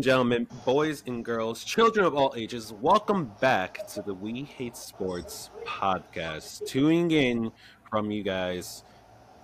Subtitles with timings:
[0.00, 4.74] And gentlemen, boys and girls, children of all ages, welcome back to the We Hate
[4.74, 6.64] Sports podcast.
[6.66, 7.52] Tuning in
[7.90, 8.82] from you guys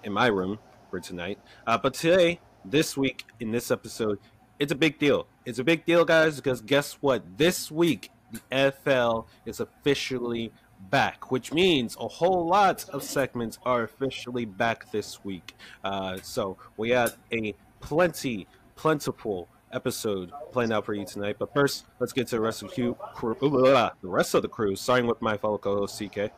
[0.02, 0.58] in my room
[0.90, 1.38] for tonight.
[1.66, 4.18] Uh, but today, this week, in this episode,
[4.58, 5.26] it's a big deal.
[5.44, 7.36] It's a big deal, guys, because guess what?
[7.36, 10.54] This week, the NFL is officially
[10.88, 15.54] back, which means a whole lot of segments are officially back this week.
[15.84, 21.36] Uh, so we have a plenty, plentiful episode planned out for you tonight.
[21.38, 23.34] But first, let's get to the rest of the crew.
[23.40, 26.30] the rest of the crew, starting with my fellow co-host TK.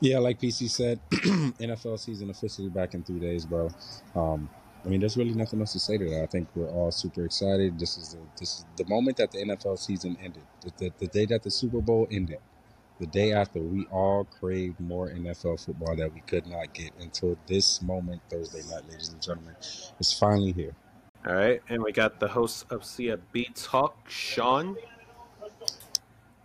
[0.00, 3.70] Yeah, like PC said, NFL season officially back in three days, bro.
[4.14, 4.50] Um,
[4.84, 6.22] I mean, there's really nothing else to say to that.
[6.22, 7.78] I think we're all super excited.
[7.78, 10.42] This is the this is the moment that the NFL season ended.
[10.60, 12.38] The, the, the day that the Super Bowl ended.
[13.00, 17.36] The day after, we all craved more NFL football that we could not get until
[17.48, 19.56] this moment, Thursday night, ladies and gentlemen.
[19.98, 20.76] It's finally here.
[21.26, 24.76] All right, and we got the host of CFB Talk, Shawn.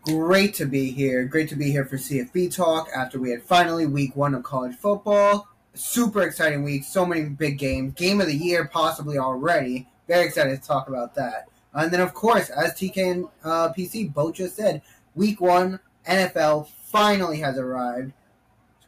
[0.04, 1.26] Great to be here.
[1.26, 4.78] Great to be here for CFB Talk after we had finally week one of college
[4.78, 5.50] football.
[5.74, 6.86] Super exciting week.
[6.86, 7.94] So many big games.
[7.96, 9.90] Game of the year, possibly already.
[10.08, 11.50] Very excited to talk about that.
[11.74, 14.82] And then, of course, as TK and uh, PC both just said,
[15.14, 18.14] week one NFL finally has arrived.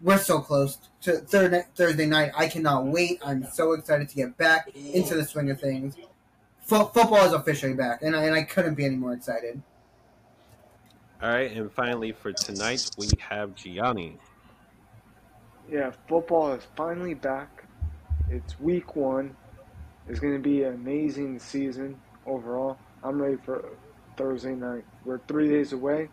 [0.01, 2.31] We're so close to third, Thursday night.
[2.35, 3.19] I cannot wait.
[3.23, 5.95] I'm so excited to get back into the swing of things.
[6.63, 9.61] F- football is officially back, and I, and I couldn't be any more excited.
[11.21, 14.17] All right, and finally for tonight, we have Gianni.
[15.69, 17.65] Yeah, football is finally back.
[18.29, 19.35] It's week one.
[20.09, 21.95] It's going to be an amazing season
[22.25, 22.77] overall.
[23.03, 23.69] I'm ready for
[24.17, 24.83] Thursday night.
[25.05, 26.09] We're three days away.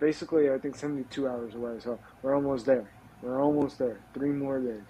[0.00, 2.90] Basically, I think 72 hours away, so we're almost there.
[3.22, 4.00] We're almost there.
[4.14, 4.80] Three more days.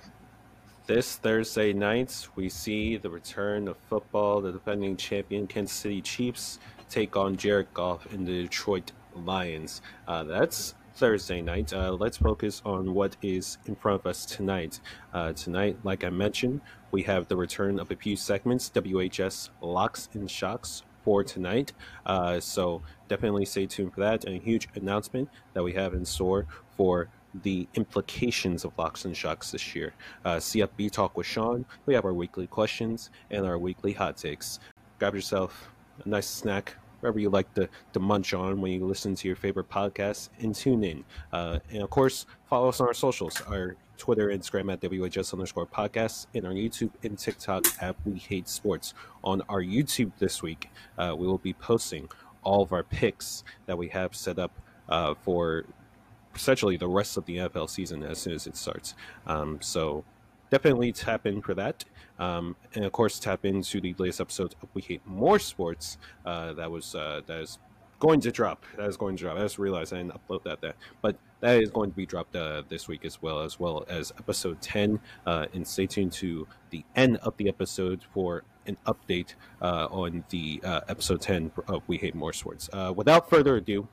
[0.86, 4.40] This Thursday night, we see the return of football.
[4.40, 9.82] The defending champion Kansas City Chiefs take on Jared Goff and the Detroit Lions.
[10.06, 11.72] Uh, that's Thursday night.
[11.72, 14.80] Uh, let's focus on what is in front of us tonight.
[15.12, 16.60] Uh, tonight, like I mentioned,
[16.92, 21.72] we have the return of a few segments, WHS Locks and Shocks for tonight.
[22.06, 26.04] Uh, so definitely stay tuned for that and a huge announcement that we have in
[26.04, 26.46] store
[26.76, 27.08] for
[27.42, 29.94] the implications of locks and shocks this year.
[30.24, 31.64] Uh, CFB Talk with Shawn.
[31.86, 34.58] We have our weekly questions and our weekly hot takes.
[34.98, 35.70] Grab yourself
[36.04, 39.36] a nice snack, wherever you like to, to munch on when you listen to your
[39.36, 41.04] favorite podcast, and tune in.
[41.32, 45.66] Uh, and of course, follow us on our socials, our Twitter, Instagram at WHS underscore
[45.66, 48.94] podcast, and our YouTube and TikTok at We Hate Sports.
[49.22, 52.08] On our YouTube this week, uh, we will be posting
[52.42, 54.52] all of our picks that we have set up
[54.88, 55.66] uh, for
[56.34, 58.94] essentially the rest of the NFL season as soon as it starts.
[59.26, 60.02] Um, so
[60.48, 61.84] definitely tap in for that.
[62.18, 65.98] Um, and of course, tap into the latest episode of We Hate More Sports.
[66.24, 67.58] Uh, that was uh, that is
[67.98, 68.64] going to drop.
[68.78, 69.36] That is going to drop.
[69.36, 72.36] I just realized I didn't upload that there, but that is going to be dropped
[72.36, 75.00] uh, this week as well, as well as episode ten.
[75.26, 80.24] Uh, and stay tuned to the end of the episode for an update uh, on
[80.30, 82.68] the uh, episode ten of We Hate More Sports.
[82.94, 83.88] without further ado,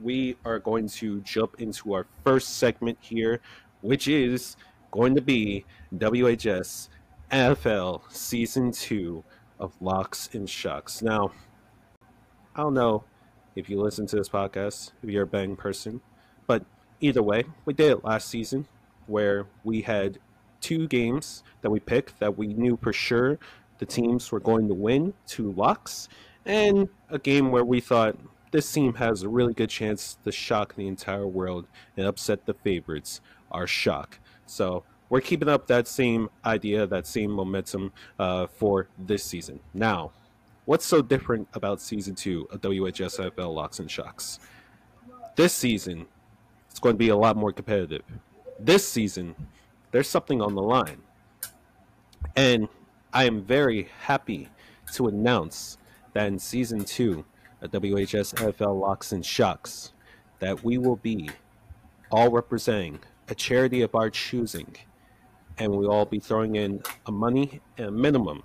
[0.00, 3.40] we are going to jump into our first segment here,
[3.80, 4.56] which is
[4.90, 6.88] going to be WHS
[7.30, 9.22] NFL Season 2
[9.58, 11.02] of Locks and Shocks.
[11.02, 11.32] Now,
[12.54, 13.04] I don't know
[13.54, 16.00] if you listen to this podcast, if you're a bang person,
[16.46, 16.64] but
[17.00, 18.66] either way, we did it last season
[19.06, 20.18] where we had
[20.60, 23.38] two games that we picked that we knew for sure
[23.78, 26.08] the teams were going to win, two locks,
[26.44, 28.16] and a game where we thought
[28.50, 31.66] this team has a really good chance to shock the entire world
[31.96, 33.20] and upset the favorites,
[33.52, 34.18] our shock.
[34.46, 39.60] So we're keeping up that same idea, that same momentum uh, for this season.
[39.74, 40.12] Now,
[40.64, 44.38] what's so different about season two of WHSFL Locks and Shocks?
[45.36, 46.06] This season,
[46.70, 48.02] it's going to be a lot more competitive.
[48.58, 49.34] This season,
[49.90, 51.02] there's something on the line.
[52.36, 52.68] And
[53.12, 54.48] I am very happy
[54.94, 55.78] to announce
[56.12, 57.24] that in season two,
[57.62, 59.92] at WHS NFL Locks and Shocks
[60.38, 61.28] that we will be
[62.10, 64.76] all representing a charity of our choosing,
[65.58, 68.42] and we'll all be throwing in a money, a minimum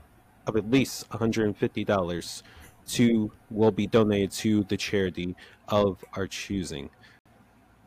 [0.47, 2.43] of at least $150
[2.85, 5.35] to will be donated to the charity
[5.69, 6.89] of our choosing.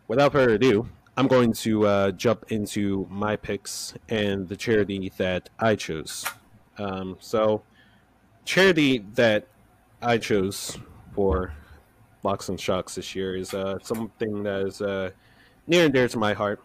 [0.08, 5.48] Without further ado, I'm going to uh, jump into my picks and the charity that
[5.58, 6.24] I chose.
[6.78, 7.62] Um, so,
[8.44, 9.46] charity that
[10.02, 10.78] I chose
[11.14, 11.52] for
[12.22, 15.10] Locks and Shocks this year is uh, something that is uh,
[15.66, 16.62] near and dear to my heart.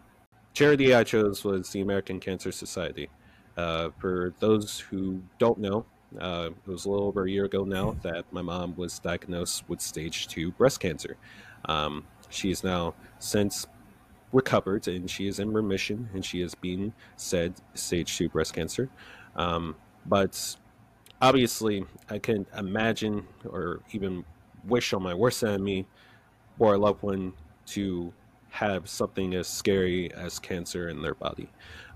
[0.54, 3.08] Charity I chose was the American Cancer Society.
[3.56, 5.84] Uh, for those who don't know,
[6.20, 9.64] Uh, it was a little over a year ago now that my mom was diagnosed
[9.66, 11.16] with stage two breast cancer.
[11.64, 13.66] Um, she is now since
[14.32, 18.88] recovered and she is in remission and she has been said stage two breast cancer.
[19.36, 19.76] Um,
[20.06, 20.56] but
[21.20, 24.24] obviously, I can imagine or even
[24.64, 25.86] wish on my worst enemy
[26.58, 27.32] or a loved one
[27.66, 28.12] to
[28.50, 31.48] have something as scary as cancer in their body.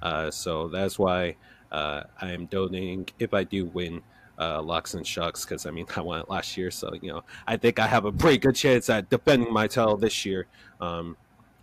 [0.02, 1.36] Uh, so that's why
[1.70, 4.02] uh, I am donating if I do win
[4.38, 7.24] uh, locks and Shocks because I mean I won it last year, so you know
[7.46, 10.46] I think I have a pretty good chance at defending my title this year.
[10.80, 11.16] Um,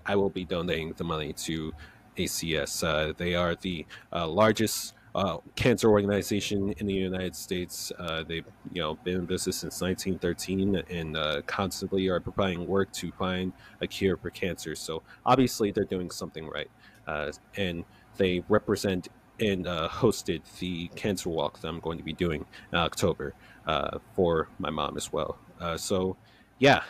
[0.05, 1.73] I will be donating the money to
[2.17, 2.83] ACS.
[2.83, 7.91] Uh, they are the uh, largest uh, cancer organization in the United States.
[7.99, 12.91] Uh, they've you know been in business since 1913 and uh, constantly are providing work
[12.93, 14.75] to find a cure for cancer.
[14.75, 16.69] So obviously they're doing something right,
[17.07, 17.85] uh, and
[18.17, 19.09] they represent
[19.39, 23.33] and uh, hosted the cancer walk that I'm going to be doing in October
[23.65, 25.37] uh, for my mom as well.
[25.77, 26.17] so
[26.59, 26.83] yeah.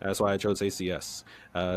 [0.00, 1.22] That's why I chose ACS.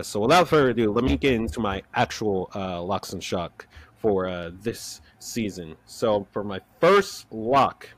[0.03, 3.67] so without further ado, let me get into my actual locks and shock
[3.97, 5.75] for this season.
[5.85, 7.89] So for my first lock,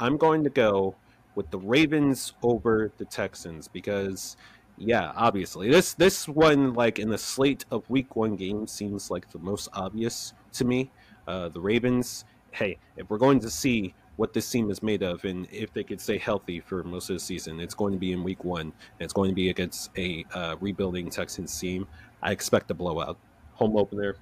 [0.00, 0.96] I'm going to go
[1.34, 4.36] with the Ravens over the Texans because
[4.80, 5.70] yeah, obviously.
[5.70, 9.68] This this one like in the slate of week 1 games seems like the most
[9.74, 10.90] obvious to me.
[11.30, 15.24] Uh, the Ravens, hey, if we're going to see what this team is made of
[15.24, 18.10] and if they could stay healthy for most of the season, it's going to be
[18.10, 21.86] in week 1 and it's going to be against a uh, rebuilding Texans team.
[22.20, 23.16] I expect a blowout.
[23.54, 24.16] Home opener,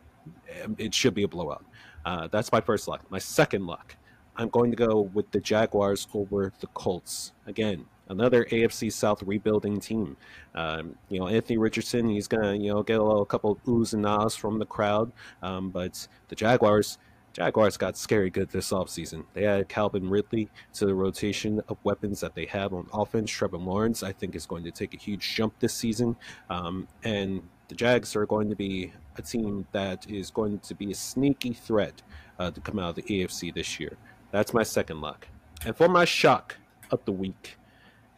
[0.76, 1.64] it should be a blowout.
[2.04, 3.10] Uh, that's my first luck.
[3.10, 3.96] My second luck,
[4.36, 7.32] I'm going to go with the Jaguars over the Colts.
[7.46, 10.16] Again, another AFC South rebuilding team.
[10.54, 13.92] Um, you know, Anthony Richardson, he's gonna you know get a, little, a couple oohs
[13.94, 15.12] and ahs from the crowd,
[15.42, 16.98] um, but the Jaguars.
[17.34, 19.22] Jaguars got scary good this offseason.
[19.32, 23.30] They added Calvin Ridley to the rotation of weapons that they have on offense.
[23.30, 26.16] Trevor Lawrence, I think, is going to take a huge jump this season.
[26.50, 30.90] Um, and the Jags are going to be a team that is going to be
[30.90, 32.02] a sneaky threat
[32.40, 33.96] uh, to come out of the AFC this year.
[34.32, 35.28] That's my second luck.
[35.64, 36.56] And for my shock
[36.90, 37.57] of the week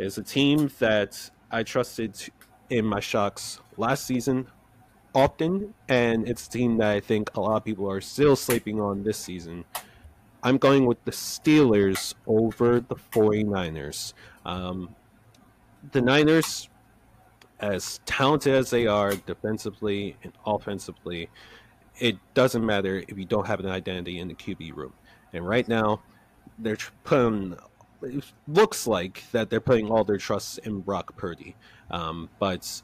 [0.00, 2.16] is a team that I trusted
[2.70, 4.46] in my shocks last season
[5.14, 8.80] often, and it's a team that I think a lot of people are still sleeping
[8.80, 9.64] on this season.
[10.42, 14.14] I'm going with the Steelers over the 49ers.
[14.46, 14.94] Um,
[15.92, 16.68] the Niners
[17.60, 21.28] as talented as they are defensively and offensively,
[21.98, 24.94] it doesn't matter if you don't have an identity in the QB room.
[25.32, 26.00] And right now,
[26.58, 27.56] they're putting.
[28.02, 31.56] It looks like that they're putting all their trust in Brock Purdy.
[31.90, 32.82] Um, but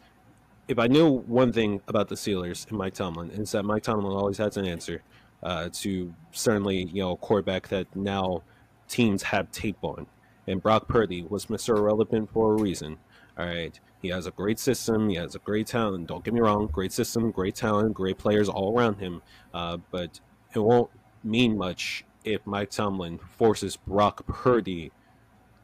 [0.68, 4.16] if I knew one thing about the Steelers and Mike Tomlin, is that Mike Tomlin
[4.16, 5.02] always has an answer
[5.42, 8.42] uh, to certainly you know quarterback that now
[8.88, 10.06] teams have tape on.
[10.46, 11.76] And Brock Purdy was Mr.
[11.76, 12.98] Irrelevant for a reason.
[13.38, 13.79] All right.
[14.00, 15.08] He has a great system.
[15.08, 16.06] He has a great talent.
[16.06, 16.69] Don't get me wrong.
[16.69, 19.22] Great system, great talent, great players all around him.
[19.52, 20.20] Uh, but
[20.55, 20.91] it won't
[21.24, 24.93] mean much if Mike Tomlin forces Brock Purdy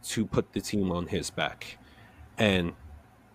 [0.05, 1.79] to put the team on his back.
[2.39, 2.73] And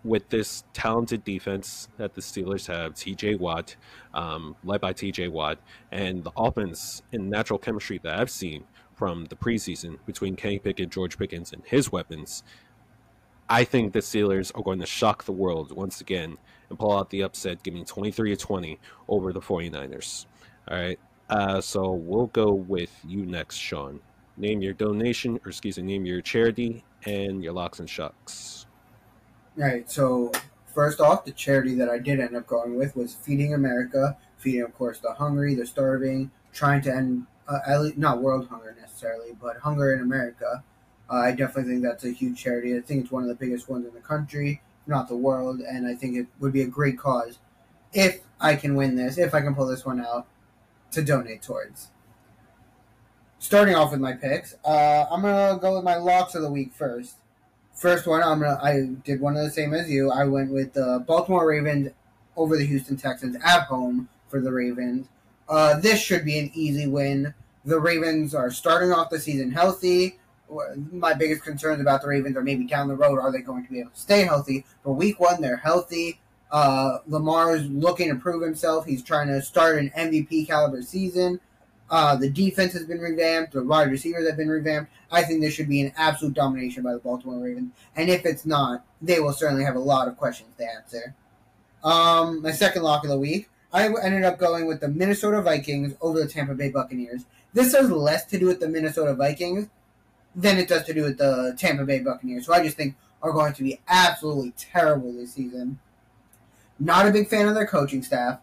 [0.04, 3.76] with this talented defense that the Steelers have, TJ Watt,
[4.14, 5.60] um, led by TJ Watt,
[5.92, 8.64] and the offense and natural chemistry that I've seen
[8.96, 12.44] from the preseason between Kenny Pickett, George Pickens, and his weapons,
[13.50, 16.38] I think the Steelers are going to shock the world once again
[16.70, 20.26] and pull out the upset, giving 23 to 20 over the 49ers.
[20.70, 21.00] All right.
[21.30, 24.00] Uh, so we'll go with you next, Shawn.
[24.38, 28.68] Name your donation, or excuse me, name your charity and your locks and shocks.
[29.58, 29.90] All right.
[29.90, 30.32] So
[30.74, 34.62] first off, the charity that I did end up going with was Feeding America, feeding,
[34.62, 37.60] of course, the hungry, the starving, trying to end, uh,
[37.96, 40.64] not world hunger necessarily, but hunger in America.
[41.10, 42.76] Uh, I definitely think that's a huge charity.
[42.78, 45.88] I think it's one of the biggest ones in the country, not the world, and
[45.88, 47.40] I think it would be a great cause
[47.94, 50.28] if I can win this, if I can pull this one out,
[50.92, 51.90] to donate towards.
[53.48, 56.74] Starting off with my picks, uh, I'm gonna go with my locks of the week
[56.74, 57.16] first.
[57.74, 58.60] First one, I'm gonna.
[58.62, 60.12] I did one of the same as you.
[60.12, 61.92] I went with the Baltimore Ravens
[62.36, 65.08] over the Houston Texans at home for the Ravens.
[65.48, 67.34] Uh, this should be an easy win.
[67.64, 70.20] The Ravens are starting off the season healthy
[70.92, 73.72] my biggest concerns about the Ravens are maybe down the road, are they going to
[73.72, 74.66] be able to stay healthy?
[74.84, 76.20] But week one, they're healthy.
[76.52, 78.86] Uh, Lamar's looking to prove himself.
[78.86, 81.40] He's trying to start an MVP caliber season.
[81.90, 83.54] Uh, the defense has been revamped.
[83.54, 84.92] The wide receivers have been revamped.
[85.12, 87.72] I think this should be an absolute domination by the Baltimore Ravens.
[87.96, 91.16] And if it's not, they will certainly have a lot of questions to answer.
[91.84, 95.94] Um, my second lock of the week, I ended up going with the Minnesota Vikings
[96.02, 97.26] over the Tampa Bay Buccaneers.
[97.54, 99.68] This has less to do with the Minnesota Vikings
[100.36, 103.32] than it does to do with the Tampa Bay Buccaneers, who I just think are
[103.32, 105.80] going to be absolutely terrible this season.
[106.80, 108.40] Not a big fan of their coaching staff.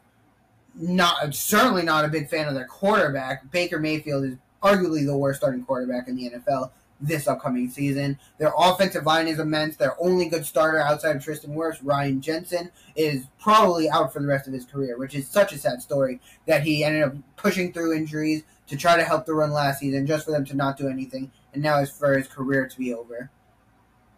[0.77, 3.51] Not certainly not a big fan of their quarterback.
[3.51, 8.19] Baker Mayfield is arguably the worst starting quarterback in the NFL this upcoming season.
[8.39, 9.77] Their offensive line is immense.
[9.77, 14.27] Their only good starter outside of Tristan Wirfs, Ryan Jensen, is probably out for the
[14.27, 17.73] rest of his career, which is such a sad story that he ended up pushing
[17.73, 20.79] through injuries to try to help the run last season just for them to not
[20.79, 23.31] do anything, and now is for his career to be over.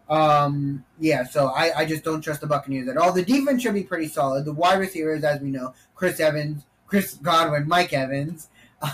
[0.09, 3.11] Um, yeah, so I, I just don't trust the Buccaneers at all.
[3.11, 4.45] The defense should be pretty solid.
[4.45, 8.49] The wide receivers, as we know, Chris Evans, Chris Godwin, Mike Evans.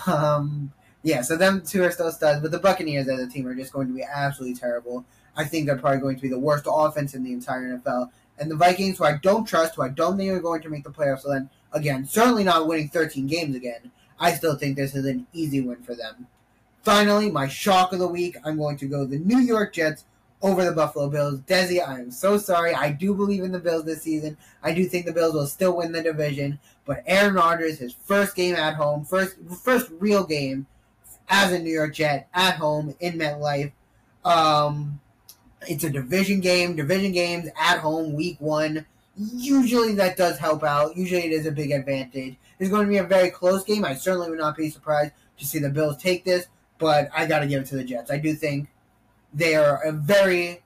[0.06, 3.54] Um, yeah, so them two are still studs, but the Buccaneers as a team are
[3.54, 5.04] just going to be absolutely terrible.
[5.36, 8.10] I think they're probably going to be the worst offense in the entire NFL.
[8.38, 10.82] And the Vikings, who I don't trust, who I don't think are going to make
[10.82, 13.92] the playoffs, so then again, certainly not winning 13 games again.
[14.18, 16.26] I still think this is an easy win for them.
[16.82, 20.04] Finally, my shock of the week, I'm going to go the New York Jets
[20.44, 21.40] over the Buffalo Bills.
[21.40, 22.74] Dezzy, I am so sorry.
[22.74, 24.36] I do believe in the Bills this season.
[24.62, 26.60] I do think the Bills will still win the division.
[26.84, 30.66] But Aaron Rodgers, his first game at home, first first real game
[31.30, 33.72] as a New York Jet at home in MetLife.
[34.22, 35.00] Um,
[35.66, 36.76] it's a division game.
[36.76, 38.84] Division games at home, week one.
[39.16, 40.94] Usually that does help out.
[40.94, 42.36] Usually it is a big advantage.
[42.58, 43.82] It's going to be a very close game.
[43.82, 47.38] I certainly would not be surprised to see the Bills take this, but I got
[47.38, 48.10] to give it to the Jets.
[48.10, 48.68] I do think
[49.34, 50.62] they are a very.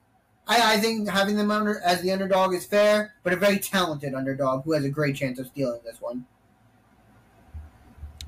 [0.47, 4.15] I, I think having them under as the underdog is fair, but a very talented
[4.15, 6.27] underdog who has a great chance of stealing this one.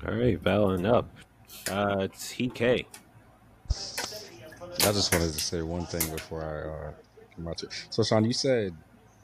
[0.06, 1.08] All right, Valen up.
[1.70, 2.86] Uh, it's TK.
[3.68, 6.92] I just wanted to say one thing before I uh,
[7.34, 7.68] come out to.
[7.90, 8.74] So, Shawn, you said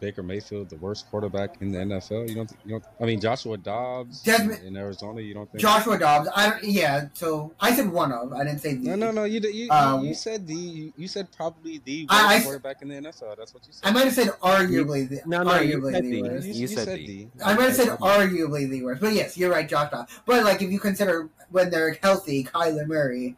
[0.01, 2.29] Baker Mayfield the worst quarterback in the NFL?
[2.29, 2.53] You don't?
[2.65, 2.85] you don't?
[3.01, 5.21] I mean, Joshua Dobbs Desmond, in Arizona.
[5.21, 6.29] You don't think Joshua Dobbs?
[6.35, 7.09] I yeah.
[7.15, 8.33] So I said one of.
[8.33, 8.89] I didn't say the.
[8.91, 9.25] No, no, no.
[9.25, 10.93] You you, um, you said the.
[10.97, 13.37] You said probably the worst I, quarterback in the NFL.
[13.37, 13.89] That's what you said.
[13.89, 15.23] I might have said arguably the.
[15.27, 16.47] No, no, arguably you the, worst.
[16.47, 17.29] You, you, said, said the.
[17.45, 20.13] I might have said arguably the worst, but yes, you're right, Josh Dobbs.
[20.27, 23.37] But like, if you consider when they're healthy, Kyler Murray,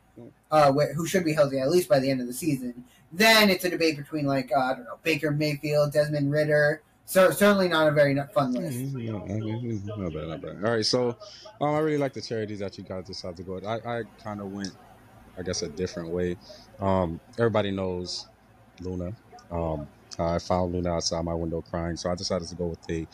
[0.51, 2.85] uh, who should be healthy at least by the end of the season.
[3.13, 6.83] Then it's a debate between like uh, I don't know Baker Mayfield, Desmond Ridder.
[7.07, 8.79] so certainly not a very fun list.
[8.79, 10.57] No, not bad, not bad.
[10.65, 11.17] All right, so
[11.61, 13.55] um, I really like the charities that you guys decided to go.
[13.55, 13.65] With.
[13.65, 14.73] I, I kind of went,
[15.39, 16.37] I guess, a different way.
[16.81, 18.27] Um, everybody knows
[18.81, 19.15] Luna.
[19.51, 19.89] Um,
[20.19, 23.07] I found Luna outside my window crying, so I decided to go with the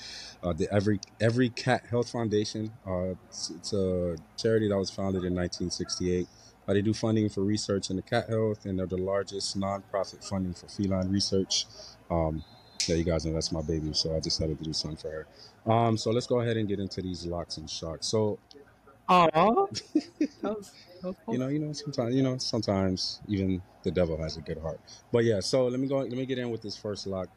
[0.43, 2.73] uh, the every every cat health foundation.
[2.87, 6.27] Uh, it's, it's, a charity that was founded in 1968.
[6.67, 10.55] Uh, they do funding for research into cat health, and they're the largest nonprofit funding
[10.55, 11.67] for feline research.
[12.11, 12.45] Um,
[12.87, 15.27] yeah, you guys know that's my baby, so I decided to do something for
[15.67, 15.73] her.
[15.73, 18.07] Um, so let's go ahead and get into these locks and shocks.
[18.07, 18.39] So,
[19.09, 19.83] Aww.
[21.29, 24.81] you know, you know, sometimes, you know, sometimes even the devil has a good heart.
[25.13, 25.99] But yeah, so let me go.
[25.99, 27.29] Let me get in with this first lock.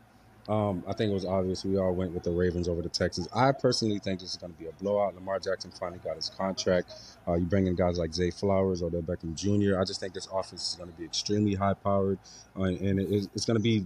[0.47, 3.27] Um, I think it was obvious we all went with the Ravens over the Texans.
[3.33, 5.15] I personally think this is going to be a blowout.
[5.15, 6.93] Lamar Jackson finally got his contract.
[7.27, 9.79] Uh, you bring in guys like Zay Flowers Odell Beckham Jr.
[9.79, 12.19] I just think this offense is going to be extremely high powered,
[12.57, 13.85] uh, and it, it's going to be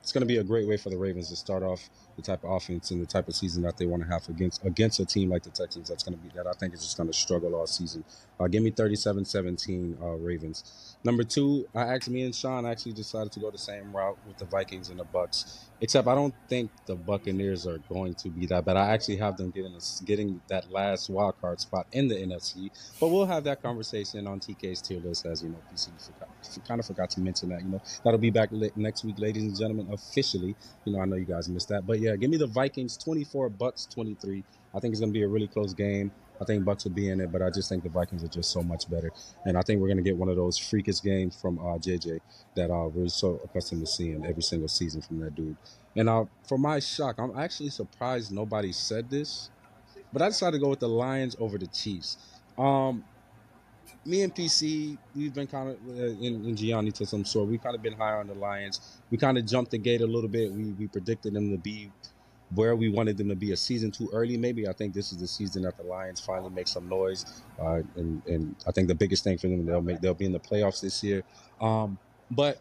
[0.00, 2.44] it's going to be a great way for the Ravens to start off the type
[2.44, 5.06] of offense and the type of season that they want to have against against a
[5.06, 5.88] team like the Texans.
[5.88, 8.04] That's going to be that I think is just going to struggle all season.
[8.40, 10.96] Uh, give me 37-17 uh, Ravens.
[11.02, 14.36] Number two, I actually me and Shawn actually decided to go the same route with
[14.38, 15.66] the Vikings and the Bucks.
[15.80, 19.36] Except I don't think the Buccaneers are going to be that but I actually have
[19.36, 22.70] them getting a, getting that last wild card spot in the NFC.
[23.00, 26.28] But we'll have that conversation on TK's tier list, as you know, PC forgot,
[26.66, 27.62] kind of forgot to mention that.
[27.62, 30.54] You know, that'll be back next week, ladies and gentlemen, officially.
[30.84, 33.50] You know, I know you guys missed that, but yeah, give me the Vikings 24,
[33.50, 34.44] Bucks 23.
[34.74, 36.10] I think it's going to be a really close game.
[36.40, 38.50] I think Bucks will be in it, but I just think the Vikings are just
[38.50, 39.10] so much better,
[39.44, 42.20] and I think we're going to get one of those freakish games from uh, JJ
[42.54, 45.56] that uh, we're so accustomed to seeing every single season from that dude.
[45.96, 49.50] And uh, for my shock, I'm actually surprised nobody said this,
[50.12, 52.18] but I decided to go with the Lions over the Chiefs.
[52.56, 53.04] Um,
[54.04, 57.48] me and PC, we've been kind of uh, in, in Gianni to some sort.
[57.48, 58.98] We've kind of been higher on the Lions.
[59.10, 60.52] We kind of jumped the gate a little bit.
[60.52, 61.90] We we predicted them to be
[62.54, 64.36] where we wanted them to be a season too early.
[64.36, 67.82] Maybe I think this is the season that the Lions finally make some noise, uh,
[67.96, 70.40] and and I think the biggest thing for them they'll make they'll be in the
[70.40, 71.22] playoffs this year.
[71.60, 71.98] Um,
[72.30, 72.60] but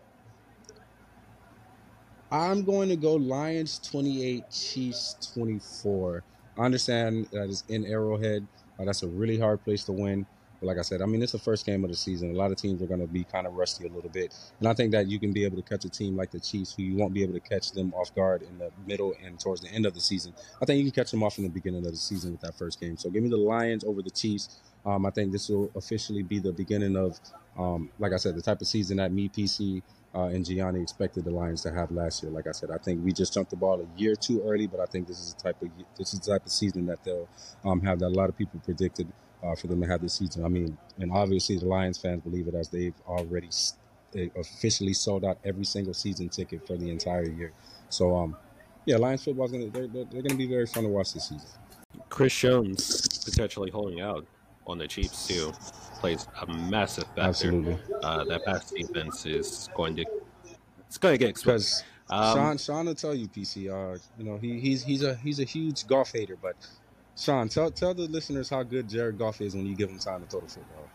[2.31, 6.23] I'm going to go Lions 28, Chiefs 24.
[6.57, 8.45] I understand that is in Arrowhead.
[8.77, 10.25] Uh, that's a really hard place to win.
[10.61, 12.31] Like I said, I mean, it's the first game of the season.
[12.31, 14.33] A lot of teams are going to be kind of rusty a little bit.
[14.59, 16.73] And I think that you can be able to catch a team like the Chiefs,
[16.73, 19.61] who you won't be able to catch them off guard in the middle and towards
[19.61, 20.33] the end of the season.
[20.61, 22.57] I think you can catch them off in the beginning of the season with that
[22.57, 22.97] first game.
[22.97, 24.59] So give me the Lions over the Chiefs.
[24.85, 27.19] Um, I think this will officially be the beginning of,
[27.57, 29.81] um, like I said, the type of season that me, PC,
[30.15, 32.31] uh, and Gianni expected the Lions to have last year.
[32.31, 34.79] Like I said, I think we just jumped the ball a year too early, but
[34.79, 37.27] I think this is the type of this is the type of season that they'll
[37.63, 39.07] um, have that a lot of people predicted
[39.43, 40.43] uh, for them to have this season.
[40.43, 43.49] I mean, and obviously the Lions fans believe it as they've already
[44.11, 47.51] they officially sold out every single season ticket for the entire year.
[47.89, 48.37] So, um,
[48.85, 51.47] yeah, Lions football's gonna they're, they're, they're gonna be very fun to watch this season.
[52.09, 54.25] Chris Jones potentially holding out
[54.65, 55.51] on the Chiefs too
[55.99, 57.21] plays a massive factor.
[57.21, 57.77] Absolutely.
[58.03, 60.05] Uh, that pass defense is going to
[60.87, 61.83] it's going to get exposed.
[62.09, 63.69] Um, Shawn, Shawn will tell you, PC.
[63.69, 66.55] Uh, you know, he, he's he's a he's a huge Goff hater, but
[67.17, 70.21] Shawn, tell tell the listeners how good Jared Goff is when you give him time
[70.21, 70.87] to throw the football.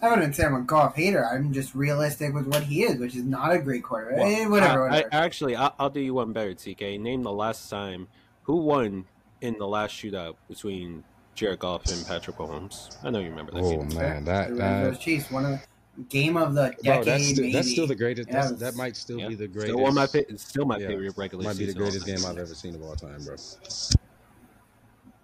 [0.00, 1.24] I wouldn't say I'm a Goff hater.
[1.24, 4.18] I'm just realistic with what he is, which is not a great quarterback.
[4.18, 4.90] Well, eh, whatever.
[4.90, 7.00] I, I, actually, I'll, I'll, do you one better, TK.
[7.00, 8.08] Name the last time
[8.42, 9.06] who won
[9.40, 11.02] in the last shootout between
[11.34, 12.96] Jared Goff and Patrick Mahomes.
[13.04, 13.62] I know you remember that.
[13.62, 13.94] Oh game.
[13.94, 15.60] man, that that Chiefs one of
[16.08, 16.84] game of the decade.
[16.84, 18.28] Bro, that's, still, that's still the greatest.
[18.30, 19.28] Yeah, that might still yeah.
[19.28, 19.74] be the greatest.
[19.74, 21.44] Still, one my, still my yeah, favorite regular.
[21.44, 23.36] Might be the greatest game I've ever seen of all time, bro.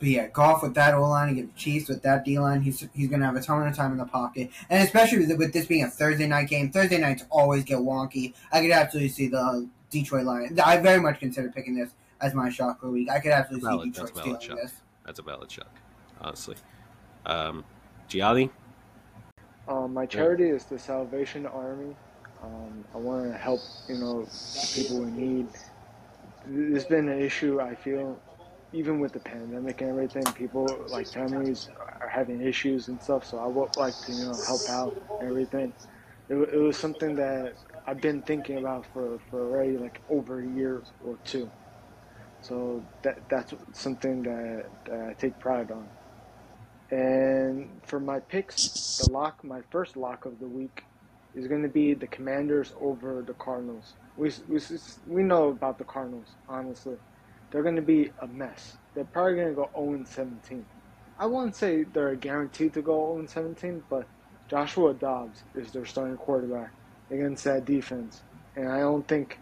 [0.03, 2.61] But yeah, Goff with that O line and get the Chiefs with that D line,
[2.61, 5.53] he's he's gonna have a ton of time in the pocket, and especially with, with
[5.53, 6.73] this being a Thursday night game.
[6.73, 8.35] Thursday nights always get wonky.
[8.51, 10.59] I could absolutely see the Detroit Lions.
[10.59, 11.91] I very much consider picking this
[12.21, 13.11] as my shock of the week.
[13.11, 14.57] I could absolutely valid, see Detroit stealing shock.
[14.57, 14.73] this.
[15.07, 15.71] That's a valid shock,
[16.21, 16.57] honestly.
[17.25, 17.65] Um,
[18.09, 18.51] Gianni?
[19.69, 21.95] Um, my charity is the Salvation Army.
[22.43, 24.27] Um, I want to help, you know,
[24.75, 25.47] people in need.
[26.45, 28.19] There's been an issue I feel,
[28.73, 30.25] even with the pandemic and everything.
[30.35, 31.69] People like families
[32.01, 33.25] are having issues and stuff.
[33.27, 35.73] So I would like to, you know, help out and everything.
[36.29, 37.55] It, it was something that
[37.87, 41.51] I've been thinking about for, for already like over a year or two.
[42.41, 45.89] So that that's something that, that I take pride on.
[46.91, 50.83] And for my picks, the lock, my first lock of the week,
[51.35, 53.95] is going to be the Commanders over the Cardinals.
[54.17, 54.61] We, we,
[55.07, 56.97] we know about the Cardinals, honestly.
[57.53, 58.79] They're going to be a mess.
[58.95, 60.67] They're probably going to go 0 17.
[61.19, 64.09] I wouldn't say they're guaranteed to go 0 17, but
[64.49, 66.73] Joshua Dobbs is their starting quarterback
[67.11, 68.23] against that defense.
[68.57, 69.39] And I don't think,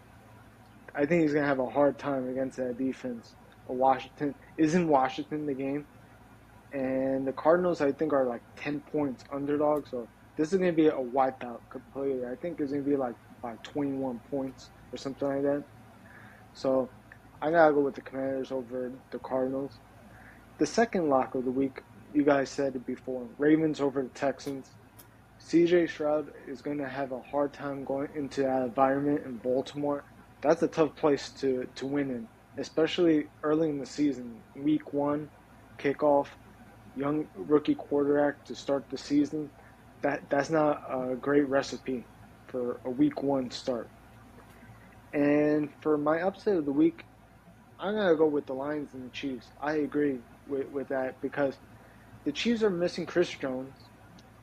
[0.93, 3.33] I think he's going to have a hard time against that defense.
[3.67, 5.87] Washington, isn't Washington the game?
[6.73, 9.87] and the Cardinals I think are like ten points underdog.
[9.89, 12.25] So this is gonna be a wipeout completely.
[12.25, 15.63] I think it's gonna be like by twenty one points or something like that.
[16.53, 16.89] So
[17.43, 19.79] I gotta go with the Commanders over the Cardinals.
[20.59, 21.81] The second lock of the week,
[22.13, 24.69] you guys said it before, Ravens over the Texans.
[25.43, 30.03] CJ Stroud is going to have a hard time going into that environment in Baltimore.
[30.41, 32.27] That's a tough place to, to win in,
[32.59, 34.35] especially early in the season.
[34.55, 35.27] Week one,
[35.79, 36.27] kickoff,
[36.95, 39.49] young rookie quarterback to start the season,
[40.03, 42.05] that that's not a great recipe
[42.47, 43.89] for a week one start.
[45.11, 47.03] And for my upset of the week,
[47.81, 49.51] I'm gonna go with the Lions and the Chiefs.
[49.61, 51.59] I agree with, with that because
[52.25, 53.89] the Chiefs are missing Chris Jones.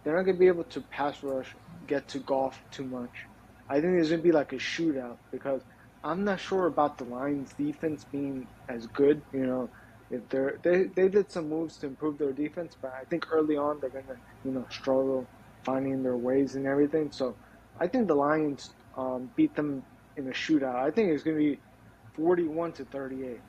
[0.05, 3.29] They're not gonna be able to pass rush, get to Goff too much.
[3.69, 5.63] I think there's gonna be like a shootout because
[6.05, 9.23] I'm not sure about the Lions defense being as good.
[9.33, 9.71] You know,
[10.11, 13.57] if they're they they did some moves to improve their defense, but I think early
[13.57, 15.31] on they're gonna you know struggle
[15.65, 17.13] finding their ways and everything.
[17.13, 17.39] So
[17.81, 19.85] I think the Lions um, beat them
[20.17, 20.77] in a shootout.
[20.77, 21.63] I think it's gonna be
[22.19, 23.41] forty-one to thirty-eight.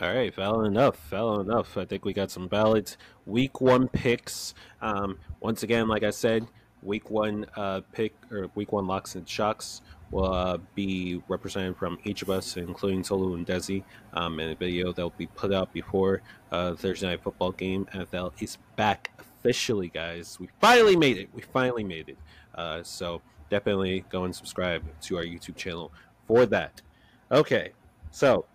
[0.00, 1.08] All right, valid enough.
[1.10, 1.76] Valid enough.
[1.76, 2.96] I think we got some ballots.
[3.26, 4.54] week one picks.
[4.80, 6.46] Um, once again, like I said,
[6.82, 11.98] week one uh, pick or week one locks and shocks will uh, be represented from
[12.04, 13.82] each of us, including Tolu and Dezzy,
[14.14, 17.86] um, in a video that will be put out before uh, Thursday Night Football game.
[17.92, 20.38] NFL is back officially, guys.
[20.40, 21.28] We finally made it.
[21.34, 22.18] We finally made it.
[22.54, 25.92] Uh, so definitely go and subscribe to our YouTube channel
[26.26, 26.82] for that.
[27.30, 27.72] Okay,
[28.10, 28.46] so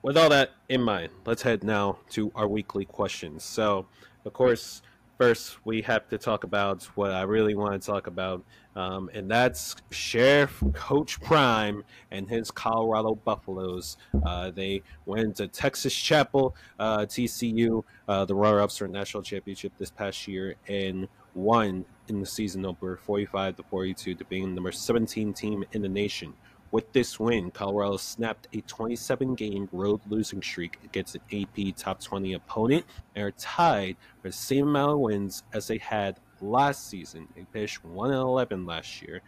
[0.00, 3.44] with all that in mind, let's head now to our weekly questions.
[3.44, 3.84] So,
[4.24, 4.80] of course,
[5.18, 8.42] first we have to talk about what I really want to talk about,
[8.76, 13.98] um, and that's Sheriff Coach Prime and his Colorado Buffaloes.
[14.24, 19.90] Uh, they went to Texas Chapel, uh, TCU, uh, the runner-ups for national championship this
[19.90, 24.72] past year, and won in the season over 45 to 42 to being the number
[24.72, 26.32] 17 team in the nation
[26.72, 32.00] With this win, Colorado snapped a 27 game road losing streak against an AP top
[32.00, 32.84] 20 opponent
[33.16, 37.26] and are tied for the same amount of wins as they had last season.
[37.34, 39.20] They finished 1 11 last year.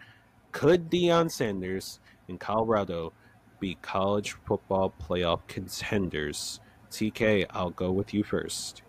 [0.53, 3.13] Could Deion Sanders and Colorado
[3.59, 6.61] be college football playoff contenders?
[6.93, 8.83] TK, I'll go with you first.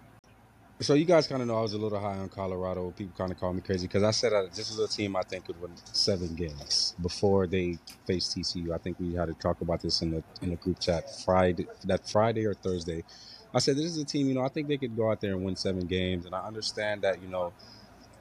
[0.84, 2.92] So you guys kind of know I was a little high on Colorado.
[2.92, 5.46] People kind of call me crazy because I said this is a team I think
[5.46, 8.74] could win seven games before they face TCU.
[8.74, 11.68] I think we had to talk about this in the in the group chat Friday,
[11.86, 13.06] that Friday or Thursday.
[13.54, 15.32] I said this is a team, you know, I think they could go out there
[15.32, 17.54] and win seven games, and I understand that, you know,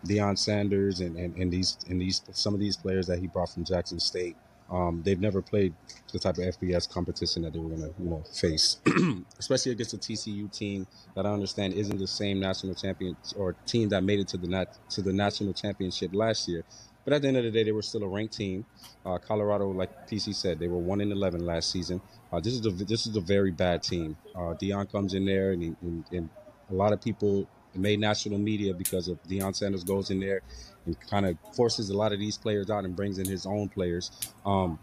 [0.07, 3.51] Deion Sanders and, and, and these and these some of these players that he brought
[3.51, 4.37] from Jackson State
[4.73, 5.75] um, they've never played
[6.13, 8.79] the type of FBS competition that they were going to, you know, face,
[9.39, 13.91] especially against a TCU team that I understand isn't the same national champion or team
[13.91, 16.65] that made it to the nat- to the national championship last year.
[17.05, 18.65] But at the end of the day, they were still a ranked team.
[19.05, 22.01] Uh, Colorado, like PC said, they were one in eleven last season.
[22.33, 24.17] Uh, this is a this is a very bad team.
[24.35, 26.31] Uh, Deion comes in there, and, and, and
[26.71, 30.43] a lot of people made national media because of Deion Sanders goes in there
[30.87, 33.69] and kind of forces a lot of these players out and brings in his own
[33.69, 34.11] players,
[34.45, 34.79] um,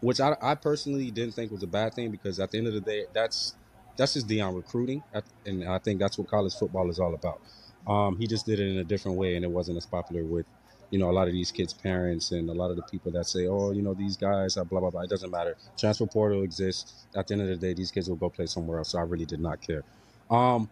[0.00, 2.74] which I, I, personally didn't think was a bad thing because at the end of
[2.74, 3.54] the day, that's
[3.96, 5.02] that's just Deion recruiting,
[5.46, 7.40] and I think that's what college football is all about.
[7.86, 10.46] Um, he just did it in a different way, and it wasn't as popular with
[10.90, 13.26] you know a lot of these kids' parents and a lot of the people that
[13.26, 15.02] say, oh, you know, these guys blah blah blah.
[15.02, 15.56] It doesn't matter.
[15.78, 17.06] Transfer portal exists.
[17.14, 18.90] At the end of the day, these kids will go play somewhere else.
[18.90, 19.84] So I really did not care.
[20.30, 20.70] Um,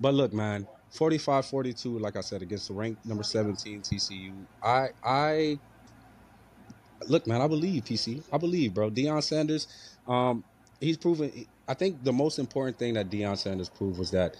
[0.00, 4.32] but look, man, 45-42, like I said, against the ranked number 17 TCU.
[4.62, 5.58] I I
[7.06, 8.22] look, man, I believe PC.
[8.32, 8.90] I believe, bro.
[8.90, 9.66] Deion Sanders,
[10.08, 10.44] um,
[10.80, 11.46] he's proven.
[11.68, 14.36] I think the most important thing that Deion Sanders proved was that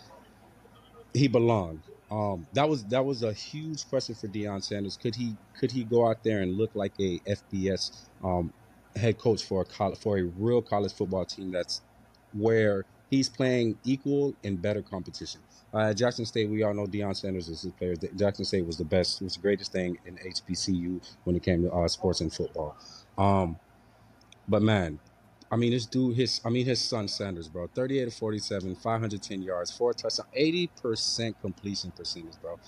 [1.14, 1.82] he belonged.
[2.10, 4.96] Um, that was that was a huge question for Deion Sanders.
[4.96, 8.52] Could he could he go out there and look like a FBS um,
[8.96, 11.82] head coach for a college, for a real college football team that's
[12.32, 15.40] where he's playing equal and better competition.
[15.72, 17.94] Uh, Jackson State, we all know Deion Sanders is his player.
[18.16, 21.72] Jackson State was the best, was the greatest thing in HBCU when it came to
[21.72, 22.76] uh, sports and football.
[23.16, 23.56] Um,
[24.48, 24.98] but man,
[25.52, 29.42] I mean, this dude, his, I mean, his son Sanders, bro, 38 to 47, 510
[29.42, 32.58] yards, four touchdowns, 80% completion percentage, bro.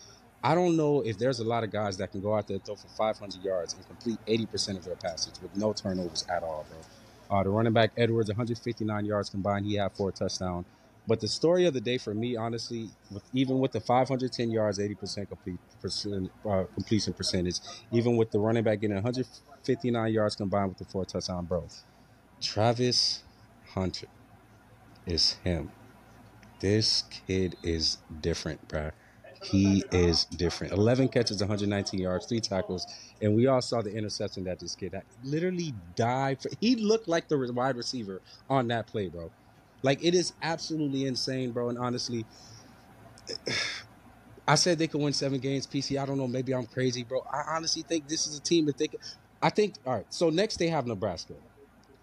[0.45, 2.75] I don't know if there's a lot of guys that can go out there throw
[2.75, 7.39] for 500 yards and complete 80% of their passes with no turnovers at all, bro.
[7.39, 9.65] Uh, the running back Edwards, 159 yards combined.
[9.65, 10.67] He had four touchdowns.
[11.07, 14.79] But the story of the day for me, honestly, with, even with the 510 yards,
[14.79, 17.59] 80% complete percent, uh, completion percentage,
[17.91, 21.67] even with the running back getting 159 yards combined with the four touchdown, bro,
[22.41, 23.23] Travis
[23.75, 24.07] Hunter
[25.07, 25.71] is him.
[26.61, 28.93] This kid is different, bro.
[29.43, 30.73] He is different.
[30.73, 32.87] 11 catches, 119 yards, three tackles,
[33.21, 35.03] and we all saw the interception that this kid had.
[35.25, 36.41] Literally died.
[36.41, 39.33] For, he looked like the wide receiver on that play, bro.
[39.83, 41.69] Like it is absolutely insane, bro.
[41.69, 42.25] And honestly,
[44.49, 45.67] I said they could win seven games.
[45.67, 46.27] PC, I don't know.
[46.27, 47.25] Maybe I'm crazy, bro.
[47.33, 49.01] I honestly think this is a team that they could.
[49.41, 49.75] I think.
[49.87, 50.07] All right.
[50.11, 51.35] So next they have Nebraska.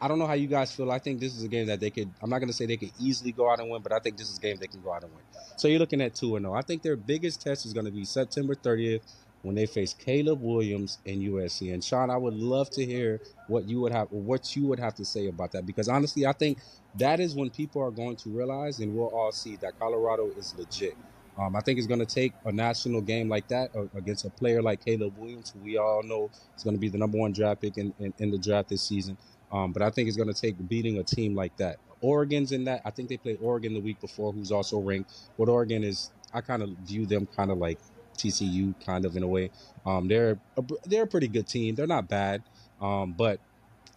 [0.01, 0.91] I don't know how you guys feel.
[0.91, 2.09] I think this is a game that they could.
[2.21, 4.15] I'm not going to say they could easily go out and win, but I think
[4.17, 5.21] this is a game they can go out and win.
[5.57, 6.53] So you're looking at two and zero.
[6.53, 6.57] Oh.
[6.57, 9.01] I think their biggest test is going to be September 30th
[9.41, 11.73] when they face Caleb Williams and USC.
[11.73, 14.95] And Shawn, I would love to hear what you would have what you would have
[14.95, 16.59] to say about that because honestly, I think
[16.97, 20.55] that is when people are going to realize and we'll all see that Colorado is
[20.57, 20.95] legit.
[21.37, 24.29] Um, I think it's going to take a national game like that uh, against a
[24.29, 27.31] player like Caleb Williams, who we all know is going to be the number one
[27.31, 29.17] draft pick in, in, in the draft this season.
[29.51, 31.77] Um, but I think it's going to take beating a team like that.
[32.01, 32.81] Oregon's in that.
[32.83, 35.13] I think they played Oregon the week before, who's also ranked.
[35.37, 37.79] But Oregon is, I kind of view them kind of like
[38.19, 39.51] TCU kind of in a way.
[39.85, 41.75] Um, they're a, they're a pretty good team.
[41.75, 42.43] They're not bad,
[42.81, 43.39] um, but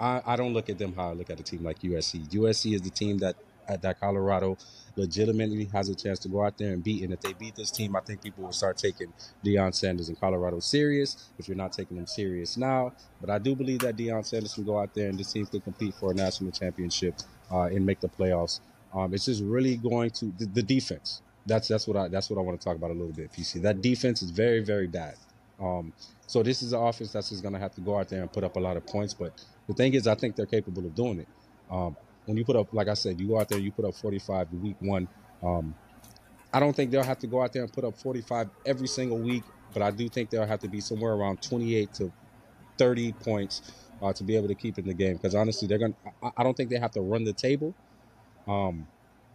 [0.00, 2.28] I, I don't look at them how I look at a team like USC.
[2.30, 3.36] USC is the team that
[3.80, 4.58] that Colorado
[4.96, 7.02] legitimately has a chance to go out there and beat.
[7.02, 9.12] And if they beat this team, I think people will start taking
[9.44, 11.30] Deion Sanders and Colorado serious.
[11.38, 14.64] If you're not taking them serious now, but I do believe that Deion Sanders can
[14.64, 17.14] go out there and this team can compete for a national championship
[17.50, 18.60] uh, and make the playoffs.
[18.92, 22.38] Um, it's just really going to the, the defense that's that's what I that's what
[22.38, 23.32] I want to talk about a little bit.
[23.32, 25.14] PC that defense is very very bad.
[25.60, 25.92] Um,
[26.26, 28.32] so this is an offense that's just going to have to go out there and
[28.32, 29.14] put up a lot of points.
[29.14, 31.28] But the thing is, I think they're capable of doing it.
[31.70, 33.94] Um, when you put up, like I said, you go out there, you put up
[33.94, 35.08] 45 week one.
[35.42, 35.74] Um,
[36.52, 39.18] I don't think they'll have to go out there and put up 45 every single
[39.18, 42.12] week, but I do think they'll have to be somewhere around 28 to
[42.78, 43.62] 30 points
[44.02, 45.14] uh, to be able to keep in the game.
[45.14, 45.94] Because honestly, they're going.
[45.94, 47.74] to I don't think they have to run the table.
[48.46, 48.86] Um,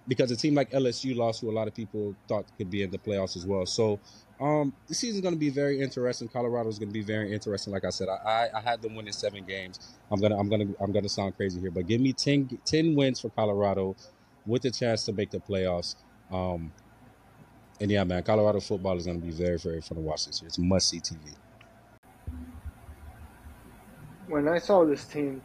[0.07, 2.91] because a team like LSU lost, who a lot of people thought could be in
[2.91, 3.65] the playoffs as well.
[3.65, 3.99] So
[4.39, 6.27] um, the season's going to be very interesting.
[6.27, 7.73] Colorado's going to be very interesting.
[7.73, 9.95] Like I said, I, I, I had them winning seven games.
[10.11, 13.19] I'm gonna I'm gonna I'm gonna sound crazy here, but give me 10, 10 wins
[13.19, 13.95] for Colorado
[14.45, 15.95] with the chance to make the playoffs.
[16.31, 16.71] Um,
[17.79, 20.41] and yeah, man, Colorado football is going to be very very fun to watch this
[20.41, 20.47] year.
[20.47, 21.17] It's must see TV.
[24.27, 25.41] When I saw this team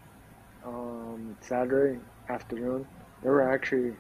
[0.65, 2.87] um, Saturday afternoon,
[3.23, 3.95] they were actually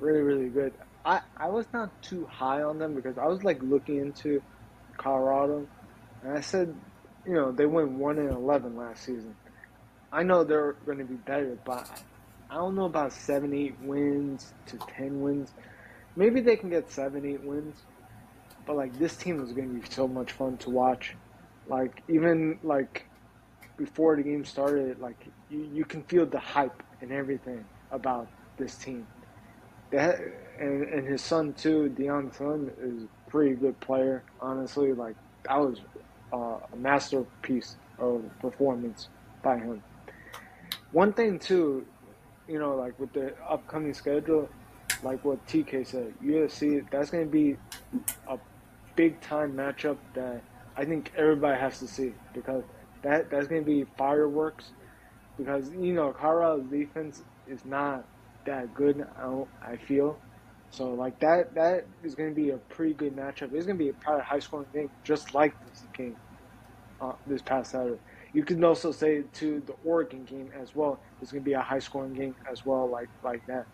[0.00, 0.72] really really good.
[1.04, 4.42] I, I was not too high on them because I was like looking into
[4.98, 5.66] Colorado,
[6.22, 6.74] and I said,
[7.26, 9.34] you know, they went one and eleven last season.
[10.12, 11.88] I know they're going to be better, but
[12.50, 15.52] I don't know about seven, eight wins to ten wins.
[16.16, 17.76] Maybe they can get seven, eight wins,
[18.66, 21.16] but like this team is going to be so much fun to watch.
[21.68, 23.06] Like even like
[23.78, 28.76] before the game started, like you, you can feel the hype and everything about this
[28.76, 29.06] team.
[29.90, 30.20] That
[30.58, 34.22] and, and his son too, Deion Son, is a pretty good player.
[34.40, 35.80] Honestly, like that was
[36.32, 39.08] uh, a masterpiece of performance
[39.42, 39.82] by him.
[40.92, 41.86] One thing too,
[42.46, 44.48] you know, like with the upcoming schedule,
[45.02, 47.56] like what TK said, USC that's going to be
[48.28, 48.38] a
[48.96, 50.42] big time matchup that
[50.76, 52.64] I think everybody has to see because
[53.02, 54.72] that that's going to be fireworks.
[55.38, 58.04] Because you know, Colorado's defense is not
[58.44, 59.06] that good.
[59.62, 60.18] I, feel
[60.70, 63.52] so like that that is going to be a pretty good matchup.
[63.52, 66.16] It's going to be a probably high scoring game, just like this game
[67.00, 68.00] uh, this past Saturday.
[68.32, 71.00] You can also say to the Oregon game as well.
[71.20, 73.66] It's going to be a high scoring game as well, like like that.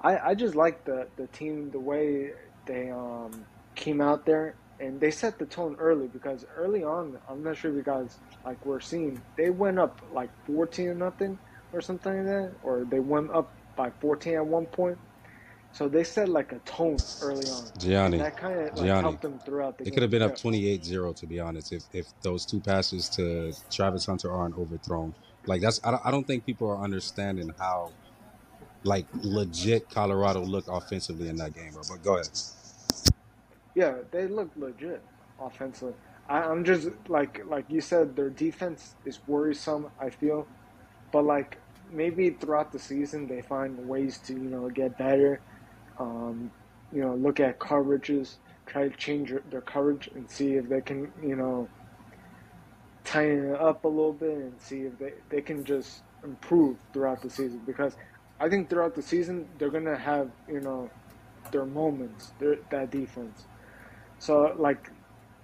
[0.00, 2.32] I, I just like the the team the way
[2.66, 7.42] they um, came out there and they set the tone early because early on I'm
[7.42, 11.38] not sure if you guys like we're seeing they went up like 14 or nothing
[11.72, 14.98] or something like that or they went up by 14 at one point
[15.74, 17.64] so they set like a tone early on.
[17.78, 19.94] Gianni, that kind of like, helped them throughout the It game.
[19.94, 20.52] could have been up Yeah.
[20.52, 25.16] 28-0 to be honest if, if those two passes to Travis Hunter aren't overthrown.
[25.46, 27.90] Like that's I don't, I don't think people are understanding how
[28.84, 31.82] like legit Colorado looked offensively in that game, bro.
[31.88, 32.28] But go ahead.
[33.74, 35.02] Yeah, they look legit
[35.40, 35.94] offensively.
[36.28, 39.90] I, I'm just like like you said, their defense is worrisome.
[39.98, 40.46] I feel,
[41.10, 41.58] but like
[41.94, 45.40] maybe throughout the season they find ways to you know get better.
[45.98, 46.50] Um,
[46.92, 51.10] you know, look at coverages, try to change their- coverage and see if they can
[51.22, 51.68] you know
[53.04, 57.20] tighten it up a little bit and see if they, they can just improve throughout
[57.22, 57.96] the season because
[58.40, 60.90] I think throughout the season they're gonna have you know
[61.50, 63.44] their moments, their, that defense.
[64.18, 64.90] So like,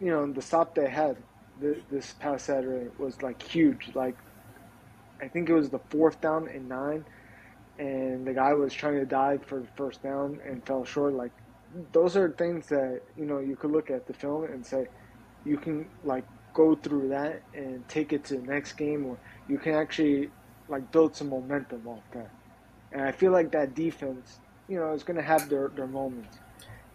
[0.01, 1.17] you know, the stop they had
[1.61, 3.91] th- this past Saturday was like huge.
[3.95, 4.17] Like,
[5.21, 7.05] I think it was the fourth down and nine,
[7.79, 11.15] and the guy was trying to dive for the first down and fell short.
[11.15, 11.33] Like,
[11.93, 14.87] those are things that you know you could look at the film and say,
[15.45, 19.17] you can like go through that and take it to the next game, or
[19.49, 20.31] you can actually
[20.69, 22.31] like build some momentum off that.
[22.93, 26.39] And I feel like that defense, you know, is going to have their, their moments.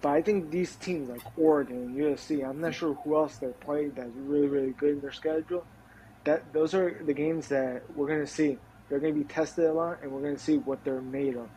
[0.01, 3.87] But I think these teams like Oregon USC, I'm not sure who else they play
[3.87, 5.65] that's really, really good in their schedule.
[6.25, 8.57] That those are the games that we're gonna see.
[8.89, 11.49] They're gonna be tested a lot, and we're gonna see what they're made of.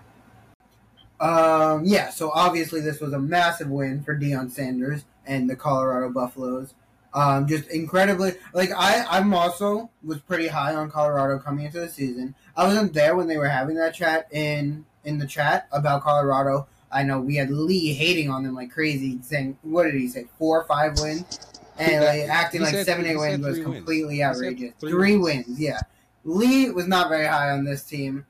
[1.21, 6.11] Um, yeah, so obviously this was a massive win for Deion Sanders and the Colorado
[6.11, 6.75] Buffaloes.
[7.15, 11.89] Um, just incredibly, like I, I'm also was pretty high on Colorado coming into the
[11.89, 12.35] season.
[12.57, 16.69] I wasn't there when they were having that chat in in the chat about Colorado.
[16.93, 20.27] I know we had Lee hating on them like crazy, saying what did he say,
[20.39, 21.39] four or five wins,
[21.79, 23.77] and like acting like seven eight wins was three wins.
[23.77, 24.73] completely outrageous.
[24.81, 25.47] three Three wins.
[25.49, 25.81] wins, yeah.
[26.25, 28.27] Lee was not very high on this team.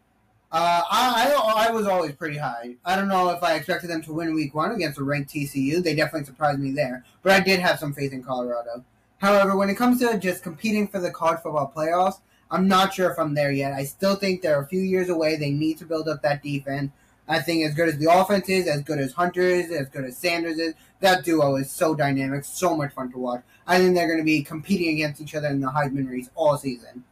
[0.50, 2.76] Uh, I, I I was always pretty high.
[2.84, 5.82] I don't know if I expected them to win week one against a ranked TCU.
[5.82, 8.84] They definitely surprised me there, but I did have some faith in Colorado.
[9.18, 13.10] However, when it comes to just competing for the college football playoffs, I'm not sure
[13.10, 13.72] if I'm there yet.
[13.74, 15.36] I still think they're a few years away.
[15.36, 16.92] They need to build up that defense.
[17.28, 20.04] I think as good as the offense is, as good as Hunter is, as good
[20.04, 23.42] as Sanders is, that duo is so dynamic, so much fun to watch.
[23.66, 26.56] I think they're going to be competing against each other in the Heisman race all
[26.56, 27.04] season.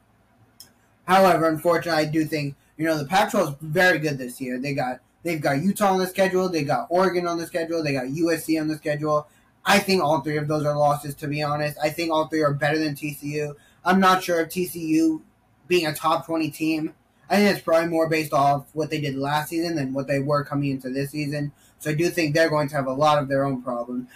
[1.04, 4.58] However, unfortunately, I do think you know the Pac-12 is very good this year.
[4.58, 7.92] They got they've got Utah on the schedule, they got Oregon on the schedule, they
[7.92, 9.28] got USC on the schedule.
[9.64, 11.14] I think all three of those are losses.
[11.16, 13.54] To be honest, I think all three are better than TCU.
[13.84, 15.20] I'm not sure if TCU
[15.68, 16.94] being a top 20 team.
[17.28, 20.20] I think it's probably more based off what they did last season than what they
[20.20, 21.52] were coming into this season.
[21.78, 24.08] So I do think they're going to have a lot of their own problems.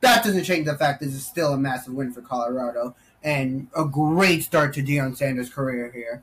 [0.00, 3.84] That doesn't change the fact this is still a massive win for Colorado and a
[3.84, 6.22] great start to Deion Sanders' career here.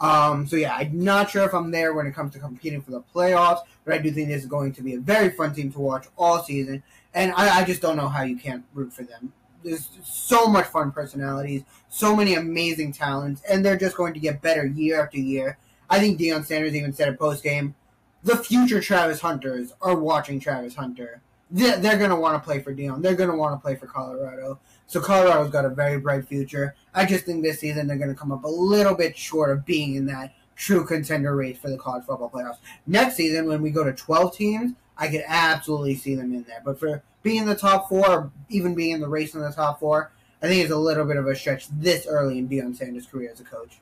[0.00, 2.90] Um, so yeah, I'm not sure if I'm there when it comes to competing for
[2.90, 5.70] the playoffs, but I do think this is going to be a very fun team
[5.72, 6.82] to watch all season.
[7.12, 9.32] And I, I just don't know how you can't root for them.
[9.62, 14.42] There's so much fun personalities, so many amazing talents, and they're just going to get
[14.42, 15.58] better year after year.
[15.88, 17.74] I think Deion Sanders even said it post game.
[18.22, 21.20] The future Travis Hunters are watching Travis Hunter.
[21.50, 23.02] They're, they're going to want to play for Deion.
[23.02, 24.60] They're going to want to play for Colorado.
[24.86, 26.74] So Colorado's got a very bright future.
[26.94, 29.64] I just think this season they're going to come up a little bit short of
[29.64, 32.58] being in that true contender race for the college football playoffs.
[32.86, 36.60] Next season, when we go to 12 teams, I could absolutely see them in there.
[36.64, 39.50] But for being in the top four, or even being in the race in the
[39.50, 42.74] top four, I think is a little bit of a stretch this early in Deion
[42.74, 43.80] Sanders' career as a coach.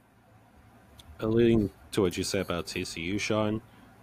[1.20, 3.61] Alluding to what you said about TCU, Shawn,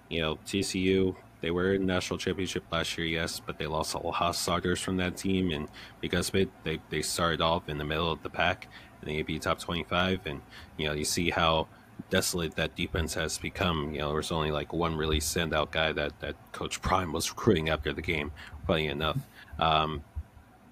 [0.10, 4.00] you know, TCU, they were in national championship last year, yes, but they lost a
[4.00, 5.68] lot of starters from that team, and
[6.02, 8.68] because of it, they, they started off in the middle of the pack
[9.02, 10.42] in the AP top 25, and,
[10.78, 11.68] you know, you see how
[12.10, 13.94] desolate that defense has become.
[13.94, 17.70] You know, there's only like one really standout guy that, that Coach Prime was recruiting
[17.70, 18.32] after the game,
[18.66, 19.18] funny enough.
[19.60, 20.04] Um,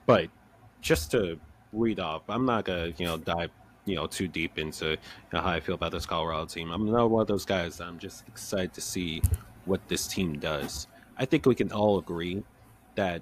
[0.06, 0.30] but
[0.82, 1.40] just to
[1.72, 3.52] read off, I'm not gonna you know dive
[3.86, 4.98] you know too deep into you
[5.32, 6.72] know, how I feel about this Colorado team.
[6.72, 7.80] I'm not one of those guys.
[7.80, 9.22] I'm just excited to see
[9.66, 10.88] what this team does.
[11.18, 12.44] I think we can all agree
[12.96, 13.22] that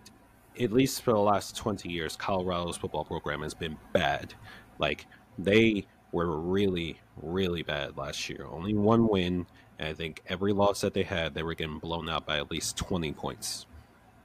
[0.60, 4.34] at least for the last 20 years, Colorado's football program has been bad.
[4.80, 5.06] Like
[5.38, 8.46] they were really, really bad last year.
[8.50, 9.46] Only one win,
[9.80, 12.52] and I think every loss that they had, they were getting blown out by at
[12.52, 13.66] least 20 points.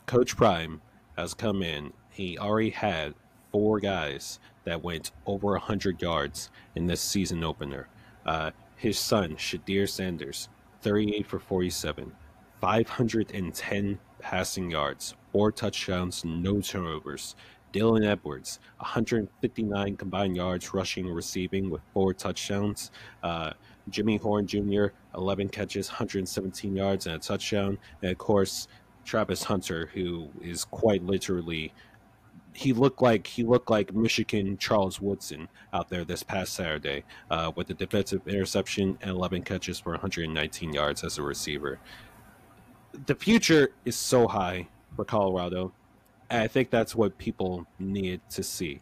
[0.07, 0.81] Coach Prime
[1.17, 1.93] has come in.
[2.11, 3.15] He already had
[3.51, 7.89] four guys that went over 100 yards in this season opener.
[8.25, 10.49] Uh, his son, Shedeur Sanders,
[10.83, 12.13] 38 for 47,
[12.61, 17.35] 510 passing yards, four touchdowns, no turnovers.
[17.73, 22.91] Dylan Edwards, 159 combined yards rushing and receiving with four touchdowns.
[23.23, 23.53] Uh,
[23.91, 27.77] Jimmy Horn Jr., 11 catches, 117 yards, and a touchdown.
[28.01, 28.69] And of course,
[29.07, 31.73] Travis Hunter, who is quite literally
[32.57, 37.53] he looked like he looked like Michigan Charles Woodson out there this past Saturday uh,
[37.55, 41.79] with a defensive interception and 11 catches for 119 yards as a receiver.
[43.05, 45.73] The future is so high for Colorado.
[46.31, 48.81] And I think that's what people needed to see.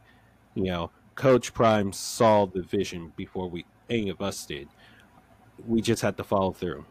[0.54, 4.68] You know, Coach Prime saw the vision before we any of us did.
[5.66, 6.86] We just had to follow through.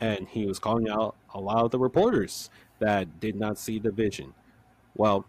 [0.00, 3.90] And he was calling out a lot of the reporters that did not see the
[3.90, 4.34] vision.
[4.96, 5.24] Well,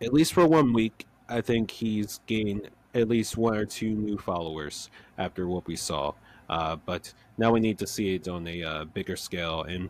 [0.00, 4.18] at least for one week, I think he's gained at least one or two new
[4.18, 6.12] followers after what we saw.
[6.48, 9.88] Uh, but now we need to see it on a uh, bigger scale and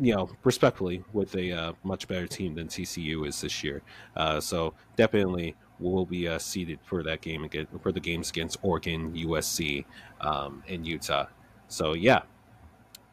[0.00, 3.82] you know, respectfully, with a uh, much better team than TCU is this year.
[4.16, 8.30] Uh, so definitely we will be uh, seated for that game again for the games
[8.30, 9.84] against Oregon, USC,
[10.22, 11.26] um, and Utah.
[11.68, 12.22] So yeah,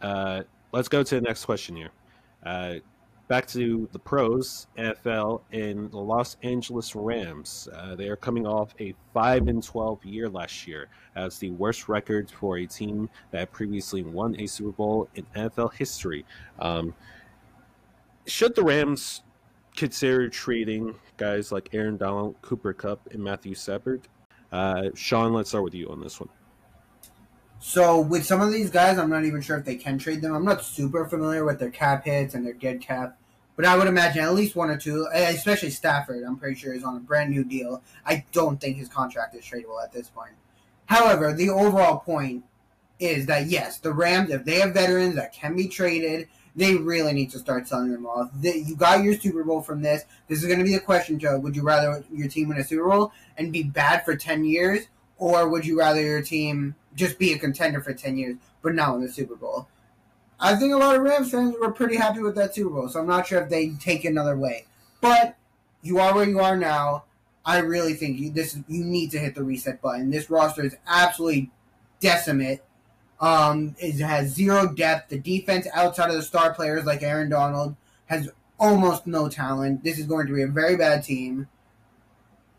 [0.01, 1.91] uh, let's go to the next question here.
[2.45, 2.75] Uh,
[3.27, 7.67] back to the pros, NFL, and the Los Angeles Rams.
[7.73, 11.89] Uh, they are coming off a five and twelve year last year as the worst
[11.89, 16.25] record for a team that previously won a Super Bowl in NFL history.
[16.59, 16.93] Um,
[18.25, 19.23] should the Rams
[19.75, 24.07] consider trading guys like Aaron Donald, Cooper Kupp, and Matthew Stafford?
[24.51, 26.29] Uh, Shawn, let's start with you on this one.
[27.59, 30.33] So with some of these guys, I'm not even sure if they can trade them.
[30.33, 33.17] I'm not super familiar with their cap hits and their dead cap,
[33.55, 36.23] but I would imagine at least one or two, eh, especially Stafford.
[36.23, 37.81] I'm pretty sure is on a brand new deal.
[38.05, 40.33] I don't think his contract is tradable at this point.
[40.85, 42.45] However, the overall point
[42.99, 47.13] is that yes, the Rams, if they have veterans that can be traded, they really
[47.13, 48.31] need to start selling them off.
[48.41, 50.05] You got your Super Bowl from this.
[50.27, 51.37] This is going to be the question, Joe.
[51.37, 54.87] Would you rather your team win a Super Bowl and be bad for 10 years,
[55.17, 58.93] or would you rather your team just be a contender for 10 years, but not
[58.93, 59.69] win the Super Bowl.
[60.39, 62.99] I think a lot of Rams fans were pretty happy with that Super Bowl, so
[62.99, 64.65] I'm not sure if they take another way.
[65.01, 65.35] But
[65.81, 67.05] you are where you are now.
[67.45, 70.09] I really think you this you need to hit the reset button.
[70.09, 71.49] This roster is absolutely
[72.01, 72.61] decimate.
[73.19, 75.09] Um, it has zero depth.
[75.09, 77.75] The defense outside of the star players like Aaron Donald
[78.07, 78.29] has
[78.59, 79.83] almost no talent.
[79.83, 81.47] This is going to be a very bad team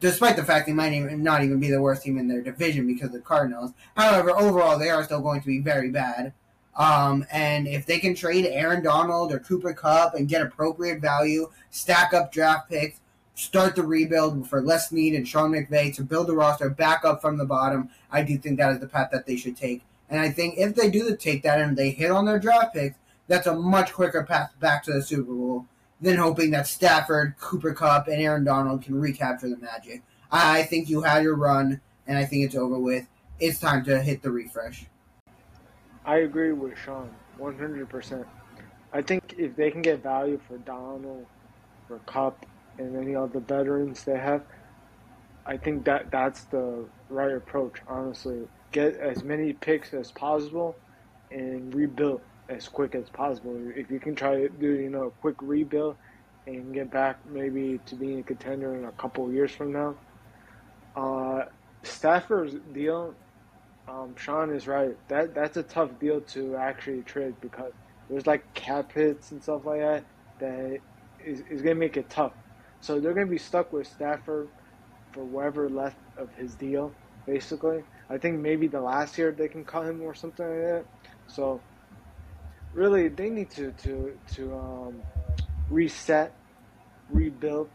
[0.00, 2.86] despite the fact they might even not even be the worst team in their division
[2.86, 3.72] because of the Cardinals.
[3.96, 6.32] However, overall they are still going to be very bad.
[6.76, 11.50] Um, and if they can trade Aaron Donald or Cooper Kupp and get appropriate value,
[11.70, 13.00] stack up draft picks,
[13.34, 17.20] start the rebuild for Les Snead and Sean McVay to build the roster back up
[17.20, 19.82] from the bottom, I do think that is the path that they should take.
[20.08, 22.96] And I think if they do take that and they hit on their draft picks,
[23.26, 25.66] that's a much quicker path back to the Super Bowl
[26.00, 30.02] then hoping that Stafford, Cooper Kupp, and Aaron Donald can recapture the magic.
[30.30, 33.06] I think you had your run, and I think it's over with.
[33.40, 34.86] It's time to hit the refresh.
[36.04, 38.24] I agree with Shawn 100%.
[38.92, 41.26] I think if they can get value for Donald,
[41.86, 42.46] for Kupp,
[42.78, 44.42] and any other veterans they have,
[45.46, 47.80] I think that that's the right approach.
[47.88, 50.76] Honestly, get as many picks as possible
[51.30, 53.56] and rebuild as quick as possible.
[53.76, 55.96] If you can try to do you know a quick rebuild
[56.46, 60.00] and get back maybe to being a contender in a couple years from now.
[60.96, 61.44] Uh,
[61.84, 63.16] Stafford's deal,
[63.88, 64.96] um, Shawn is right.
[65.08, 67.72] That that's a tough deal to actually trade because
[68.08, 70.06] there's like cap hits and stuff like that
[70.40, 70.80] that
[71.18, 72.34] is, is gonna make it tough.
[72.80, 74.48] So they're gonna be stuck with Stafford
[75.12, 77.84] for whatever left of his deal, basically.
[78.10, 80.86] I think maybe the last year they can cut him or something like that.
[81.26, 81.64] So
[82.78, 85.02] really, they need to to to um,
[85.68, 86.32] reset,
[87.10, 87.68] rebuild,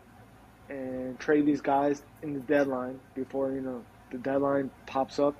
[0.70, 5.36] and trade these guys in the deadline before you know the deadline pops up,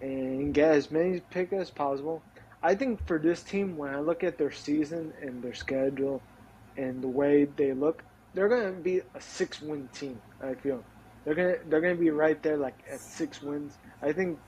[0.00, 2.22] and get as many picks as possible.
[2.62, 6.22] I think for this team, when I look at their season and their schedule
[6.76, 8.02] and the way they look,
[8.34, 10.20] they're gonna be a six-win team.
[10.40, 10.84] I feel
[11.24, 13.78] they're gonna they're gonna be right there like at six wins.
[14.02, 14.38] I think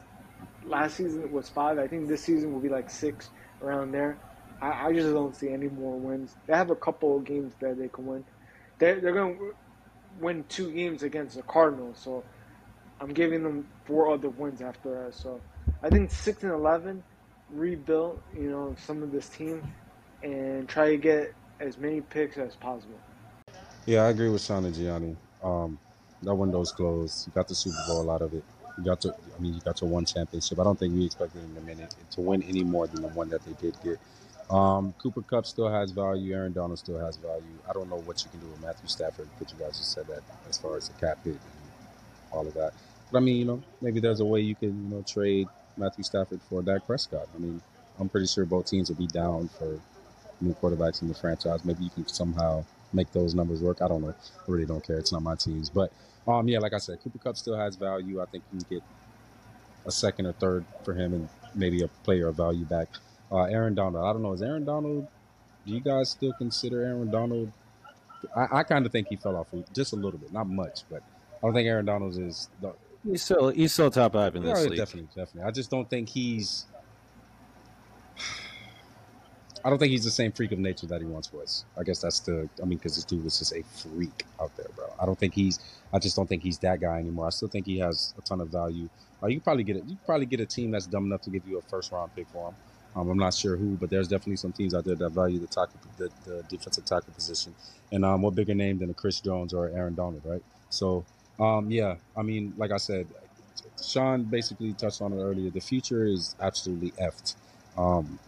[0.64, 1.78] last season it was five.
[1.78, 3.31] I think this season will be like six
[3.63, 4.19] around there.
[4.61, 6.35] I, I just don't see any more wins.
[6.47, 8.25] They have a couple of games that they can win.
[8.79, 9.37] They're they're gonna
[10.21, 12.25] win two games against the Cardinals, so
[13.01, 15.15] I'm giving them four other wins after that.
[15.15, 15.41] So
[15.83, 17.03] I think six and eleven,
[17.53, 19.63] rebuild you know some of this team,
[20.23, 22.99] and try to get as many picks as possible.
[23.87, 25.17] Yeah, I agree with Shawn and Gianni.
[25.43, 25.79] Um,
[26.23, 27.27] that window's closed.
[27.27, 28.45] You got the Super Bowl out of it.
[28.79, 30.59] You got to, I mean, you got to one championship.
[30.59, 33.29] I don't think we expected them to win, to win any more than the one
[33.31, 33.99] that they did get.
[34.51, 36.35] Um, Cooper Kupp still has value.
[36.35, 37.43] Aaron Donald still has value.
[37.68, 40.07] I don't know what you can do with Matthew Stafford, but you guys just said
[40.09, 41.41] that as far as the cap hit and
[42.33, 42.73] all of that.
[43.12, 45.47] But I mean, you know, maybe there's a way you can, you know, trade
[45.77, 47.29] Matthew Stafford for Dak Prescott.
[47.35, 47.62] I mean,
[47.99, 49.79] I'm pretty sure both teams will be down for
[50.41, 51.64] new quarterbacks in the franchise.
[51.64, 53.83] Maybe you can somehow make those numbers work.
[53.83, 54.11] I don't know.
[54.11, 54.99] I really don't care.
[54.99, 55.71] It's not my teams.
[55.71, 55.93] But
[56.27, 58.21] um, yeah, like I said, Cooper Kupp still has value.
[58.21, 58.83] I think you can get
[59.87, 62.89] a second or third for him and maybe a player of value back.
[63.33, 64.05] Uh, Aaron Donald.
[64.05, 64.33] I don't know.
[64.33, 65.07] Is Aaron Donald?
[65.66, 67.53] Do you guys still consider Aaron Donald?
[68.37, 71.03] I, I kind of think he fell off just a little bit, not much, but
[71.43, 72.49] I don't think Aaron Donald is.
[72.61, 74.79] The, he's still he's still top five in this yeah, league.
[74.79, 75.49] Definitely, definitely.
[75.49, 76.66] I just don't think he's.
[79.65, 81.65] I don't think he's the same freak of nature that he once was.
[81.79, 82.49] I guess that's the.
[82.63, 84.87] I mean, because this dude was just a freak out there, bro.
[85.01, 85.59] I don't think he's.
[85.93, 87.27] I just don't think he's that guy anymore.
[87.27, 88.89] I still think he has a ton of value.
[89.23, 89.85] Uh, you probably get it.
[89.87, 92.29] You probably get a team that's dumb enough to give you a first round pick
[92.29, 92.55] for him.
[92.97, 95.47] Um, I'm not sure who, but there's definitely some teams out there that value the
[95.47, 97.55] tackle, the, the defensive tackle position.
[97.93, 100.43] And um, what bigger name than a Chris Jones or Aaron Donald, right?
[100.71, 101.05] So,
[101.39, 103.07] um, yeah, I mean, like I said,
[103.81, 105.51] Shawn basically touched on it earlier.
[105.51, 107.37] The future is absolutely effed.
[107.79, 108.19] Um,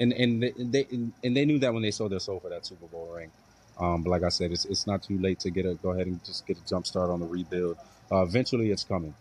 [0.00, 2.86] and and they, and they knew that when they sold their soul for that Super
[2.86, 3.30] Bowl ring.
[3.78, 6.06] Um, but like I said, it's it's not too late to get a go ahead
[6.06, 7.76] and just get a jump start on the rebuild.
[8.10, 9.14] Uh, eventually, it's coming,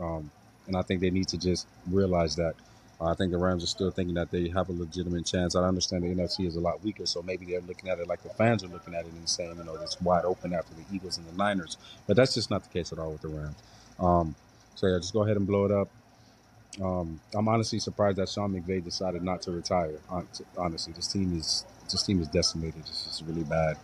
[0.00, 0.30] um,
[0.66, 2.54] and I think they need to just realize that.
[3.00, 5.56] Uh, I think the Rams are still thinking that they have a legitimate chance.
[5.56, 8.22] I understand the NFC is a lot weaker, so maybe they're looking at it like
[8.22, 10.82] the fans are looking at it and saying, you know, it's wide open after the
[10.94, 11.78] Eagles and the Niners.
[12.06, 13.56] But that's just not the case at all with the Rams.
[13.98, 14.34] Um,
[14.74, 15.88] so yeah, just go ahead and blow it up.
[16.80, 19.98] Um, I'm honestly surprised that Sean McVay decided not to retire.
[20.56, 22.82] Honestly, this team is this team is decimated.
[22.82, 23.76] This is really bad.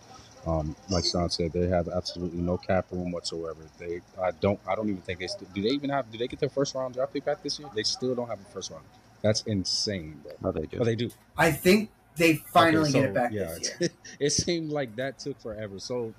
[0.45, 3.59] Um, like Shawn said, they have absolutely no cap room whatsoever.
[3.77, 5.61] They, I don't, I don't even think they do.
[5.61, 6.09] They even have?
[6.09, 7.67] Do they get their first round draft pick back this year?
[7.75, 8.85] They still don't have a first round.
[9.21, 10.53] That's insane, bro.
[10.53, 10.77] they do.
[10.79, 11.11] Oh, they do.
[11.37, 13.89] I think they finally okay, so, get it back yeah, this year.
[14.21, 15.79] it seemed like that took forever.
[15.79, 16.13] So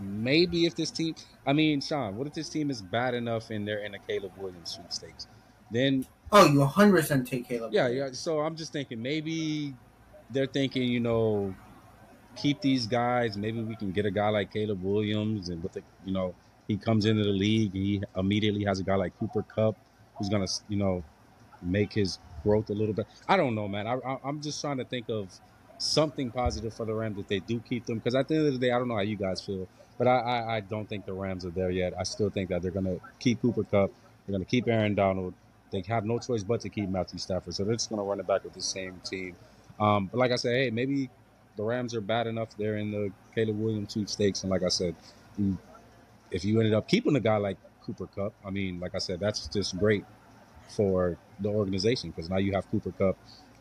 [0.00, 1.14] maybe if this team,
[1.46, 4.32] I mean, Shawn, what if this team is bad enough and they're in a Caleb
[4.38, 5.26] Williams sweepstakes?
[5.72, 7.72] Then oh, you 100 percent take Caleb.
[7.72, 8.10] Yeah, yeah.
[8.12, 9.74] So I'm just thinking maybe
[10.30, 11.54] they're thinking, you know,
[12.36, 13.36] keep these guys.
[13.36, 16.34] Maybe we can get a guy like Caleb Williams, and with the, you know,
[16.68, 19.76] he comes into the league and he immediately has a guy like Cooper Kupp
[20.16, 21.02] who's gonna, you know,
[21.62, 23.06] make his growth a little bit.
[23.28, 23.86] I don't know, man.
[23.86, 25.28] I, am just trying to think of
[25.78, 27.98] something positive for the Rams if they do keep them.
[27.98, 29.68] Because at the end of the day, I don't know how you guys feel,
[29.98, 31.94] but I, I, I don't think the Rams are there yet.
[31.98, 33.92] I still think that they're gonna keep Cooper Kupp.
[34.26, 35.34] They're gonna keep Aaron Donald.
[35.72, 37.54] They have no choice but to keep Matthew Stafford.
[37.54, 39.34] So they're just going to run it back with the same team.
[39.80, 41.10] Um, but like I said, hey, maybe
[41.56, 42.56] the Rams are bad enough.
[42.56, 44.94] They're in the Caleb Williams stakes, And like I said,
[46.30, 49.18] if you ended up keeping a guy like Cooper Kupp, I mean, like I said,
[49.18, 50.04] that's just great
[50.68, 53.16] for the organization because now you have Cooper Kupp.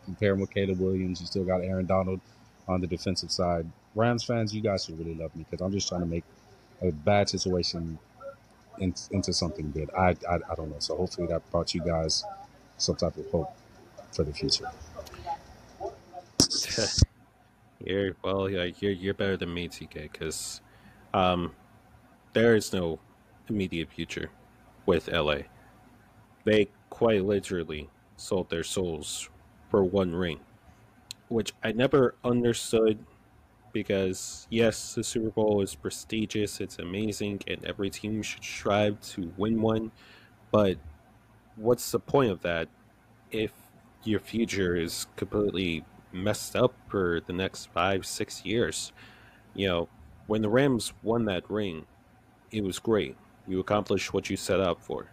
[0.06, 1.22] compare with Caleb Williams.
[1.22, 2.20] You still got Aaron Donald
[2.68, 3.66] on the defensive side.
[3.96, 6.24] Rams fans, you guys should really love me because I'm just trying to make
[6.82, 8.00] a bad situation
[8.80, 9.90] in, into something good.
[9.98, 10.80] I, I I don't know.
[10.80, 12.24] So hopefully that brought you guys
[12.78, 13.54] some type of hope.
[14.14, 14.66] for the future.
[17.86, 20.62] you're well, yeah, you're you're better than me, TK, because
[21.14, 21.54] um,
[22.34, 23.00] there is no
[23.50, 24.30] immediate future
[24.86, 25.40] with LA.
[26.44, 29.30] They quite literally sold their souls
[29.70, 30.40] for one ring,
[31.30, 33.06] which I never understood
[33.74, 39.32] because yes, the Super Bowl is prestigious, it's amazing, and every team should strive to
[39.38, 39.92] win one.
[40.52, 40.78] But
[41.56, 42.68] what's the point of that
[43.32, 43.52] if
[44.04, 48.92] your future is completely messed up for the next five, six years?
[49.54, 49.90] You know,
[50.28, 51.86] when the Rams won that ring,
[52.52, 53.16] it was great.
[53.48, 55.12] You accomplished what you set out for.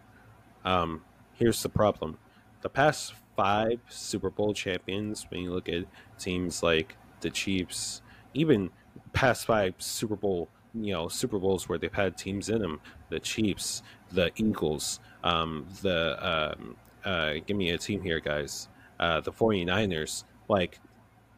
[0.65, 1.01] Um,
[1.33, 2.17] here's the problem
[2.61, 5.85] the past five Super Bowl champions, when you look at
[6.17, 8.01] teams like the Chiefs,
[8.33, 8.69] even
[9.13, 13.19] past five Super Bowl, you know, Super Bowls where they've had teams in them, the
[13.19, 16.75] Chiefs, the Eagles, um, the, um,
[17.05, 18.69] uh, give me a team here, guys,
[18.99, 20.79] uh, the 49ers, like,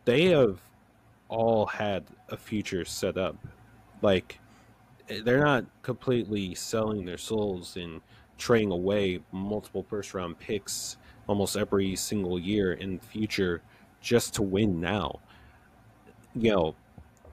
[0.06, 0.60] they have
[1.30, 3.36] all had a future set up.
[4.02, 4.39] Like,
[5.24, 8.02] they're not completely selling their souls and
[8.38, 13.62] trading away multiple first round picks almost every single year in the future
[14.02, 15.20] just to win now.
[16.34, 16.75] You know,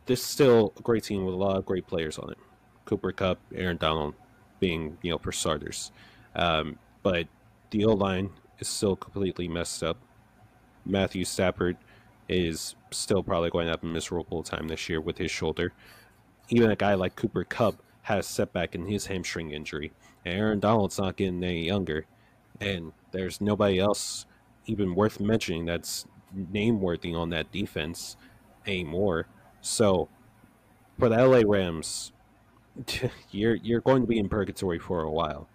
[0.07, 2.39] this is still a great team with a lot of great players on it.
[2.85, 4.15] Cooper Kupp, Aaron Donald
[4.61, 5.93] being, you know, for starters.
[6.35, 7.29] Um, but
[7.71, 9.99] the O line is still completely messed up.
[10.85, 11.77] Matthew Stafford
[12.29, 15.73] is still probably going to have a miserable time this year with his shoulder.
[16.49, 19.93] Even a guy like Cooper Kupp has setback in his hamstring injury.
[20.25, 22.07] And Aaron Donald's not getting any younger.
[22.61, 24.27] And there's nobody else
[24.67, 28.17] even worth mentioning that's name worthy on that defense
[28.69, 29.27] anymore.
[29.61, 30.09] So
[30.99, 32.13] for the LA Rams,
[33.31, 35.49] you're you're going to be in purgatory for a while.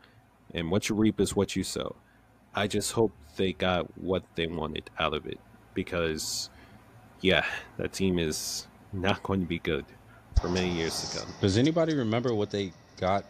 [0.54, 1.96] And what you reap is what you sow.
[2.54, 5.40] I just hope they got what they wanted out of it
[5.74, 6.50] because
[7.22, 7.46] yeah,
[7.78, 9.86] that team is not going to be good
[10.40, 11.34] for many years to come.
[11.42, 13.26] Does anybody remember what they got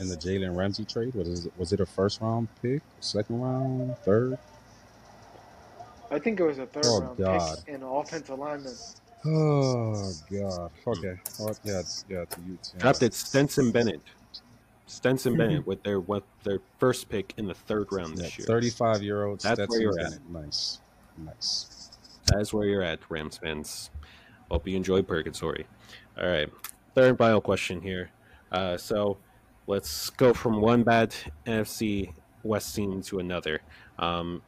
[0.00, 1.14] in the Jalen Ramsey trade?
[1.14, 4.38] Was it, was it a first round pick, second round, third?
[6.10, 7.56] I think it was a third Oh round God.
[7.64, 8.74] pick and an offensive lineman.
[9.26, 10.70] Oh God.
[10.86, 11.20] Okay.
[11.40, 12.58] Oh, yeah, yeah, to you.
[12.62, 12.78] Tim.
[12.78, 14.00] Drafted Stetson Bennett.
[14.86, 18.46] Stetson Bennett with their with their first pick in the third round Yeah, this year.
[18.46, 20.18] Thirty-five year old That's where you're at.
[20.30, 20.80] Nice,
[21.18, 21.90] nice.
[22.26, 23.90] That is where you're at, Rams fans.
[24.50, 25.66] Hope you enjoy Purgatory.
[26.20, 26.48] All right,
[26.94, 28.10] third and final question here.
[28.52, 29.18] Uh, so
[29.66, 31.14] let's go from one bad
[31.46, 32.12] NFC
[32.44, 33.60] West team to another.
[33.98, 34.42] Um,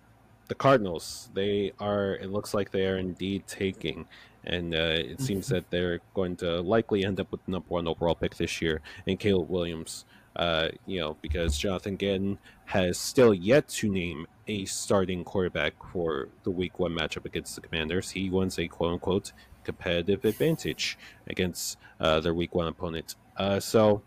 [0.46, 2.14] the Cardinals, they are.
[2.14, 4.06] It looks like they are indeed taking,
[4.48, 7.86] and uh, it seems that they're going to likely end up with the number one
[7.86, 10.04] overall pick this year, and Caleb Williams.
[10.36, 16.28] Uh, you know, because Jonathan Gannon has still yet to name a starting quarterback for
[16.44, 18.10] the Week One matchup against the Commanders.
[18.10, 19.32] He wants a quote unquote
[19.64, 20.96] competitive advantage
[21.26, 23.16] against uh, their Week One opponent.
[23.36, 24.02] Uh, so,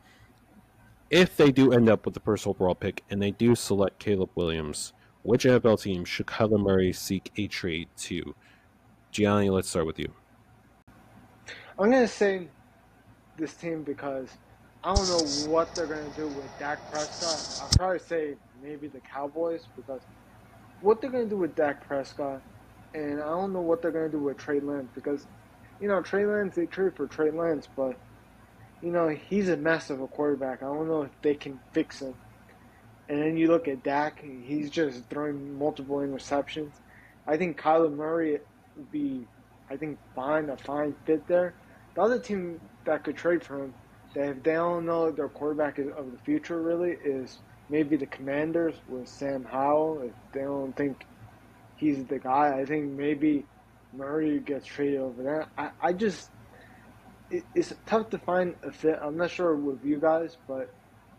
[1.10, 4.30] if they do end up with the first overall pick and they do select Caleb
[4.36, 8.34] Williams, which NFL team should Kyler Murray seek a trade to?
[9.12, 10.14] Gianni, let's start with you.
[11.80, 12.50] I'm gonna say
[13.38, 14.38] this team because
[14.84, 17.44] I don't know what they're gonna do with Dak Prescott.
[17.60, 20.04] I'll probably say maybe the Cowboys because
[20.80, 22.44] what they're gonna do with Dak Prescott,
[22.94, 25.28] and I don't know what they're gonna do with Trey Lance because
[25.80, 27.96] you know Trey Lance they trade for Trey Lance, but
[28.82, 30.64] you know he's a mess of a quarterback.
[30.64, 32.16] I don't know if they can fix him.
[33.08, 36.74] And then you look at Dak, he's just throwing multiple interceptions.
[37.28, 38.40] I think Kyler Murray
[38.76, 39.30] would be,
[39.70, 41.56] I think, fine, a fine fit there.
[41.96, 43.76] The other team that could trade for him,
[44.16, 48.08] that if they don't know their quarterback is of the future really, is maybe the
[48.08, 50.02] Commanders with Sam Howell.
[50.04, 51.06] If they don't think
[51.76, 53.50] he's the guy, I think maybe
[53.94, 55.48] Murray gets traded over there.
[55.58, 56.30] I, I just,
[57.30, 59.00] it, it's tough to find a fit.
[59.02, 60.68] I'm not sure with you guys, but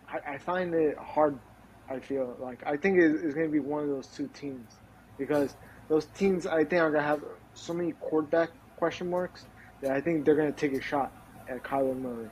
[0.08, 1.40] I, I find it hard.
[1.88, 4.80] I feel like I think it- it's going to be one of those two teams
[5.18, 5.56] because
[5.88, 7.20] those teams I think are going to have
[7.54, 9.46] so many quarterback question marks
[9.88, 11.12] I think they're going to take a shot
[11.48, 12.28] at Kyler Murray.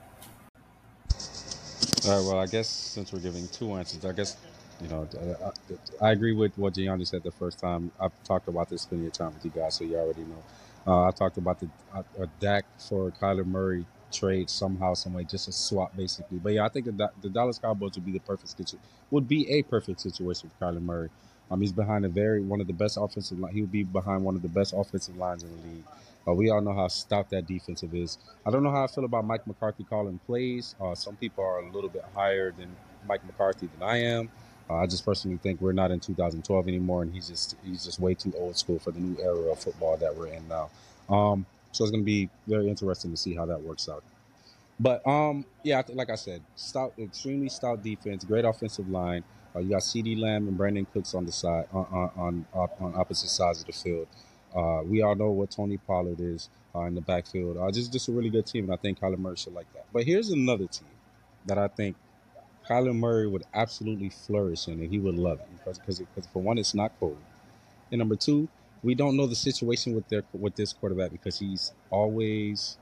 [2.06, 2.26] All right.
[2.26, 4.36] Well, I guess since we're giving two answers, I guess
[4.80, 5.06] you know
[6.00, 7.90] I, I agree with what Gianni said the first time.
[8.00, 10.42] I've talked about this plenty of time with you guys, so you already know.
[10.86, 15.24] Uh, I talked about the uh, a Dak for Kyler Murray trade somehow, some way,
[15.24, 16.38] just a swap basically.
[16.38, 18.78] But yeah, I think the, the Dallas Cowboys would be the perfect situation.
[19.10, 21.10] would be a perfect situation for Kyler Murray.
[21.50, 23.52] Um, he's behind a very one of the best offensive line.
[23.52, 25.84] He would be behind one of the best offensive lines in the league.
[26.26, 28.18] Uh, we all know how stout that defensive is.
[28.44, 30.74] I don't know how I feel about Mike McCarthy calling plays.
[30.80, 32.74] Uh, some people are a little bit higher than
[33.06, 34.30] Mike McCarthy than I am.
[34.68, 37.98] Uh, I just personally think we're not in 2012 anymore, and he's just he's just
[37.98, 40.70] way too old school for the new era of football that we're in now.
[41.08, 44.04] Um, so it's going to be very interesting to see how that works out.
[44.78, 49.24] But um, yeah, like I said, stout, extremely stout defense, great offensive line.
[49.54, 52.94] Uh, you got CeeDee Lamb and Brandin Cooks on the side on on on, on
[52.96, 54.06] opposite sides of the field.
[54.54, 57.56] Uh, we all know what Tony Pollard is uh, in the backfield.
[57.56, 59.86] Uh, just just a really good team, and I think Kyler Murray should like that.
[59.92, 60.88] But here's another team
[61.46, 61.96] that I think
[62.68, 66.58] Kyler Murray would absolutely flourish in, and he would love it because because for one,
[66.58, 67.18] it's not cold,
[67.90, 68.48] and number two,
[68.82, 72.76] we don't know the situation with their with this quarterback because he's always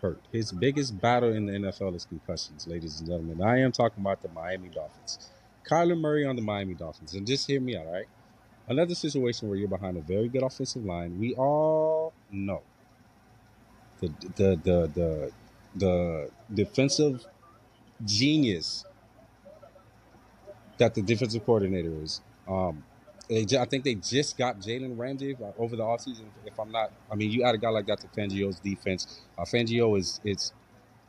[0.00, 0.20] hurt.
[0.32, 3.42] His biggest battle in the NFL is concussions, ladies and gentlemen.
[3.42, 5.30] I am talking about the Miami Dolphins.
[5.68, 8.08] Kyler Murray on the Miami Dolphins, and just hear me out, all right?
[8.68, 11.18] Another situation where you're behind a very good offensive line.
[11.18, 12.62] We all know
[14.00, 15.32] the the the the,
[15.76, 17.26] the defensive
[18.04, 18.84] genius
[20.78, 22.20] that the defensive coordinator is.
[22.48, 22.82] Um,
[23.28, 26.24] they, I think they just got Jalen Ramsey over the offseason.
[26.44, 29.20] If I'm not, I mean, you add a guy like that to Fangio's defense.
[29.38, 30.52] Uh, Fangio is it's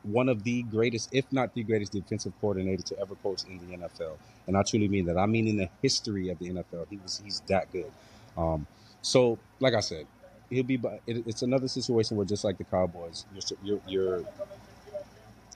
[0.04, 3.76] one of the greatest, if not the greatest, defensive coordinator to ever coach in the
[3.76, 4.16] NFL.
[4.46, 5.16] And I truly mean that.
[5.16, 7.90] I mean in the history of the NFL, he was he's that good.
[8.36, 8.66] Um,
[9.02, 10.06] so, like I said,
[10.50, 10.80] he'll be.
[11.06, 14.24] It, it's another situation where just like the Cowboys, you're, you're, you're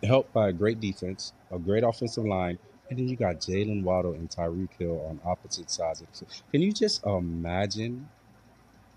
[0.02, 2.58] helped by a great defense, a great offensive line,
[2.90, 6.02] and then you got Jaylen Waddle and Tyreek Hill on opposite sides.
[6.50, 8.08] Can you just imagine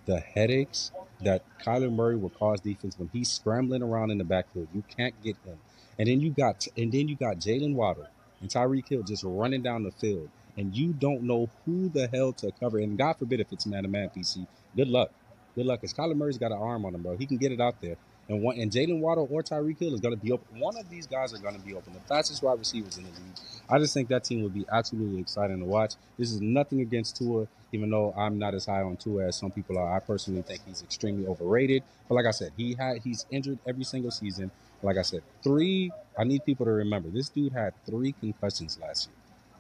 [0.10, 0.92] the headaches
[1.22, 4.68] that Kyler Murray will cause defense when he's scrambling around in the backfield?
[4.74, 5.60] You can't get him.
[6.00, 8.08] And then you got and then you got Jaylen Waddle
[8.42, 12.34] and Tyreek Hill just running down the field, and you don't know who the hell
[12.34, 12.80] to cover.
[12.80, 14.48] And God forbid if it's man to man PC.
[14.76, 15.12] Good luck.
[15.56, 15.82] Good luck.
[15.82, 17.16] Because Kyler Murray's got an arm on him, bro.
[17.16, 17.98] He can get it out there.
[18.30, 20.60] And one and Jaylen Waddle or Tyreek Hill is going to be open.
[20.60, 21.94] One of these guys are going to be open.
[21.94, 23.40] The fastest wide receivers in the league.
[23.68, 25.96] I just think that team would be absolutely exciting to watch.
[26.18, 29.50] This is nothing against Tua, even though I'm not as high on Tua as some
[29.50, 29.96] people are.
[29.96, 31.82] I personally think he's extremely overrated.
[32.08, 34.52] But like I said, he had he's injured every single season.
[34.84, 35.92] Like I said, three.
[36.18, 39.16] I need people to remember this dude had three concussions last year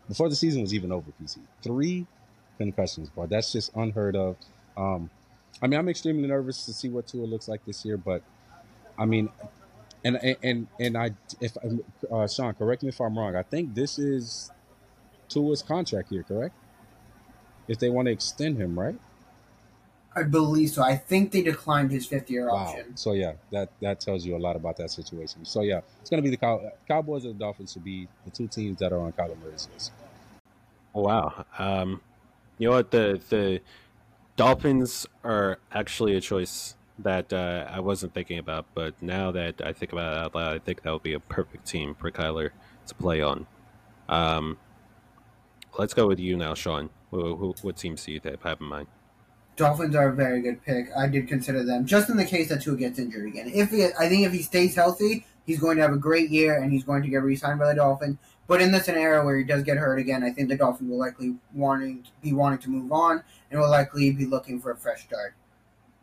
[0.08, 1.12] before the season was even over.
[1.22, 2.06] PC three
[2.60, 4.36] concussions, but that's just unheard of.
[4.78, 5.10] Um,
[5.62, 8.22] I mean, I'm extremely nervous to see what Tua looks like this year, but
[9.00, 9.30] I mean,
[10.04, 11.58] and and and I, if
[12.12, 13.36] uh, Shawn, correct me if I'm wrong.
[13.36, 14.52] I think this is
[15.30, 16.56] Tua's contract here, correct?
[17.70, 19.00] If they want to extend him, right?
[20.16, 20.84] I believe so.
[20.84, 22.52] I think they declined his fifth year Wow.
[22.52, 22.98] option.
[22.98, 25.46] So yeah, that that tells you a lot about that situation.
[25.46, 28.48] So yeah, it's gonna be the Cow- Cowboys or the Dolphins to be the two
[28.48, 29.92] teams that are on Kyler Murray's list.
[30.94, 31.46] Oh, wow.
[31.58, 32.02] Um,
[32.58, 32.92] you know what?
[32.92, 33.62] The the
[34.38, 39.74] Dolphins are actually a choice that uh, I wasn't thinking about, but now that I
[39.74, 42.52] think about it out loud, I think that would be a perfect team for Kyler
[42.88, 43.48] to play on.
[44.08, 44.58] Um,
[45.78, 46.90] let's go with you now, Shawn.
[47.12, 48.88] Who, who, what teams do you have in mind?
[49.56, 50.88] Dolphins are a very good pick.
[50.98, 53.52] I did consider them just in the case that Tua gets injured again.
[53.54, 56.62] If he, I think if he stays healthy, he's going to have a great year
[56.62, 58.18] and he's going to get re-signed by the Dolphins.
[58.48, 60.98] But in the scenario where he does get hurt again, I think the Dolphins will
[60.98, 63.22] likely wanting be wanting to move on
[63.52, 65.36] and will likely be looking for a fresh start.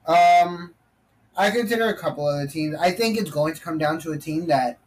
[0.07, 0.74] Um,
[1.37, 2.76] I consider a couple other teams.
[2.76, 4.78] I think it's going to come down to a team that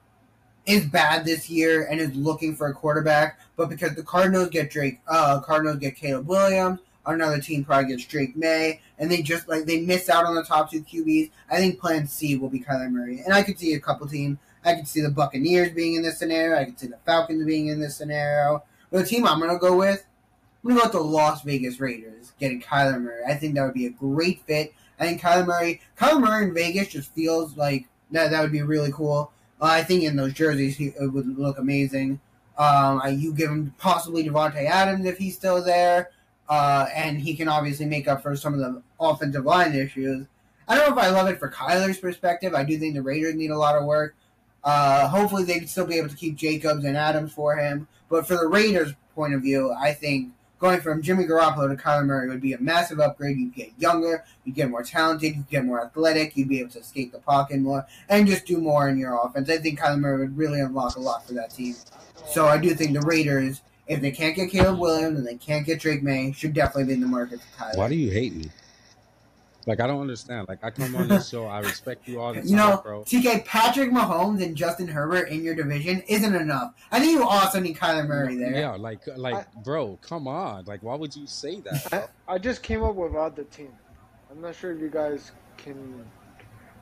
[0.65, 4.69] is bad this year and is looking for a quarterback, but because the Cardinals get
[4.69, 9.47] Drake, uh, Cardinals get Caleb Williams, another team probably gets Drake Maye, and they just
[9.47, 11.31] like they miss out on the top two QBs.
[11.49, 14.37] I think Plan C will be Kyler Murray, and I could see a couple teams.
[14.63, 16.57] I could see the Buccaneers being in this scenario.
[16.57, 18.63] I could see the Falcons being in this scenario.
[18.91, 20.05] But the team I'm gonna go with,
[20.63, 23.23] I'm gonna go with the Las Vegas Raiders getting Kyler Murray.
[23.27, 24.73] I think that would be a great fit.
[24.99, 28.31] I think Kyler Murray, Kyler Murray in Vegas just feels like that.
[28.31, 29.31] That would be really cool.
[29.61, 32.19] Uh, I think in those jerseys, he, it would look amazing.
[32.57, 36.11] Um, you give him possibly Davante Adams if he's still there,
[36.49, 40.27] uh, and he can obviously make up for some of the offensive line issues.
[40.67, 42.53] I don't know if I love it for Kyler's perspective.
[42.53, 44.15] I do think the Raiders need a lot of work.
[44.63, 47.87] Uh, hopefully, they can still be able to keep Jacobs and Adams for him.
[48.09, 52.05] But for the Raiders' point of view, I think going from Jimmy Garoppolo to Kyler
[52.05, 53.37] Murray would be a massive upgrade.
[53.37, 56.79] You'd get younger, you'd get more talented, you'd get more athletic, you'd be able to
[56.79, 59.49] escape the pocket more, and just do more in your offense.
[59.49, 61.75] I think Kyler Murray would really unlock a lot for that team.
[62.27, 65.65] So I do think the Raiders, if they can't get Caleb Williams and they can't
[65.65, 67.77] get Drake Maye, should definitely be in the market for Kyler.
[67.77, 68.49] Why do you hate me?
[69.69, 70.47] Like I don't understand.
[70.49, 73.03] Like I come on this show, I respect you all the time, You know, bro.
[73.03, 76.73] TK, Patrick Mahomes and Justin Herbert in your division isn't enough.
[76.91, 78.51] I think you also need Kyler Murray there.
[78.51, 80.65] Yeah, like like bro, come on.
[80.65, 81.87] Like why would you say that?
[81.91, 81.99] bro?
[82.27, 83.71] I, I just came up with other team.
[84.31, 86.03] I'm not sure if you guys can.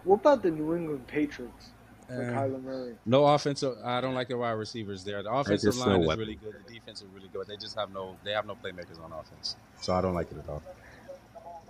[0.06, 1.72] What about the New England Patriots?
[2.08, 2.96] for Uh, Kyler Murray.
[3.06, 3.76] No offensive.
[3.84, 5.22] I don't like the wide receivers there.
[5.24, 6.20] The offensive line no is weapon.
[6.22, 6.56] really good.
[6.66, 7.48] The defense is really good.
[7.48, 8.16] They just have no.
[8.24, 9.58] They have no playmakers on offense.
[9.82, 10.64] So I don't like it at all.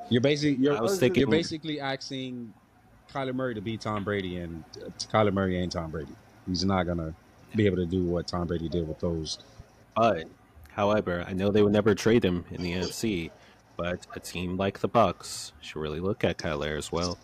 [0.09, 2.53] You're basically you're, I was you're basically asking
[3.11, 6.13] Kyler Murray to be Tom Brady, and uh, Kyler Murray ain't Tom Brady.
[6.47, 7.13] He's not gonna
[7.55, 9.39] be able to do what Tom Brady did with those.
[9.95, 10.27] But,
[10.69, 13.31] however, I know they would never trade him in the NFC.
[13.77, 17.17] But a team like the Bucks should really look at Kyler as well,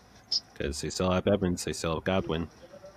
[0.52, 2.48] because they still have Evans, they still have Godwin.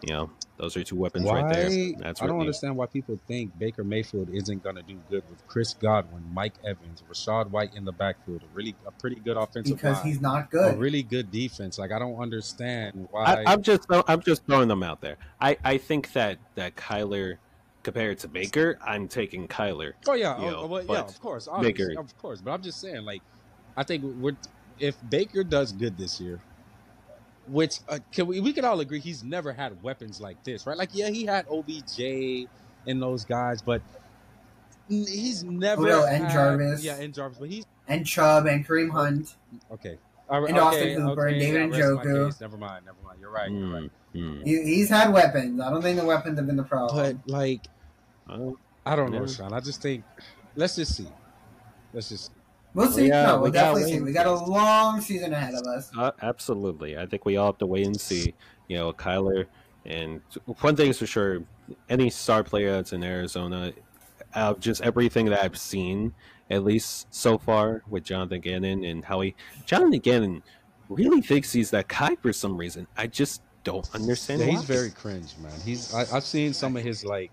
[0.02, 1.42] You know, those are two weapons Why?
[1.42, 1.94] right there.
[1.98, 5.74] That's I don't understand why people think Baker Mayfield isn't gonna do good with Chris
[5.74, 8.44] Godwin, Mike Evans, Rachaad White in the backfield.
[8.44, 10.06] A really a pretty good offensive because line.
[10.06, 10.78] he's not a good.
[10.78, 11.80] really good defense.
[11.80, 13.24] Like I don't understand why.
[13.24, 15.18] I, I'm just I'm just throwing them out there.
[15.42, 17.38] I, I think that that Kyler
[17.82, 19.94] compared to Baker, I'm taking Kyler.
[20.08, 22.42] Oh yeah, you oh, know, well, yeah, of course, Baker- of course.
[22.42, 23.22] But I'm just saying, like,
[23.76, 24.36] I think we're
[24.80, 26.40] if Baker does good this year,
[27.50, 30.78] which uh, can we we can all agree he's never had weapons like this, right?
[30.78, 32.48] Like, yeah, he had OBJ
[32.86, 33.82] and those guys, but
[34.90, 36.84] he's never Well, and had- Jarvis.
[36.84, 39.36] yeah, and Jarvis, but he's and Chubb and Kareem Hunt.
[39.72, 39.98] okay.
[40.30, 42.42] All right, And Austin okay, Hooper and David I rest my Njoku.
[42.42, 43.18] Never mind, never mind.
[43.22, 43.50] You're right.
[43.50, 43.92] You're right.
[44.14, 44.44] Mm, mm.
[44.46, 45.62] He, he's had weapons.
[45.62, 47.16] I don't think the weapons have been the problem.
[47.24, 47.62] But like,
[48.28, 49.54] Well, I don't know, Shawn.
[49.54, 50.04] I just think
[50.58, 51.08] let's just see.
[51.94, 52.32] Let's just
[52.78, 53.08] we'll see.
[53.08, 54.02] Yeah, no, we we'll gotta definitely see.
[54.04, 55.92] We got a long season ahead of us.
[55.98, 56.98] Uh, absolutely.
[56.98, 58.34] I think we all have to wait and see.
[58.68, 59.46] You know, Kyler.
[59.86, 60.22] And
[60.60, 61.44] one thing is for sure,
[61.90, 63.74] any star player that's in Arizona,
[64.36, 66.14] out of just everything that I've seen,
[66.50, 69.34] at least so far with Jonathan Gannon and how he,
[69.66, 70.44] Jonathan Gannon
[70.90, 72.86] really thinks he's that guy for some reason.
[72.98, 74.42] I just don't understand.
[74.42, 75.52] Yeah, he's very cringe, man.
[75.64, 77.32] He's I, I've seen some of his like,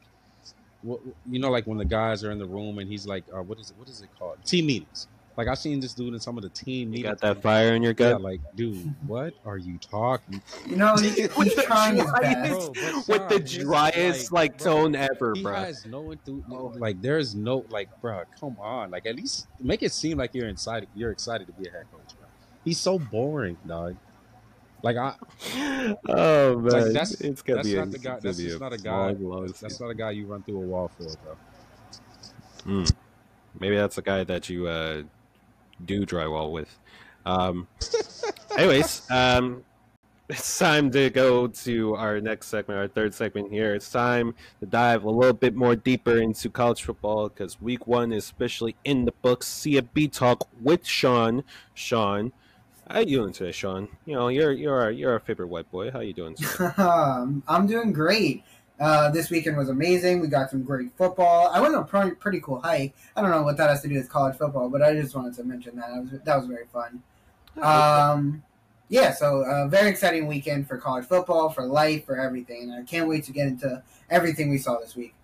[0.83, 3.43] what, you know, like when the guys are in the room and he's like, uh,
[3.43, 3.77] what is it?
[3.79, 4.39] What is it called?
[4.45, 5.09] Team meetings.
[5.37, 7.21] Like I've seen this dude in some of the team You meetings.
[7.21, 8.23] got that fire in your Yeah, gut.
[8.23, 10.41] like, dude, what are you talking?
[10.69, 12.73] You know, he, With he's the trying his driest- best.
[12.75, 15.55] Bro, but with the Shawn, this is driest like, bro, tone ever, He bro.
[15.55, 16.79] has no enthusiasm.
[16.79, 18.23] Like there's no like, bro.
[18.39, 20.89] Come on, like at least make it seem like you're excited.
[20.95, 22.29] You're excited to be a head coach, bro.
[22.65, 23.97] He's so boring, dog.
[24.83, 25.15] Like I,
[26.09, 28.19] oh man, like that's it's gonna that's be not a, the guy.
[28.21, 28.91] That's just not a guy.
[29.11, 31.37] long, long That's, that's not a guy you run through a wall for, bro.
[32.67, 32.93] Mm.
[33.59, 35.03] Maybe that's the guy that you uh,
[35.85, 36.79] do drywall with.
[37.27, 37.67] Um,
[38.57, 39.65] anyways, um,
[40.29, 43.75] it's time to go to our next segment, our third segment here.
[43.75, 48.13] It's time to dive a little bit more deeper into college football because week one
[48.13, 49.47] is officially in the books.
[49.49, 51.45] CFB talk with Shawn.
[51.75, 52.33] Shawn,
[52.89, 53.89] how you doing today, Shawn?
[54.07, 55.91] You know, you're you're our, you're our favorite white boy.
[55.91, 56.37] How you doing
[56.79, 58.45] I'm doing great.
[58.81, 60.21] Uh, this weekend was amazing.
[60.21, 61.49] We got some great football.
[61.53, 62.95] I went on a pretty, pretty cool hike.
[63.15, 65.35] I don't know what that has to do with college football, but I just wanted
[65.35, 65.89] to mention that.
[65.91, 67.03] That was, that was very fun.
[67.61, 68.43] Um,
[68.89, 72.65] yeah, so a very exciting weekend for college football, for life, for everything.
[72.65, 75.15] And I can't wait to get into everything we saw this week.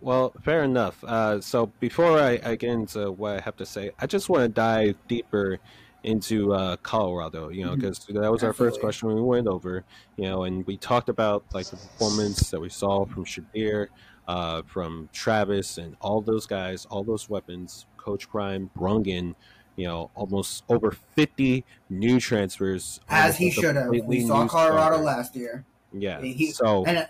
[0.00, 1.02] Well, fair enough.
[1.04, 4.42] Uh, so before I, I get into what I have to say, I just want
[4.42, 5.58] to dive deeper
[6.06, 7.50] into uh, Colorado.
[7.50, 8.80] You know, because that was our first Absolutely.
[8.80, 9.84] question we went over.
[10.16, 13.88] You know, and we talked about like the performance that we saw from Shedeur,
[14.26, 17.84] uh, from Travis, and all those guys, all those weapons.
[17.98, 19.34] Coach Prime Brungin.
[19.76, 23.00] You know, almost over fifty new transfers.
[23.10, 23.90] As he should have.
[23.90, 25.66] We saw Colorado last year.
[25.92, 26.22] Yeah.
[26.22, 27.06] He- so And uh,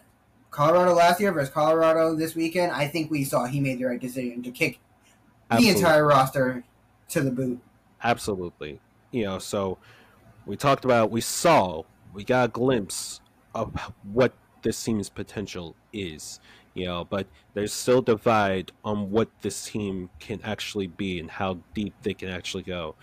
[0.51, 4.01] Colorado last year versus Colorado this weekend, I think we saw he made the right
[4.01, 4.81] decision to kick
[5.51, 6.65] the entire roster
[7.11, 7.61] to the boot.
[8.03, 8.81] Absolutely.
[9.11, 9.79] You know, so
[10.47, 11.83] we talked about, we saw,
[12.13, 13.21] we got a glimpse
[13.55, 14.33] of what
[14.63, 16.41] this team's potential is,
[16.75, 21.59] you know, but there's still divide on what this team can actually be and how
[21.75, 22.95] deep they can actually go.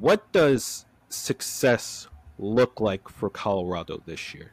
[0.00, 4.52] What does success look like for Colorado this year?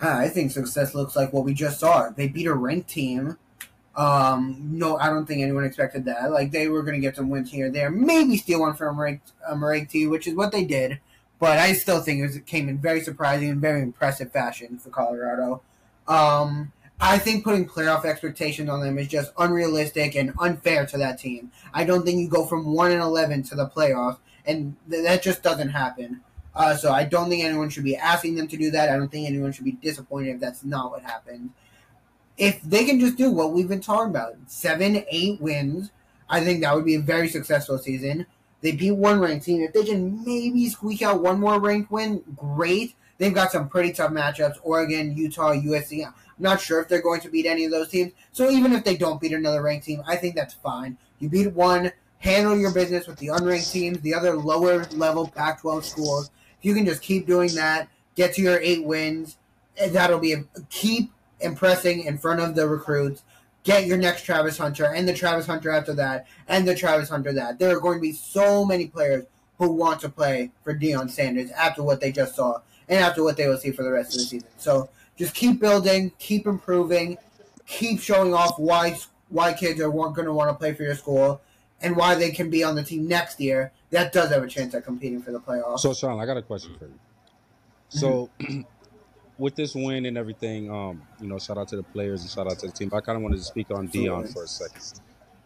[0.00, 2.10] I think success looks like what we just saw.
[2.10, 3.38] They beat a ranked team.
[3.94, 6.30] Um, no, I don't think anyone expected that.
[6.30, 9.32] Like they were going to get some wins here, there, maybe steal one from ranked,
[9.46, 10.98] um, which is what they did.
[11.38, 14.78] But I still think it, was, it came in very surprising and very impressive fashion
[14.78, 15.60] for Colorado.
[16.08, 21.18] Um, I think putting playoff expectations on them is just unrealistic and unfair to that
[21.18, 21.50] team.
[21.74, 25.22] I don't think you go from one and eleven to the playoffs, and th- that
[25.22, 26.20] just doesn't happen.
[26.54, 28.88] Uh, so I don't think anyone should be asking them to do that.
[28.88, 31.50] I don't think anyone should be disappointed if that's not what happened.
[32.38, 35.90] If they can just do what we've been talking about, seven, eight wins,
[36.28, 38.26] I think that would be a very successful season.
[38.62, 39.60] They beat one ranked team.
[39.60, 42.94] If they can maybe squeak out one more ranked win, great.
[43.18, 46.06] They've got some pretty tough matchups: Oregon, Utah, USC.
[46.06, 48.12] I'm not sure if they're going to beat any of those teams.
[48.32, 50.96] So even if they don't beat another ranked team, I think that's fine.
[51.18, 55.84] You beat one, handle your business with the unranked teams, the other lower level Pac-12
[55.84, 56.30] schools.
[56.58, 59.36] If you can just keep doing that, get to your eight wins,
[59.80, 61.12] And that'll be a, keep
[61.42, 63.22] impressing in front of the recruits.
[63.64, 67.32] Get your next Travis Hunter and the Travis Hunter after that and the Travis Hunter
[67.34, 67.58] that.
[67.58, 69.24] There are going to be so many players
[69.58, 73.36] who want to play for Deion Sanders after what they just saw and after what
[73.36, 74.48] they will see for the rest of the season.
[74.56, 77.18] So just keep building, keep improving,
[77.66, 81.40] keep showing off why why kids are going to want to play for your school
[81.80, 83.72] and why they can be on the team next year.
[83.90, 85.80] That does have a chance at competing for the playoffs.
[85.80, 86.98] So, Shawn, I got a question for you.
[87.88, 88.60] So, mm-hmm.
[89.38, 92.46] with this win and everything, um, you know, shout out to the players and shout
[92.46, 92.90] out to the team.
[92.92, 95.00] I kind of wanted to speak on Deion for a second.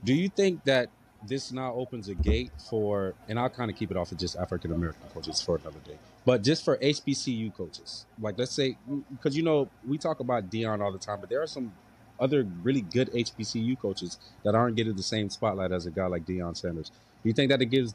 [0.04, 0.88] Do you think that
[1.26, 4.36] this now opens a gate for, and I'll kind of keep it off of just
[4.36, 8.76] African American coaches for another day, but just for HBCU coaches, like let's say,
[9.10, 11.72] because you know we talk about Deion all the time, but there are some
[12.18, 16.24] other really good HBCU coaches that aren't getting the same spotlight as a guy like
[16.24, 16.90] Deion Sanders.
[16.90, 17.94] Do you think that it gives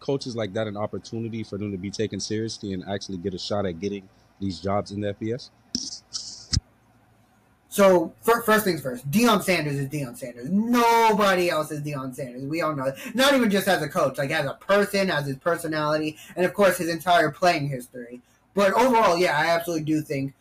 [0.00, 3.38] coaches like that an opportunity for them to be taken seriously and actually get a
[3.38, 4.08] shot at getting
[4.40, 5.50] these jobs in the FBS?
[7.78, 10.50] So first things first, Deion Sanders is Deion Sanders.
[10.50, 12.42] Nobody else is Deion Sanders.
[12.42, 13.14] We all know that.
[13.14, 16.54] Not even just as a coach, like as a person, as his personality, and of
[16.54, 18.20] course his entire playing history.
[18.54, 20.34] But overall, yeah, I absolutely do think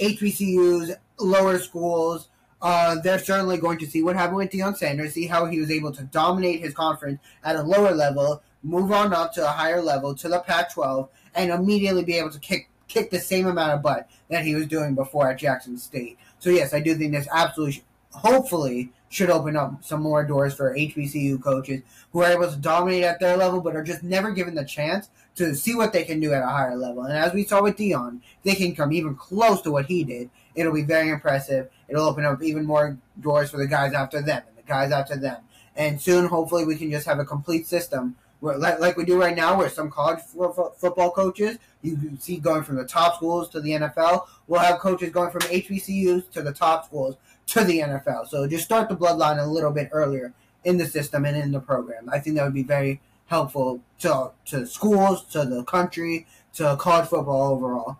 [0.00, 2.28] HBCUs, lower schools,
[2.60, 5.70] uh, they're certainly going to see what happened with Deion Sanders, see how he was
[5.70, 9.80] able to dominate his conference at a lower level, move on up to a higher
[9.80, 13.82] level to the Pac-12, and immediately be able to kick kick the same amount of
[13.82, 16.18] butt that he was doing before at Jackson State.
[16.38, 20.74] So yes, I do think this absolutely, hopefully, should open up some more doors for
[20.74, 21.82] HBCU coaches
[22.12, 25.08] who are able to dominate at their level, but are just never given the chance
[25.34, 27.04] to see what they can do at a higher level.
[27.04, 30.30] And as we saw with Deion, they can come even close to what he did.
[30.54, 31.68] It'll be very impressive.
[31.88, 35.16] It'll open up even more doors for the guys after them and the guys after
[35.16, 35.42] them.
[35.76, 39.36] And soon, hopefully, we can just have a complete system like, like we do right
[39.36, 43.60] now, where some college f- football coaches you see going from the top schools to
[43.60, 44.26] the NFL.
[44.46, 47.16] We'll have coaches going from HBCUs to the top schools
[47.46, 48.28] to the NFL.
[48.28, 50.32] So just start the bloodline a little bit earlier
[50.64, 52.08] in the system and in the program.
[52.10, 57.08] I think that would be very helpful to to schools, to the country, to college
[57.08, 57.98] football overall.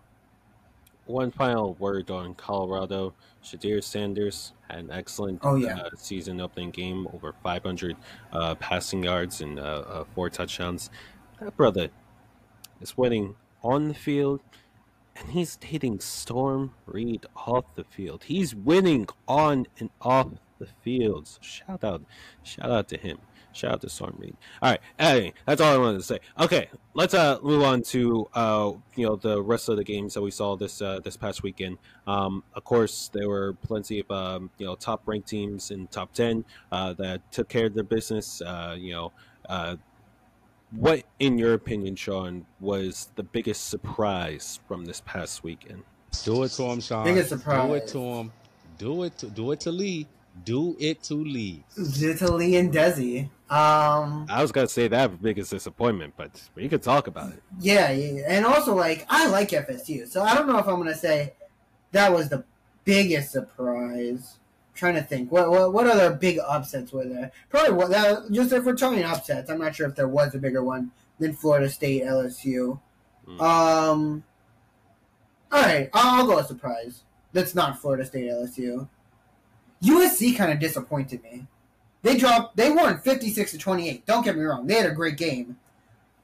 [1.05, 3.13] One final word on Colorado.
[3.43, 5.77] Shedeur Sanders had an excellent oh, yeah.
[5.77, 7.95] uh, season opening game, over 500
[8.31, 10.89] uh, passing yards and uh, uh, four touchdowns.
[11.39, 11.89] That brother
[12.81, 14.41] is winning on the field,
[15.15, 18.23] and he's hitting Storm Reid off the field.
[18.23, 20.27] He's winning on and off
[20.59, 21.27] the field.
[21.27, 22.01] So shout out,
[22.43, 23.19] shout out to him.
[23.53, 24.35] Shout out to Storm Reid.
[24.61, 26.19] All right, anyway, that's all I wanted to say.
[26.39, 30.21] Okay, let's uh, move on to uh, you know the rest of the games that
[30.21, 31.77] we saw this uh, this past weekend.
[32.07, 36.13] Um, of course, there were plenty of um, you know top ranked teams in top
[36.13, 38.41] ten uh, that took care of their business.
[38.41, 39.11] Uh, you know,
[39.47, 39.75] uh,
[40.71, 45.83] what, in your opinion, Shawn, was the biggest surprise from this past weekend?
[46.23, 47.05] Do it to him, Shawn.
[47.05, 47.67] Biggest surprise.
[47.67, 48.31] Do it to him.
[48.77, 50.07] Do it to do it to Lee.
[50.43, 51.63] Do it to Lee.
[51.75, 53.29] Do it to Lee and Dezzy.
[53.49, 57.43] Um, I was gonna say that biggest disappointment, but we could talk about it.
[57.59, 60.95] Yeah, yeah, and also like I like FSU, so I don't know if I'm gonna
[60.95, 61.33] say
[61.91, 62.43] that was the
[62.83, 64.39] biggest surprise
[64.73, 67.31] trying to think what, what what other big upsets were there?
[67.49, 70.39] Probably what that just if we're talking upsets, I'm not sure if there was a
[70.39, 72.79] bigger one than Florida State LSU.
[73.27, 73.41] Mm.
[73.41, 74.23] Um,
[75.51, 77.03] all right, I'll, I'll go a surprise.
[77.33, 78.87] That's not Florida State LSU.
[79.83, 81.47] USC kind of disappointed me.
[82.01, 82.57] They dropped.
[82.57, 84.05] They won 56 to 28.
[84.05, 85.57] Don't get me wrong; they had a great game,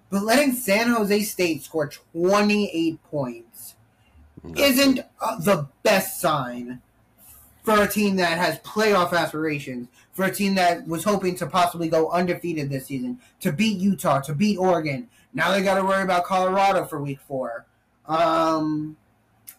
[0.09, 3.75] but letting San Jose State score 28 points
[4.55, 6.81] isn't uh, the best sign
[7.63, 11.87] for a team that has playoff aspirations, for a team that was hoping to possibly
[11.87, 15.09] go undefeated this season, to beat Utah, to beat Oregon.
[15.33, 17.65] Now they got to worry about Colorado for week four.
[18.05, 18.97] Um,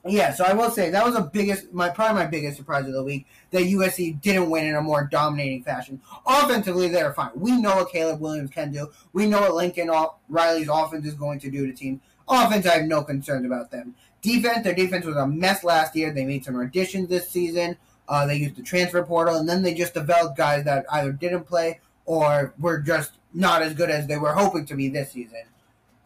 [0.07, 2.95] yeah, so I will say that was the biggest, my probably my biggest surprise of
[2.95, 6.01] the week that USC didn't win in a more dominating fashion.
[6.27, 7.31] Offensively, they're fine.
[7.35, 8.91] We know what Caleb Williams can do.
[9.13, 9.91] We know what Lincoln
[10.29, 12.01] Riley's offense is going to do to team.
[12.29, 13.95] Offense, I have no concerns about them.
[14.23, 16.13] Defense, their defense was a mess last year.
[16.13, 17.77] They made some additions this season.
[18.09, 21.45] Uh, they used the transfer portal, and then they just developed guys that either didn't
[21.45, 25.43] play or were just not as good as they were hoping to be this season.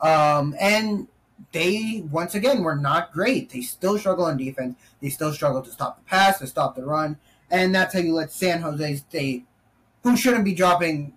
[0.00, 1.08] Um, and
[1.52, 3.50] they once again were not great.
[3.50, 4.76] They still struggle on defense.
[5.00, 7.18] They still struggle to stop the pass, to stop the run,
[7.50, 9.44] and that's how you let San Jose State,
[10.02, 11.12] who shouldn't be dropping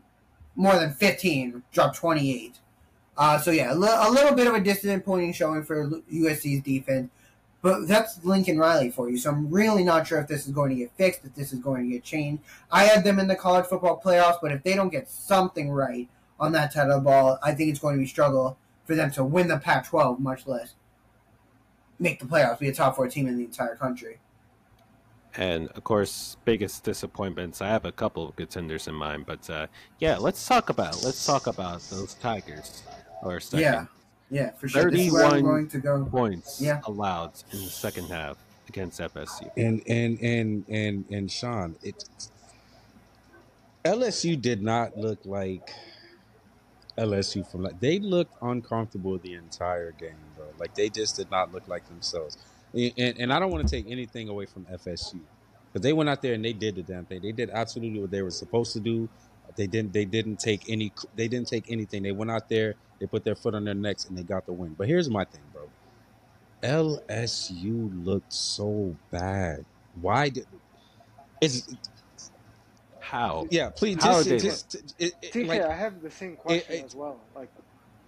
[0.55, 2.59] more than 15, drop 28.
[3.18, 7.09] Uh, so yeah, a, l- a little bit of a disappointing showing for USC's defense.
[7.63, 9.18] But that's Lincoln Riley for you.
[9.18, 11.59] So I'm really not sure if this is going to get fixed, if this is
[11.59, 12.43] going to get changed.
[12.72, 16.07] I had them in the college football playoffs, but if they don't get something right
[16.39, 18.57] on that the ball, I think it's going to be struggle
[18.88, 20.74] for them to win the Pac-12, much less
[22.00, 24.18] make the playoffs, be a top four team in the entire country.
[25.36, 27.62] And of course, biggest disappointments.
[27.62, 29.68] I have a couple of contenders in mind, but uh,
[30.00, 32.84] yeah, let's talk about let's talk about those Tigers.
[33.22, 33.62] Or second.
[33.62, 33.86] Yeah,
[34.32, 34.90] yeah, for sure.
[34.90, 36.06] This is where I'm 31 going to go.
[36.06, 36.82] points Yeah.
[36.86, 39.50] allowed in the second half against FSU.
[39.58, 42.06] And and and and and Shawn, it
[43.86, 45.70] LSU did not look like
[46.98, 50.48] LSU from like they looked uncomfortable the entire game, bro.
[50.60, 52.38] Like they just did not look like themselves.
[52.74, 55.20] And, and, and I don't want to take anything away from FSU
[55.68, 57.22] because they went out there and they did the damn thing.
[57.22, 59.10] They did absolutely what they were supposed to do.
[59.56, 59.93] They didn't.
[59.93, 60.91] They didn't take any.
[61.16, 62.04] They didn't take anything.
[62.04, 62.76] They went out there.
[63.00, 64.76] They put their foot on their necks and they got the win.
[64.78, 65.70] But here's my thing, bro.
[66.64, 69.66] LSU looked so bad.
[70.02, 70.45] Why did?
[71.41, 71.76] Is
[73.08, 73.47] How?
[73.51, 73.70] yeah.
[73.70, 76.84] Please How just did- just it, it, TK, like I have the same question it-
[76.86, 77.30] as well.
[77.36, 77.49] Like,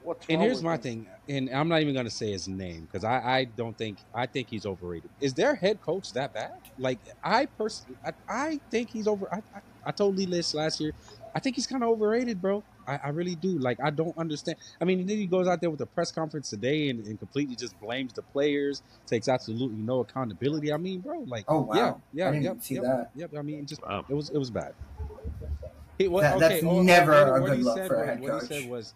[0.01, 0.81] what's And here's with my him?
[0.81, 4.25] thing, and I'm not even gonna say his name because I, I don't think I
[4.25, 5.11] think he's overrated.
[5.19, 6.51] Is their head coach that bad?
[6.77, 9.33] Like I personally, I, I think he's over.
[9.33, 10.93] I, I, I told Lee List last year.
[11.35, 12.63] I think he's kind of overrated, bro.
[12.87, 13.59] I, I really do.
[13.59, 14.57] Like I don't understand.
[14.81, 17.55] I mean, then he goes out there with a press conference today and, and completely
[17.55, 20.73] just blames the players, takes absolutely no accountability.
[20.73, 21.75] I mean, bro, like Oh, wow.
[21.75, 23.09] yeah, yeah, I didn't yep, see yep, that.
[23.15, 23.31] Yep.
[23.37, 24.05] I mean, just Wow.
[24.09, 24.73] it was it was bad.
[25.99, 27.95] He, what, That- okay, that's oh, never what- a what good he look said for
[27.95, 28.93] a was- head What he said was,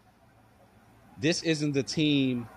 [1.20, 2.48] "This isn't the team."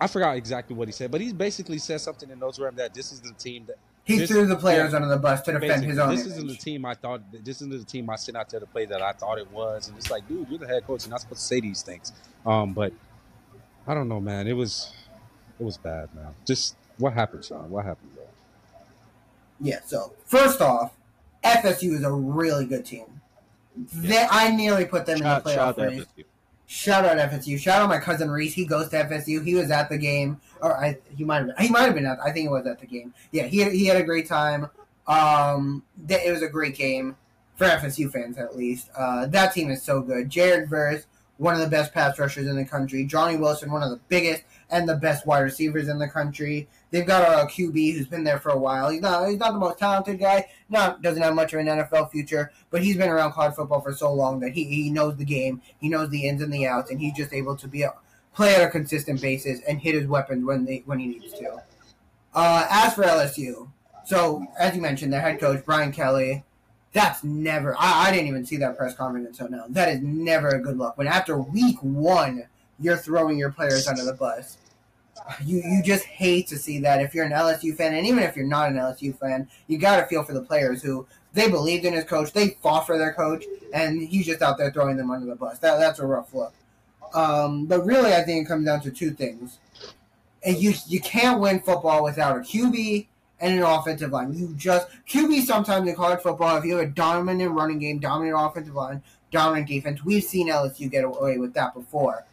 [0.00, 2.94] I forgot exactly what he said, but he basically said something in those realm that
[2.94, 3.78] this is the team that
[4.08, 4.96] He This- threw the players yeah.
[4.96, 6.32] under the bus to defend his own this image.
[6.32, 7.20] isn't the team I thought.
[7.30, 9.86] This isn't the team I sent out there to play that I thought it was,
[9.88, 11.04] and it's like, dude, you're the head coach.
[11.04, 12.12] You're not supposed to say these things.
[12.46, 12.94] Um, but
[13.86, 14.48] I don't know, man.
[14.48, 14.92] It was
[15.60, 16.34] it was bad, man.
[16.46, 17.68] Just what happened, Shawn?
[17.70, 18.24] What happened, bro?
[19.60, 20.94] Yeah, so first off,
[21.44, 23.20] FSU is a really good team.
[23.92, 26.06] They, I nearly put them Shout, in the shout playoff race.
[26.70, 27.58] Shout out FSU.
[27.58, 28.52] Shout out my cousin Reese.
[28.52, 29.42] He goes to FSU.
[29.42, 31.56] He was at the game, or I he might have been.
[31.58, 32.18] He might have been at.
[32.20, 33.14] I think he was at the game.
[33.32, 34.68] Yeah, he he had a great time.
[35.06, 37.16] Um, it was a great game
[37.56, 38.90] for FSU fans at least.
[38.94, 40.28] Uh, that team is so good.
[40.28, 41.06] Jared Verse,
[41.38, 43.02] one of the best pass rushers in the country.
[43.06, 46.68] Johnny Wilson, one of the biggest and the best wide receivers in the country.
[46.90, 48.90] They've got a QB who's been there for a while.
[48.90, 50.48] He's not he's not the most talented guy.
[50.68, 53.94] Not doesn't have much of an NFL future, but he's been around college football for
[53.94, 55.60] so long that he, he knows the game.
[55.80, 57.94] He knows the ins and the outs, and he's just able to be a,
[58.34, 61.62] play at a consistent basis and hit his weapons when they when he needs to.
[62.34, 63.68] Uh, as for LSU,
[64.04, 66.44] so as you mentioned, their head coach Brian Kelly.
[66.94, 67.76] That's never.
[67.78, 69.66] I, I didn't even see that press conference until now.
[69.68, 70.96] That is never a good look.
[70.96, 72.44] When after week one,
[72.80, 74.58] you're throwing your players under the bus.
[75.44, 78.36] You you just hate to see that if you're an LSU fan, and even if
[78.36, 81.84] you're not an LSU fan, you got to feel for the players who they believed
[81.84, 85.10] in his coach, they fought for their coach, and he's just out there throwing them
[85.10, 85.58] under the bus.
[85.58, 86.54] That that's a rough look.
[87.14, 89.58] Um, but really, I think it comes down to two things.
[90.44, 93.06] And you you can't win football without a QB
[93.40, 94.32] and an offensive line.
[94.32, 96.56] You just QB sometimes in college football.
[96.56, 100.90] If you have a dominant running game, dominant offensive line, dominant defense, we've seen LSU
[100.90, 102.24] get away with that before.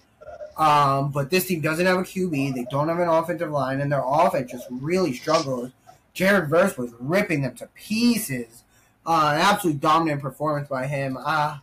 [0.58, 2.56] Um, but this team doesn't have a QB.
[2.56, 5.72] They don't have an offensive line, and their offense just really struggles.
[6.14, 8.64] Jared Verse was ripping them to pieces.
[9.06, 11.18] Uh, an absolute dominant performance by him.
[11.24, 11.58] Uh,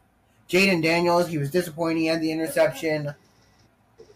[0.48, 2.02] Jayden Daniels, he was disappointing.
[2.02, 3.14] He had the interception.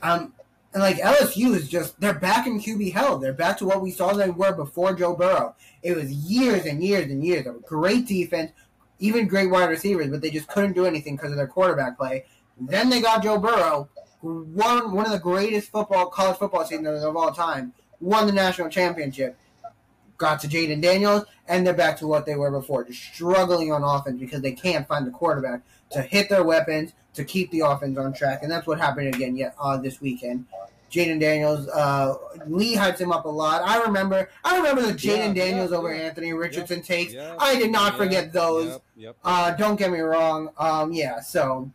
[0.02, 0.32] Um,
[0.74, 3.18] and like LSU is just they're back in QB hell.
[3.18, 5.54] They're back to what we saw them were before Joe Burrow.
[5.82, 8.52] It was years and years and years of great defense,
[8.98, 12.26] even great wide receivers, but they just couldn't do anything because of their quarterback play.
[12.60, 13.88] Then they got Joe Burrow,
[14.22, 18.68] won one of the greatest football college football seasons of all time, won the national
[18.68, 19.36] championship.
[20.18, 23.82] Got to Jayden Daniels, and they're back to what they were before, just struggling on
[23.82, 25.60] offense because they can't find the quarterback
[25.90, 29.36] to hit their weapons to keep the offense on track, and that's what happened again
[29.36, 30.46] yet uh, this weekend.
[30.90, 32.14] Jayden Daniels, uh,
[32.46, 33.62] Lee hypes him up a lot.
[33.62, 36.02] I remember, I remember the Yeah, Jayden Daniels yeah, over yeah.
[36.02, 37.14] Anthony Richardson takes.
[37.38, 38.68] I did not forget those.
[38.68, 39.16] Yep, yep.
[39.24, 40.50] Uh, don't get me wrong.
[40.58, 41.70] Um, yeah, so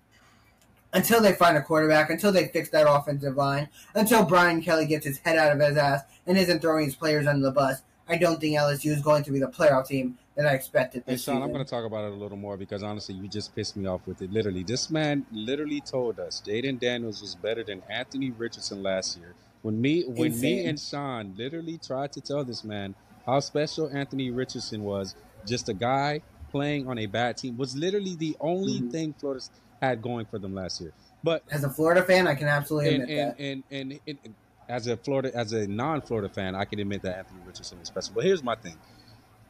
[0.93, 5.05] until they find a quarterback, until they fix that offensive line, until Brian Kelly gets
[5.05, 8.17] his head out of his ass and isn't throwing his players under the bus, I
[8.17, 11.23] don't think LSU is going to be the playoff team that I expected Hey this
[11.23, 13.77] Shawn, I'm going to talk about it a little more because honestly, you just pissed
[13.77, 14.31] me off with it.
[14.31, 19.33] Literally, this man literally told us Jayden Daniels was better than Anthony Richardson last year.
[19.61, 24.31] When me, when me and Shawn literally tried to tell this man how special Anthony
[24.31, 25.15] Richardson was,
[25.45, 28.91] just a guy playing on a bad team, was literally the only Mhm.
[28.91, 29.41] thing Florida
[29.81, 30.93] had going for them last year.
[31.23, 33.75] But As a Florida fan, I can absolutely and admit and, that.
[33.75, 34.35] and and and
[34.69, 38.13] as a Florida as a non-Florida fan, I can admit that Anthony Richardson is special.
[38.15, 38.75] But here's my thing.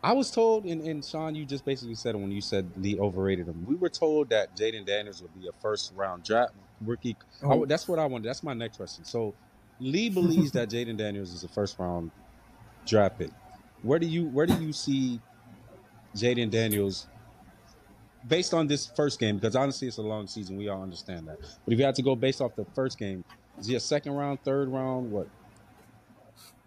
[0.03, 2.97] I was told, and, and Shawn, you just basically said it when you said Lee
[2.99, 3.63] overrated him.
[3.67, 7.15] We were told that Jayden Daniels would be a first round draft rookie.
[7.43, 7.57] Oh.
[7.57, 8.27] would- that's what I wanted.
[8.27, 9.05] That's my next question.
[9.05, 9.36] So
[9.79, 12.09] Lee believes that Jayden Daniels is a first round
[12.88, 13.29] draft pick.
[13.84, 15.19] Where do you where do you see
[16.15, 17.07] Jayden Daniels
[18.28, 19.36] based on this first game?
[19.38, 20.57] Because honestly, it's a long season.
[20.57, 21.39] We all understand that.
[21.39, 23.24] But if you had to go based off the first game,
[23.59, 25.11] is he a second round, third round?
[25.11, 25.28] What?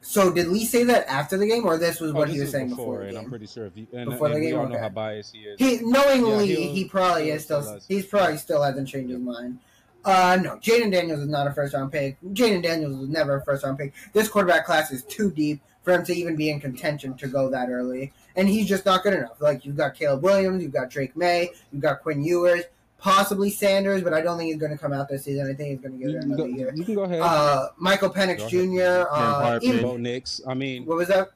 [0.00, 2.40] So did Lee say that after the game, or this was Oh, what this he
[2.42, 3.20] was saying before, before, the game?
[3.24, 4.60] I'm pretty sure if you and, Before the and we game?
[4.60, 5.58] all know how biased he is.
[5.58, 7.66] He knowing Yeah, he probably is still.
[7.66, 7.86] us.
[7.88, 9.60] He's probably still hasn't changed his mind.
[10.04, 12.18] Uh, no, Jayden Daniels is not a first round pick.
[12.22, 13.94] Jayden Daniels was never a first round pick.
[14.12, 17.48] This quarterback class is too deep for him to even be in contention to go
[17.48, 19.40] that early, and he's just not good enough.
[19.40, 22.64] Like you've got Caleb Williams, you've got Drake Maye, you've got Quinn Ewers,
[22.98, 25.46] possibly Sanders, but I don't think he's going to come out this season.
[25.46, 26.72] I think he's going to get there can, go, another year.
[26.74, 27.20] you can go ahead.
[27.20, 29.08] Uh, Michael Penix Go Jr.
[29.10, 30.40] Uh, even, Bo Nix.
[30.46, 31.30] I mean, what was that?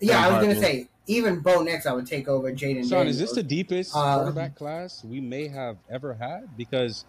[0.00, 2.88] Yeah, Ben I was going to say even Bo Nix, I would take over Jayden.
[2.88, 3.16] Shawn, Daniels.
[3.16, 6.56] is this the deepest Um, quarterback class we may have ever had?
[6.56, 7.04] Because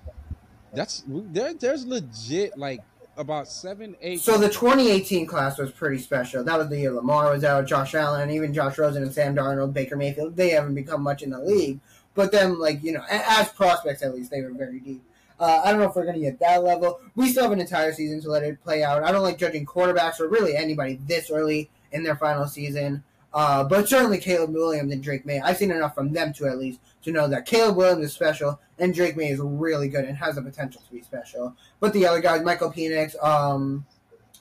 [0.74, 1.54] that's there.
[1.54, 2.82] There's legit like
[3.22, 4.20] about seven, eight.
[4.20, 6.44] So the 2018 class was pretty special.
[6.44, 9.74] That was the year Lamar was out, Josh Allen, even Josh Rosen and Sam Darnold,
[9.74, 10.36] Baker Mayfield.
[10.36, 11.80] They haven't become much in the league,
[12.16, 15.04] but them like you know, as prospects at least, they were very deep.
[15.40, 17.00] Uh, I don't know if we're going to get that level.
[17.16, 19.04] We still have an entire season to let it play out.
[19.04, 23.04] I don't like judging quarterbacks or really anybody this early in their final season.
[23.34, 25.42] Uh, but certainly Caleb Williams and Drake Maye.
[25.42, 28.60] I've seen enough from them to at least to know that Caleb Williams is special
[28.80, 31.56] and Drake Maye is really good and has the potential to be special.
[31.80, 33.86] But the other guys, Michael Penix, um,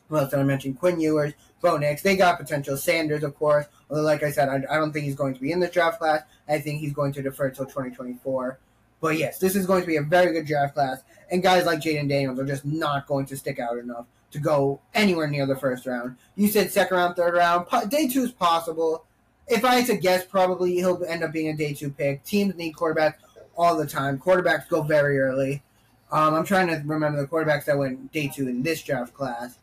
[0.09, 0.75] what else did I mention?
[0.75, 2.77] Quinn Ewers, Bo Nix, they got potential.
[2.77, 3.67] Sanders, of course.
[3.89, 5.99] Although, like I said, I, I don't think he's going to be in this draft
[5.99, 6.23] class.
[6.49, 8.59] I think he's going to defer until 2024.
[9.01, 11.03] But yes, this is going to be a very good draft class.
[11.31, 14.81] And guys like Jayden Daniels are just not going to stick out enough to go
[14.95, 16.17] anywhere near the first round.
[16.37, 17.67] You said second round, third round.
[17.91, 19.05] Day two is possible.
[19.51, 22.25] If I had to guess, probably he'll end up being a day two pick.
[22.25, 23.17] Teams need quarterbacks
[23.57, 24.19] all the time.
[24.19, 25.63] Quarterbacks go very early.
[26.13, 29.59] Um, I'm trying to remember the quarterbacks that went day two in this draft class.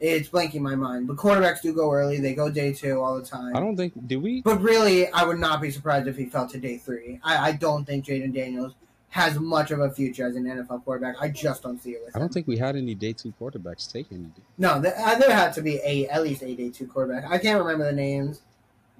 [0.00, 1.08] It's blanking my mind.
[1.08, 2.20] But quarterbacks do go early.
[2.20, 3.56] They go day two all the time.
[3.56, 3.94] I don't think.
[4.06, 4.42] Did we?
[4.42, 7.18] But really, I would not be surprised if he fell to day three.
[7.24, 8.74] I, I don't think Jayden Daniels
[9.10, 11.16] has much of a future as an NFL quarterback.
[11.20, 13.90] I just don't see it with I don't think we had any day two quarterbacks
[13.90, 14.32] taken.
[14.58, 17.30] No, there, uh, there had to be a at least a day two quarterback.
[17.30, 18.42] I can't remember the names,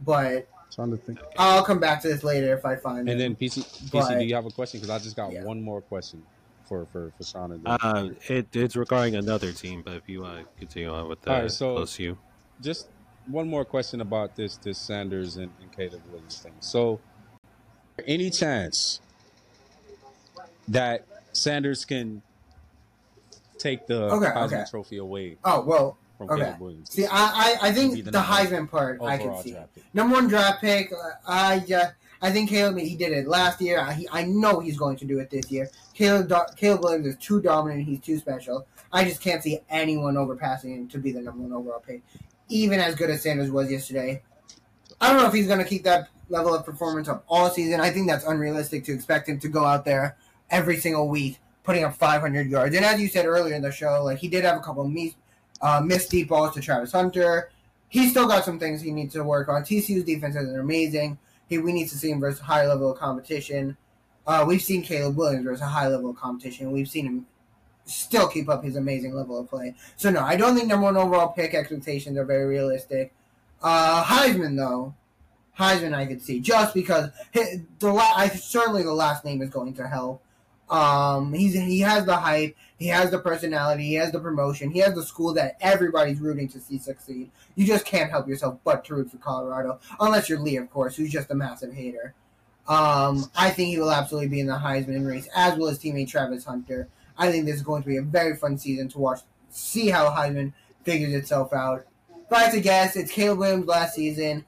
[0.04, 1.18] but Trying to think.
[1.38, 3.18] I'll come back to this later if I find And them.
[3.18, 4.80] then PC, PC, But- do you have a question?
[4.80, 5.42] Because I just got Yeah.
[5.44, 6.22] one more question
[6.68, 7.52] for for for Shawn.
[7.52, 11.22] And Uh, it, it's regarding another team, but if you want to continue on with
[11.22, 12.18] the All right, so- close you.
[12.60, 12.88] just
[13.26, 16.52] one more question about this this Sanders and, and Caleb Williams thing.
[16.60, 17.00] So,
[18.06, 19.00] any chance
[20.68, 22.22] that Sanders can
[23.58, 24.64] take the Okay, Heisman okay.
[24.70, 26.42] Trophy away oh well, from Okay.
[26.44, 26.90] Caleb Williams?
[26.90, 29.56] see, I I, I think the the, Heisman part I can see.
[29.94, 30.92] Number one draft pick.
[30.92, 30.96] uh,
[31.26, 31.90] I uh,
[32.20, 32.76] I think Caleb.
[32.78, 33.80] He did it last year.
[33.80, 35.70] I, he, I know he's going to do it this year.
[35.94, 37.84] Caleb Caleb Williams is too dominant.
[37.84, 38.66] He's too special.
[38.92, 42.02] I just can't see anyone overpassing him to be the number one overall pick,
[42.48, 44.22] even as good as Sanders was yesterday.
[45.00, 47.80] I don't know if he's going to keep that level of performance up all season.
[47.80, 50.16] I think that's unrealistic to expect him to go out there
[50.50, 52.74] every single week putting up 500 yards.
[52.74, 54.90] And as you said earlier in the show, like he did have a couple of
[54.90, 55.14] mis-
[55.60, 57.50] uh, missed deep balls to Travis Hunter.
[57.88, 59.62] He's still got some things he needs to work on.
[59.62, 61.18] TCU's defense is amazing.
[61.48, 63.76] He, we need to see him versus high level of competition.
[64.26, 66.70] Uh, we've seen Caleb Williams versus a high level of competition.
[66.70, 67.26] We've seen him
[67.86, 69.74] still keep up his amazing level of play.
[69.96, 73.12] So no, I don't think number one overall pick expectations are very realistic.
[73.62, 74.94] Uh, Heisman though,
[75.58, 79.48] Heisman I could see just because hi- the la- I, certainly the last name is
[79.50, 80.22] going to help.
[80.70, 84.80] Um, he's he has the hype, he has the personality, he has the promotion, he
[84.80, 87.30] has the school that everybody's rooting to see succeed.
[87.54, 90.96] You just can't help yourself but to root for Colorado, unless you're Lee, of course,
[90.96, 92.14] who's just a massive hater.
[92.68, 96.08] Um, I think he will absolutely be in the Heisman race, as will his teammate
[96.08, 96.88] Travis Hunter.
[97.16, 100.10] I think this is going to be a very fun season to watch, see how
[100.10, 100.52] Heisman
[100.84, 101.86] figures itself out.
[102.10, 104.44] If I to guess, it's Caleb Williams last season.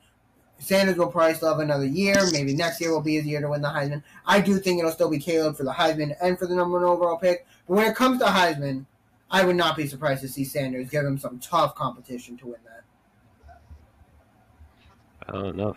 [0.60, 2.14] Sanders will probably still have another year.
[2.32, 4.02] Maybe next year will be his year to win the Heisman.
[4.26, 6.86] I do think it'll still be Caleb for the Heisman and for the number one
[6.86, 7.46] overall pick.
[7.66, 8.84] But when it comes to Heisman,
[9.30, 12.60] I would not be surprised to see Sanders give him some tough competition to win
[12.64, 12.84] that.
[15.28, 15.76] I don't know.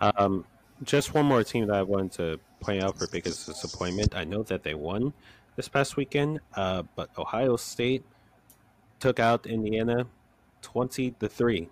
[0.00, 0.44] Um,
[0.82, 4.14] just one more team that I wanted to point out for biggest disappointment.
[4.14, 5.12] I know that they won
[5.56, 8.04] this past weekend, uh, but Ohio State
[8.98, 10.06] took out Indiana
[10.62, 11.68] twenty to three.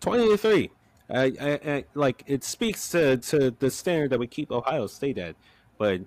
[0.00, 0.70] Twenty to three.
[1.10, 5.18] I, I, I, like it speaks to, to the standard that we keep Ohio State
[5.18, 5.36] at,
[5.78, 6.00] but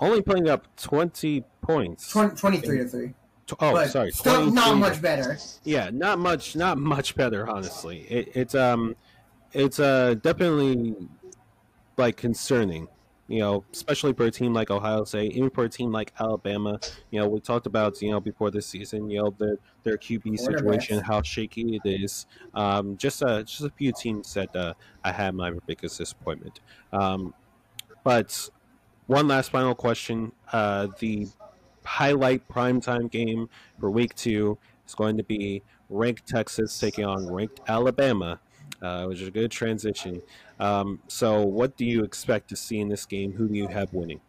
[0.00, 2.10] only putting up twenty points.
[2.10, 3.08] 20, 23 to 3.
[3.46, 5.38] Tw- oh, but sorry, Still not much better.
[5.64, 8.06] yeah, not much, not much better, honestly.
[8.08, 8.96] It, it's um,
[9.52, 10.96] it's uh definitely
[11.96, 12.88] like concerning
[13.28, 16.78] you know, especially for a team like Ohio State, even for a team like Alabama.
[17.10, 20.38] You know, we talked about you know before this season, you know, their their QB
[20.38, 22.26] situation, how shaky it is.
[22.54, 24.74] Um, just uh, just a few teams that uh,
[25.04, 26.60] I had my biggest disappointment.
[26.92, 27.34] Um,
[28.04, 28.50] but
[29.06, 31.28] one last final question: uh, the
[31.84, 33.48] highlight primetime game
[33.80, 38.40] for Week Two is going to be ranked Texas taking on ranked Alabama,
[38.82, 40.20] uh, is a good transition.
[40.60, 43.32] Um, so, what do you expect to see in this game?
[43.32, 44.20] Who do you have winning?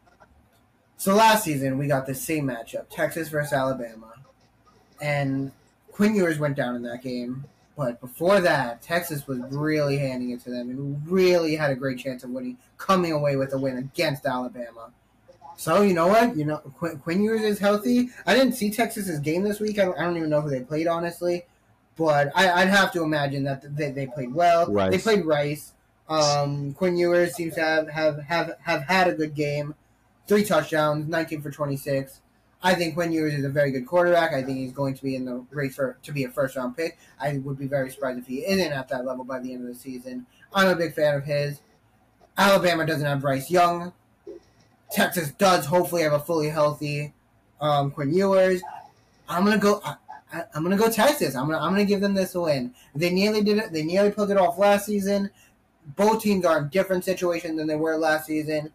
[1.03, 4.13] So last season we got the same matchup: Texas versus Alabama,
[5.01, 5.51] and
[5.91, 7.43] Quinn Ewers went down in that game.
[7.75, 11.97] But before that, Texas was really handing it to them and really had a great
[11.97, 14.91] chance of winning, coming away with a win against Alabama.
[15.57, 16.37] So you know what?
[16.37, 18.09] You know Quinn, Quinn Ewers is healthy.
[18.25, 19.79] I didn't see Texas's game this week.
[19.79, 21.43] I don't, I don't even know who they played honestly,
[21.95, 24.71] but I, would have to imagine that they, they played well.
[24.71, 24.91] Rice.
[24.91, 25.73] They played Rice.
[26.09, 29.75] Um, Quinn Ewers seems to have, have, have, have had a good game.
[30.27, 32.21] Three touchdowns, 19 for 26.
[32.61, 34.33] I think Quinn Ewers is a very good quarterback.
[34.33, 36.77] I think he's going to be in the race for to be a first round
[36.77, 36.97] pick.
[37.19, 39.67] I would be very surprised if he isn't at that level by the end of
[39.67, 40.25] the season.
[40.53, 41.59] I'm a big fan of his.
[42.37, 43.91] Alabama doesn't have Bryce Young.
[44.91, 47.13] Texas does hopefully have a fully healthy
[47.59, 48.61] um, Quinn Ewers.
[49.27, 49.81] I'm gonna go.
[50.33, 51.35] I, am gonna go Texas.
[51.35, 52.73] I'm gonna I'm gonna give them this win.
[52.95, 53.71] They nearly did it.
[53.71, 55.29] They nearly pulled it off last season.
[55.95, 58.71] Both teams are in different situations than they were last season.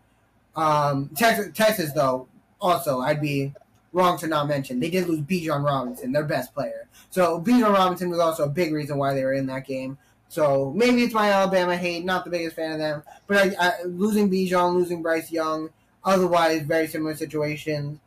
[0.56, 2.28] Um, Texas, Texas though,
[2.60, 3.52] also I'd be
[3.92, 6.88] wrong to not mention they did lose Bijan Robinson, their best player.
[7.10, 9.98] So Bijan Robinson was also a big reason why they were in that game.
[10.28, 12.04] So maybe it's my Alabama hate.
[12.04, 15.70] Not the biggest fan of them, but I, I, losing Bijan, losing Bryce Young,
[16.08, 17.98] Otherwise, very similar situations.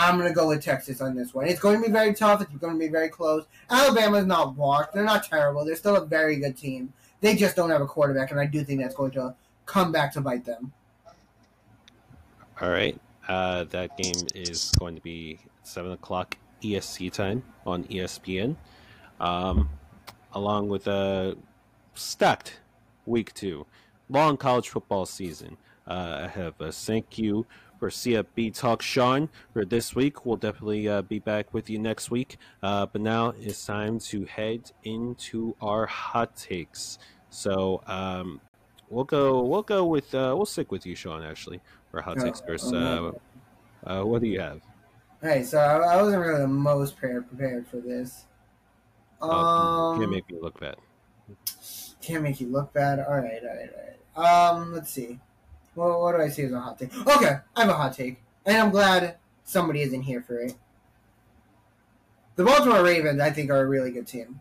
[0.00, 1.46] I'm going to go with Texas on this one.
[1.46, 2.40] It's going to be very tough.
[2.40, 3.44] It's going to be very close.
[3.68, 4.94] Alabama's not washed.
[4.94, 5.62] They're not terrible.
[5.62, 6.90] They're still a very good team.
[7.20, 9.34] They just don't have a quarterback, and I do think that's going to
[9.66, 10.72] come back to bite them.
[12.62, 12.98] All right.
[13.28, 18.56] Uh, that game is going to be 7 o'clock ESC time on ESPN,
[19.20, 19.68] um,
[20.32, 21.36] along with a
[21.92, 22.60] stacked
[23.04, 23.66] week two,
[24.08, 25.58] long college football season.
[25.86, 27.46] Uh, I have a thank you
[27.80, 30.26] for CFB Talk Shawn for this week.
[30.26, 32.36] We'll definitely uh, be back with you next week.
[32.62, 36.98] Uh, but now it's time to head into our hot takes.
[37.30, 38.40] So um,
[38.90, 39.42] we'll go.
[39.42, 40.14] We'll go with.
[40.14, 41.24] Uh, we'll stick with you, Shawn.
[41.24, 42.72] Actually, for hot takes first.
[42.72, 43.12] Uh,
[43.84, 44.60] uh, what do you have?
[45.22, 48.26] Hey, so I, wasn't really the most prepared for this.
[49.20, 50.76] Oh, um, can't make me look bad.
[52.00, 53.00] Can't make you look bad.
[53.00, 53.70] All right, all right,
[54.16, 54.50] all right.
[54.50, 55.18] Um, let's see.
[55.74, 56.94] Well, what do I say is a hot take?
[56.94, 60.54] Okay, I have a hot take, and I'm glad somebody isn't here for it.
[62.36, 64.40] The Baltimore Ravens, I think, are a really good team.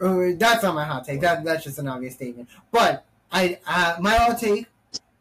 [0.00, 1.20] Uh, that's not my hot take.
[1.20, 2.48] That that's just an obvious statement.
[2.70, 4.66] But I, uh, my hot take.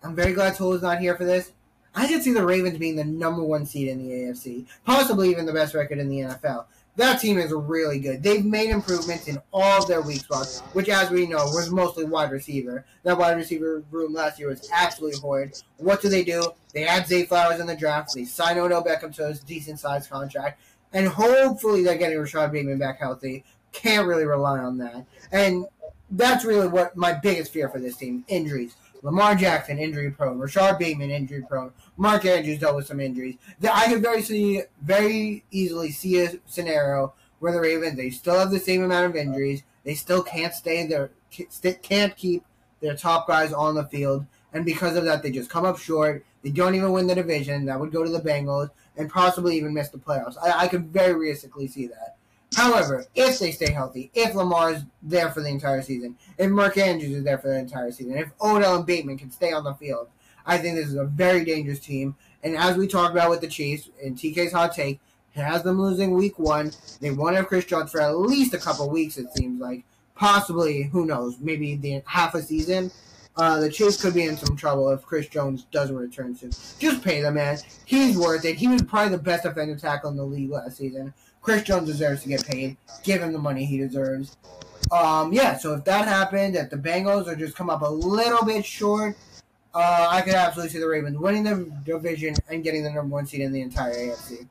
[0.02, 1.52] I'm very glad Tolu's not here for this.
[1.94, 5.46] I could see the Ravens being the number one seed in the AFC, possibly even
[5.46, 6.66] the best record in the NFL
[7.00, 8.22] that team is really good.
[8.22, 12.32] They've made improvements in all their weak spots, which, as we know, was mostly wide
[12.32, 12.86] receiver.
[13.04, 15.62] That wide receiver room last year was absolutely horrid.
[15.78, 16.52] What do they do?
[16.74, 18.14] They add Zay Flowers in the draft.
[18.14, 20.62] They sign Odell Beckham to a decent sized contract,
[20.92, 23.46] and hopefully they're getting Rashod Bateman back healthy.
[23.72, 25.68] Can't really rely on that, and
[26.12, 28.76] that's really what my biggest fear for this team: injuries.
[29.02, 33.38] Lamar Jackson injury prone, Rashod Bateman injury prone, Mark Andrews dealt with some injuries.
[33.64, 38.52] I could very see, very easily see a scenario where the Ravens they still have
[38.52, 41.12] the same amount of injuries, they still can't stay there,
[41.82, 42.44] can't keep
[42.82, 46.26] their top guys on the field, and because of that, they just come up short.
[46.42, 47.66] They don't even win the division.
[47.66, 50.36] That would go to the Bengals and possibly even miss the playoffs.
[50.42, 52.16] I, I could very realistically see that.
[52.56, 56.78] However, if they stay healthy, if Lamar is there for the entire season, if Mark
[56.78, 59.74] Andrews is there for the entire season, if Odell and Bateman can stay on the
[59.76, 60.08] field,
[60.46, 62.16] I think this is a very dangerous team.
[62.44, 65.00] And as we talked about with the Chiefs, in TK's hot take,
[65.36, 66.72] has them losing week one.
[67.00, 69.84] They won't have Chris Jones for at least a couple weeks, it seems like.
[70.16, 72.92] Possibly, who knows, maybe the half a season.
[73.38, 76.52] Uh, the Chiefs could be in some trouble if Chris Jones doesn't return soon.
[76.78, 77.58] Just pay the man.
[77.86, 78.58] He's worth it.
[78.58, 81.14] He was probably the best offensive tackle in the league last season.
[81.50, 82.78] Chris Jones deserves to get paid.
[83.04, 84.38] Give him the money he deserves.
[84.92, 88.46] Um, yeah, so if that happened, if the Bengals are just come up a little
[88.46, 89.18] bit short,
[89.74, 93.26] uh, I could absolutely see the Ravens winning the division and getting the number one
[93.26, 94.48] seed in the entire AFC.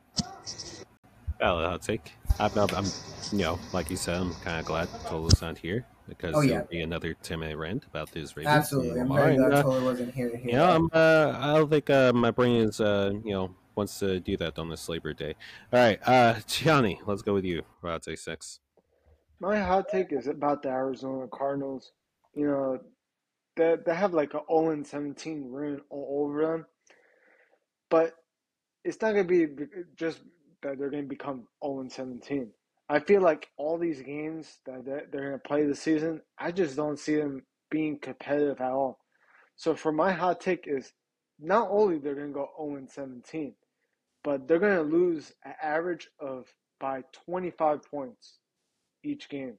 [1.38, 2.10] Valid hot take.
[2.40, 2.84] I'm, I'm,
[3.30, 6.62] you know, like you said, I'm kind of glad Tolu's not here because oh, yeah.
[6.62, 8.56] be another 10 minute rant about this Ravens.
[8.56, 9.00] Absolutely.
[9.00, 12.12] I'm very glad uh, Tolo wasn't here to hear I'm, uh, I don't think uh,
[12.12, 15.34] my brain is, uh, you know, wants to do that on this Labor Day.
[15.72, 18.58] All right, uh, Gianni, let's go with you for hot take six.
[19.40, 21.92] My hot take is about the Arizona Cardinals.
[22.34, 22.78] You know,
[23.56, 26.66] they they have like a 0 and 17 written all over them,
[27.88, 28.14] but
[28.84, 29.46] it's not gonna be
[29.94, 30.18] just
[30.62, 32.50] that they're gonna become 0 and 17.
[32.90, 36.74] I feel like all these games that they're, they're gonna play this season, I just
[36.74, 38.98] don't see them being competitive at all.
[39.54, 40.92] So for my hot take is
[41.38, 43.54] not only they're gonna go 0 and 17,
[44.24, 46.46] but they're gonna lose an average of
[46.80, 48.38] by 25 points
[49.04, 49.58] each game.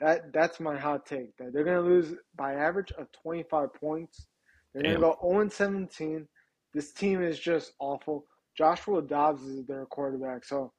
[0.00, 1.36] That that's my hot take.
[1.38, 4.26] That they're gonna lose by average of 25 points.
[4.72, 6.28] They're gonna go 0 and 17.
[6.74, 8.26] This team is just awful.
[8.56, 10.44] Joshua Dobbs is their quarterback.
[10.44, 10.72] So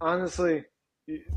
[0.00, 0.64] honestly,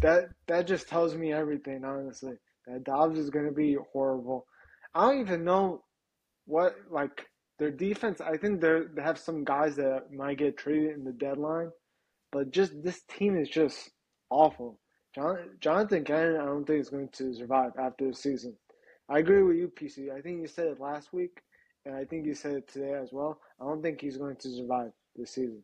[0.02, 1.84] that that just tells me everything.
[1.84, 2.34] Honestly,
[2.66, 4.46] that Dobbs is gonna be horrible.
[4.96, 5.84] I don't even know
[6.46, 7.28] what like
[7.60, 8.22] their defense.
[8.22, 11.72] I think they they have some guys that might get traded in the deadline,
[12.32, 13.92] but just this team is just
[14.30, 14.80] awful.
[15.16, 18.56] John, Jonathan Gannon, I don't think is going to survive after the season.
[19.10, 20.12] I agree with you, PC.
[20.12, 21.42] I think you said it last week,
[21.86, 23.40] and I think you said it today as well.
[23.60, 25.64] I don't think he's going to survive this season.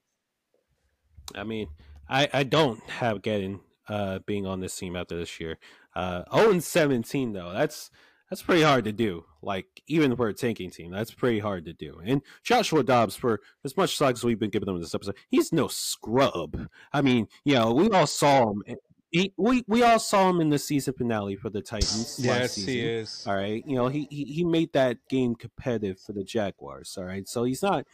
[1.35, 1.67] I mean,
[2.09, 5.57] I, I don't have Getting uh, being on this team after this year.
[5.95, 7.91] Uh, 0 and 17 though, that's
[8.33, 9.25] that's pretty hard to do.
[9.43, 12.01] Like even for a tanking team, that's pretty hard to do.
[12.03, 15.53] And Joshua Dobbs, for as much slugs as we've been giving him this episode, he's
[15.53, 16.67] no scrub.
[16.91, 18.63] I mean, you know, we all saw him.
[19.11, 22.17] He, we we all saw him in the season finale for the Titans.
[22.25, 22.73] last Yes, season.
[22.73, 23.23] he is.
[23.27, 26.95] All right, you know he, he he made that game competitive for the Jaguars.
[26.97, 27.85] All right, so he's not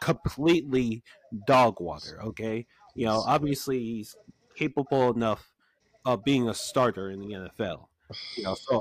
[0.00, 1.02] completely
[1.46, 2.18] dog water.
[2.22, 4.16] Okay, you know obviously he's
[4.54, 5.52] capable enough
[6.06, 7.88] of being a starter in the NFL.
[8.38, 8.80] You know, so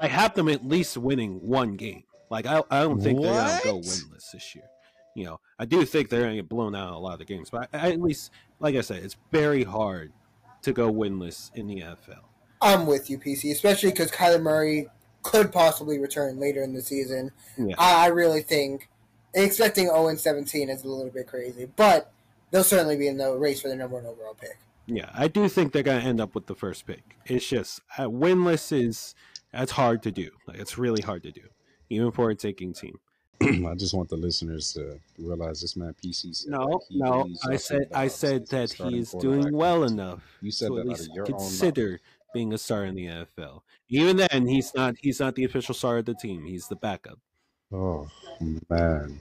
[0.00, 2.04] I have them at least winning one game.
[2.30, 4.64] Like I I don't think they're gonna go winless this year.
[5.14, 7.24] You know, I do think they're gonna get blown out in a lot of the
[7.24, 10.12] games, but I, I at least like I said, it's very hard
[10.62, 12.24] to go winless in the NFL.
[12.60, 14.88] I'm with you, PC, especially because Kyler Murray
[15.22, 17.32] could possibly return later in the season.
[17.58, 17.74] Yeah.
[17.78, 18.88] I, I really think
[19.34, 22.12] expecting 0 and 17 is a little bit crazy, but
[22.50, 24.58] they'll certainly be in the race for the number one overall pick.
[24.86, 27.16] Yeah, I do think they're going to end up with the first pick.
[27.26, 29.14] It's just uh, winless is
[29.56, 30.30] that's hard to do.
[30.46, 31.42] Like it's really hard to do,
[31.90, 32.98] even for a taking team.
[33.42, 37.28] I just want the listeners to realize this man PC said No, that he no,
[37.48, 40.74] I said I Dobbs said is that starting he's doing well enough You said to
[40.76, 42.00] that at least consider
[42.32, 43.62] being a star in the NFL.
[43.88, 46.44] Even then, he's not he's not the official star of the team.
[46.44, 47.18] He's the backup.
[47.72, 48.08] Oh
[48.68, 49.20] man,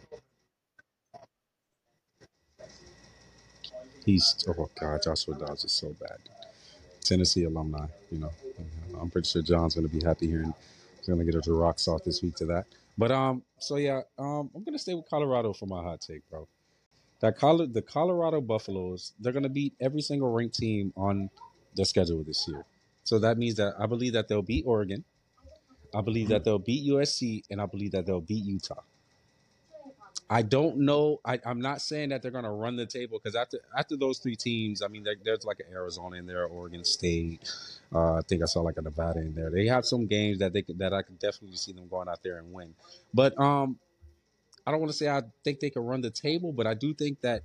[4.06, 6.20] he's oh god, Joshua Dobbs is so bad.
[7.06, 8.32] Tennessee alumni, you know.
[8.99, 10.53] I'm pretty sure John's gonna be happy hearing
[10.98, 12.65] he's gonna get a rock off this week to that.
[12.98, 16.48] But um, so yeah, um, I'm gonna stay with Colorado for my hot take, bro.
[17.19, 21.30] That Colo- the Colorado Buffaloes, they're gonna beat every single ranked team on
[21.76, 22.65] the schedule this year.
[23.03, 25.03] So that means that I believe that they'll beat Oregon,
[25.94, 28.82] I believe that they'll beat USC, and I believe that they'll beat Utah.
[30.30, 31.20] I don't know.
[31.24, 34.18] I, I'm not saying that they're going to run the table because after after those
[34.18, 37.48] three teams, I mean, there, there's like an Arizona in there, Oregon State.
[37.94, 39.52] Uh, I think I saw like a Nevada in there.
[39.52, 42.24] They have some games that they could, that I could definitely see them going out
[42.24, 42.74] there and win.
[43.14, 43.78] But um,
[44.66, 46.94] I don't want to say I think they can run the table, but I do
[46.96, 47.44] think that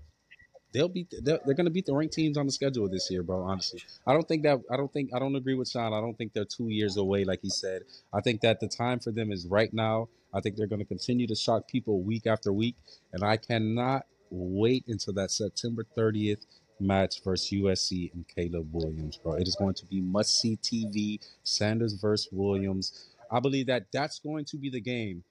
[0.73, 3.23] they'll be They're, they're going to beat the ranked teams on the schedule this year,
[3.23, 3.43] bro.
[3.43, 4.59] Honestly, I don't think that.
[4.71, 5.11] I don't think.
[5.15, 5.93] I don't agree with Shawn.
[5.93, 7.83] I don't think they're two years away, like he said.
[8.13, 10.09] I think that the time for them is right now.
[10.33, 12.77] I think they're going to continue to shock people week after week,
[13.13, 16.47] and I cannot wait until that September 30th
[16.79, 19.35] match versus USC and Caleb Williams, bro.
[19.35, 21.19] It is going to be must see TV.
[21.43, 23.09] Sanders versus Williams.
[23.31, 25.25] I believe that that's going to be the game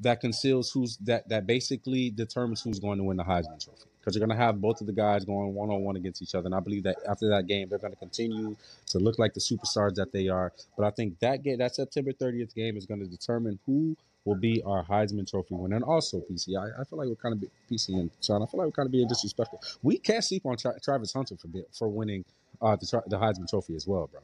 [0.00, 4.14] that conceals who's that that basically determines who's going to win the Heisman Trophy because
[4.14, 6.46] you're going to have both of the guys going one on one against each other,
[6.46, 8.56] and I believe that after that game they're going to continue
[8.86, 10.52] to look like the superstars that they are.
[10.76, 14.36] But I think that game, that September 30th game, is going to determine who will
[14.36, 15.76] be our Heisman Trophy winner.
[15.76, 18.42] And also, PC, I, I feel like we're kind of be, PC and Shawn.
[18.42, 19.62] I feel like we're kind of being disrespectful.
[19.82, 22.24] We can't sleep on Tra- Travis Hunter for for winning
[22.60, 24.20] uh, the, Tra- the Heisman Trophy as well, bro.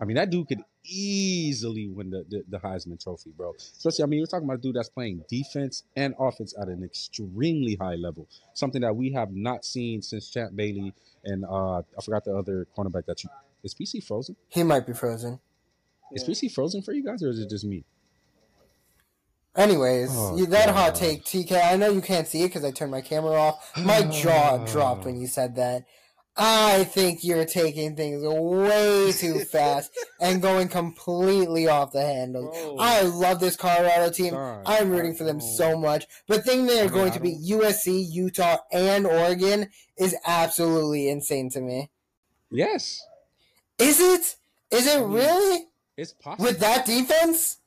[0.00, 3.52] I mean, that dude could easily win the, the, the Heisman Trophy, bro.
[3.58, 6.82] Especially, I mean, we're talking about a dude that's playing defense and offense at an
[6.82, 10.94] extremely high level, something that we have not seen since Champ Bailey
[11.24, 13.30] and uh, I forgot the other cornerback that you.
[13.62, 14.36] Is PC frozen?
[14.48, 15.38] He might be frozen.
[16.12, 16.24] Is.
[16.24, 17.84] PC frozen for you guys, or is it just me?
[19.54, 21.62] Anyways, Oh, that hot take, TK.
[21.62, 23.76] I know you can't see it because I turned my camera off.
[23.76, 25.84] My jaw dropped when you said that.
[26.36, 29.90] I think you're taking things way too fast
[30.20, 32.50] and going completely off the handle.
[32.50, 32.76] Bro.
[32.78, 34.34] I love this Colorado team.
[34.34, 36.06] Son, I'm rooting for them don't- so much.
[36.26, 41.50] But thinking they're I mean, going to beat USC, Utah, and Oregon is absolutely insane
[41.50, 41.90] to me.
[42.50, 43.04] Yes,
[43.78, 44.36] Is it?
[44.70, 45.64] Is it I mean, really?
[45.96, 46.44] it's possible.
[46.46, 47.58] With that defense?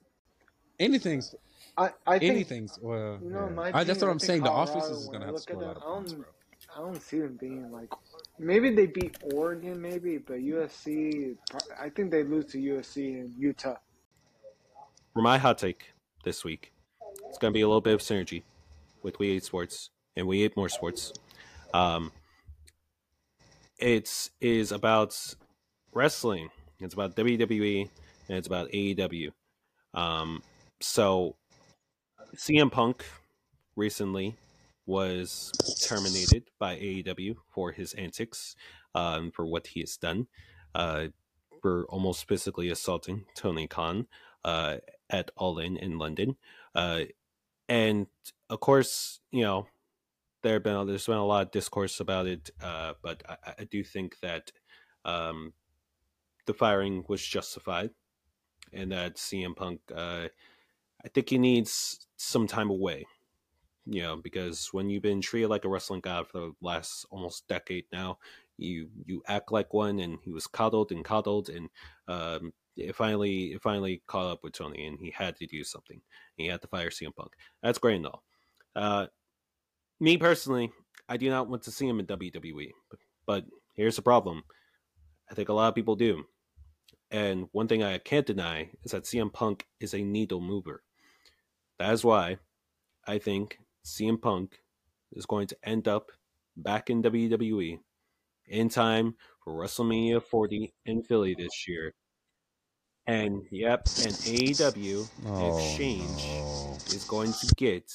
[0.80, 1.36] anything's
[1.78, 2.78] I, I think anything's.
[2.82, 3.78] Well, you know, in my yeah.
[3.78, 4.44] I, that's what I I'm think saying.
[4.44, 6.26] The Colorado, offense is gonna have to look score a lot of points, bro.
[6.76, 7.90] I don't see them being like
[8.40, 11.36] maybe they beat Oregon, maybe, but USC.
[11.80, 13.76] I think they lose to USC and Utah.
[15.14, 15.94] For my hot take
[16.24, 16.74] this week,
[17.30, 18.44] it's going to be a little bit of synergy
[19.04, 21.14] with We Hate Sports and We Hate More Sports.
[21.74, 22.12] Um,
[23.78, 25.18] it's is about
[25.94, 26.50] wrestling.
[26.80, 27.90] It's about WWE
[28.28, 29.32] and it's about AEW.
[29.94, 30.42] Um,
[30.82, 31.36] so
[32.36, 33.06] CM Punk
[33.76, 34.36] recently
[34.86, 35.52] was
[35.82, 38.56] terminated by AEW for his antics,
[38.96, 40.28] um, for what he has done,
[40.76, 41.08] uh,
[41.62, 44.08] for almost physically assaulting Tony Khan
[44.44, 44.78] uh,
[45.10, 46.36] at All In in London,
[46.76, 47.04] uh,
[47.70, 48.08] and
[48.50, 49.68] of course, you know,
[50.42, 53.64] there have been there's been a lot of discourse about it, uh, but I, I
[53.64, 54.52] do think that
[55.06, 55.54] um,
[56.46, 57.92] the firing was justified,
[58.74, 60.28] and that CM Punk, uh,
[61.04, 63.06] I think he needs some time away.
[63.86, 67.48] You know, because when you've been treated like a wrestling god for the last almost
[67.48, 68.18] decade now,
[68.58, 71.70] you you act like one, and he was coddled and coddled, and
[72.08, 76.00] um, it finally it finally caught up with Tony, and he had to do something.
[76.38, 77.34] He had to fire CM Punk.
[77.62, 78.24] That's great and all.
[78.76, 79.08] Uh,
[80.00, 80.72] me personally,
[81.08, 82.72] I do not want to see him in WWE.
[82.90, 84.44] But, but here's the problem.
[85.30, 86.26] I think a lot of people do.
[87.12, 90.84] And one thing I can't deny is that CM Punk is a needle mover.
[91.80, 92.38] That is why
[93.08, 94.60] I think CM Punk
[95.12, 96.12] is going to end up
[96.58, 97.80] back in WWE
[98.48, 101.94] in time for WrestleMania 40 in Philly this year.
[103.06, 106.78] And yep, and AEW Oh, exchange no.
[106.88, 107.92] is going to get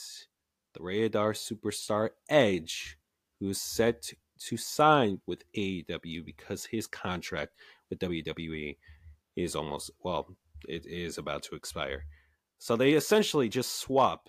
[0.75, 2.99] the Rated R superstar Edge,
[3.41, 7.55] who's set to sign with AEW because his contract
[7.89, 8.77] with WWE
[9.37, 10.29] is almost well,
[10.69, 12.05] it is about to expire.
[12.59, 14.29] So they essentially just swap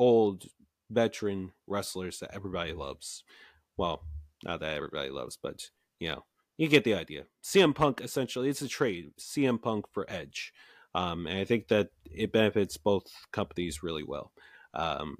[0.00, 0.46] old
[0.90, 3.22] veteran wrestlers that everybody loves.
[3.76, 4.02] Well,
[4.42, 5.70] not that everybody loves, but
[6.00, 6.24] you know,
[6.56, 7.24] you get the idea.
[7.44, 9.12] CM Punk essentially it's a trade.
[9.20, 10.52] CM Punk for Edge.
[10.94, 14.32] Um, and I think that it benefits both companies really well.
[14.74, 15.18] Um,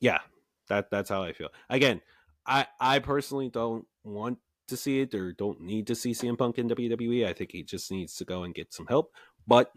[0.00, 0.18] yeah,
[0.68, 1.48] that that's how I feel.
[1.70, 2.02] Again,
[2.46, 6.58] I I personally don't want to see it or don't need to see CM Punk
[6.58, 7.26] in WWE.
[7.26, 9.12] I think he just needs to go and get some help.
[9.46, 9.70] But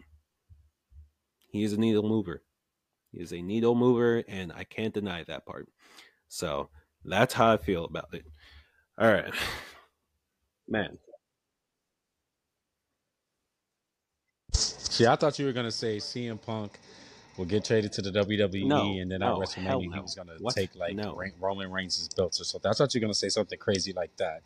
[1.50, 2.42] he is a needle mover.
[3.12, 5.68] He is a needle mover, and I can't deny that part.
[6.28, 6.68] So
[7.04, 8.24] that's how I feel about it.
[8.98, 9.32] All right,
[10.68, 10.98] man.
[14.52, 16.78] See, I thought you were gonna say CM Punk
[17.36, 20.02] will get traded to the WWE, No, and then no, at WrestleMania he no.
[20.02, 20.54] was gonna What?
[20.54, 21.20] take like No.
[21.40, 22.68] Roman Reigns' belts or something.
[22.68, 24.42] I thought you were gonna say something crazy like that.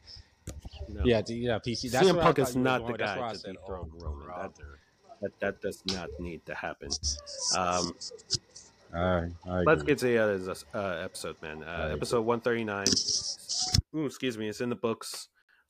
[0.89, 1.03] No.
[1.05, 1.91] Yeah, yeah, PC.
[1.91, 4.27] That's CM Punk is not the guy to said, dethrone oh, Roman.
[4.29, 4.53] That,
[5.23, 6.91] that that does not need to happen.
[7.57, 7.95] Um,
[8.95, 9.93] All right, I let's agree.
[9.93, 11.63] get to the other uh, episode, man.
[11.63, 12.85] Uh, episode one thirty nine.
[13.97, 15.29] Ooh, excuse me, it's in the books.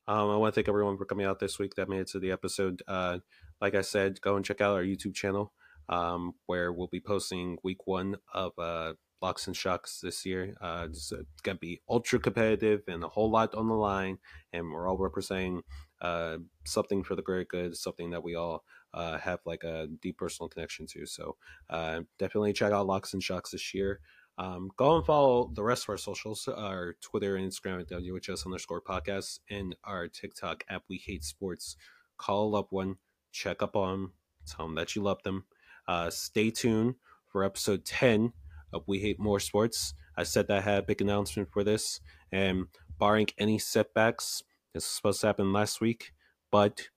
[0.09, 2.19] Um, I want to thank everyone for coming out this week that made it to
[2.19, 2.83] the episode.
[2.89, 3.19] Uh,
[3.61, 5.53] like I said, go and check out our YouTube channel,
[5.89, 10.57] um, where we'll be posting week one of uh, Locks and Shocks this year.
[10.61, 14.19] Uh, it's, uh, gonna be ultra competitive and a whole lot on the line,
[14.53, 15.63] and we're all representing
[16.01, 20.19] uh, something for the greater good, something that we all uh, have like a deep
[20.19, 21.07] personal connection to.
[21.07, 21.37] So
[21.71, 24.01] uh, definitely check out Locks and Shocks this year.
[24.39, 28.47] Um, go and follow the rest of our socials, our Twitter and Instagram at WHS
[28.47, 31.77] underscore podcast, and our TikTok app We Hate Sports.
[32.17, 32.97] Call up one,
[33.31, 34.13] check up on them,
[34.47, 35.45] tell them that you love them.
[35.87, 36.95] Uh, stay tuned
[37.27, 38.33] for episode 10
[38.73, 39.95] of We Hate More Sports.
[40.17, 42.01] I said that I had a big announcement for this,
[42.31, 42.67] and
[42.99, 44.43] barring any setbacks,
[44.73, 46.13] this was supposed to happen last week,
[46.51, 46.89] but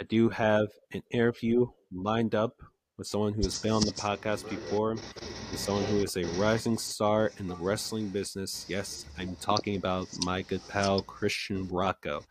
[0.00, 2.54] I do have an interview lined up
[2.98, 6.78] with someone who has been on the podcast before, with someone who is a rising
[6.78, 8.66] star in the wrestling business.
[8.68, 12.22] Yes, I'm talking about my good pal Christian Rocco.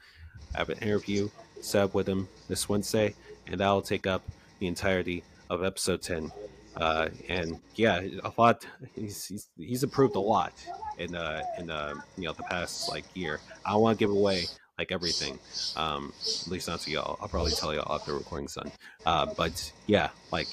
[0.56, 1.30] I have an interview
[1.61, 3.15] set up with him this Wednesday,
[3.48, 4.23] and that'll take up
[4.60, 6.32] the entirety of episode 10.
[6.78, 8.65] Uh, and yeah, a lot.
[8.95, 10.53] He's, he's he's improved a lot
[10.98, 13.41] in uh in uh you know the past like year.
[13.65, 14.45] I don't want to give away
[14.82, 15.38] like everything,
[15.76, 17.20] um, at least not to y'all.
[17.22, 18.72] I'll probably tell y'all after recording's done.
[19.06, 20.48] Uh, but yeah, like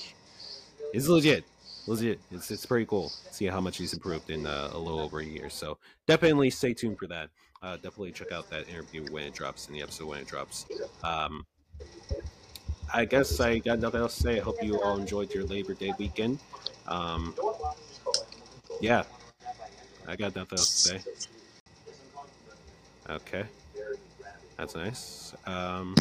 [0.93, 1.45] it's legit,
[1.87, 2.21] legit.
[2.31, 3.09] It's it's pretty cool.
[3.31, 5.49] See how much he's improved in uh, a little over a year.
[5.49, 7.31] So definitely stay tuned for that.
[7.63, 10.67] Uh, definitely check out that interview when it drops in the episode when it drops.
[11.03, 11.47] Um,
[12.93, 14.37] I guess I got nothing else to say.
[14.39, 16.39] I hope you all enjoyed your Labor Day weekend.
[16.87, 17.35] Um,
[18.83, 19.05] yeah,
[20.07, 21.01] I got nothing else to say.
[23.11, 23.45] Okay,
[24.59, 25.35] that's nice.
[25.47, 25.95] Um,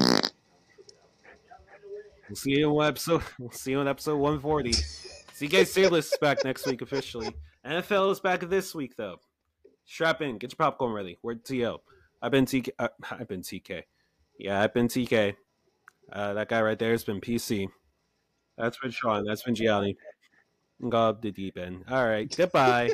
[2.30, 3.24] We'll see you in episode.
[3.40, 4.72] We'll see you in episode 140.
[4.72, 7.30] CK Sailors is back next week officially.
[7.66, 9.20] NFL is back this week though.
[9.86, 11.18] Strap in, get your popcorn ready.
[11.22, 11.78] We're TO.
[12.22, 12.70] I've been TK.
[12.78, 13.84] Uh, I've been TK.
[14.38, 15.36] Yeah, I've been TK.
[16.12, 17.68] Uh, that guy right there has been PC.
[18.58, 19.24] That's been Shawn.
[19.26, 19.98] That's been Gianni.
[20.90, 21.86] Go up the deep end.
[21.90, 22.34] All right.
[22.36, 22.92] Goodbye.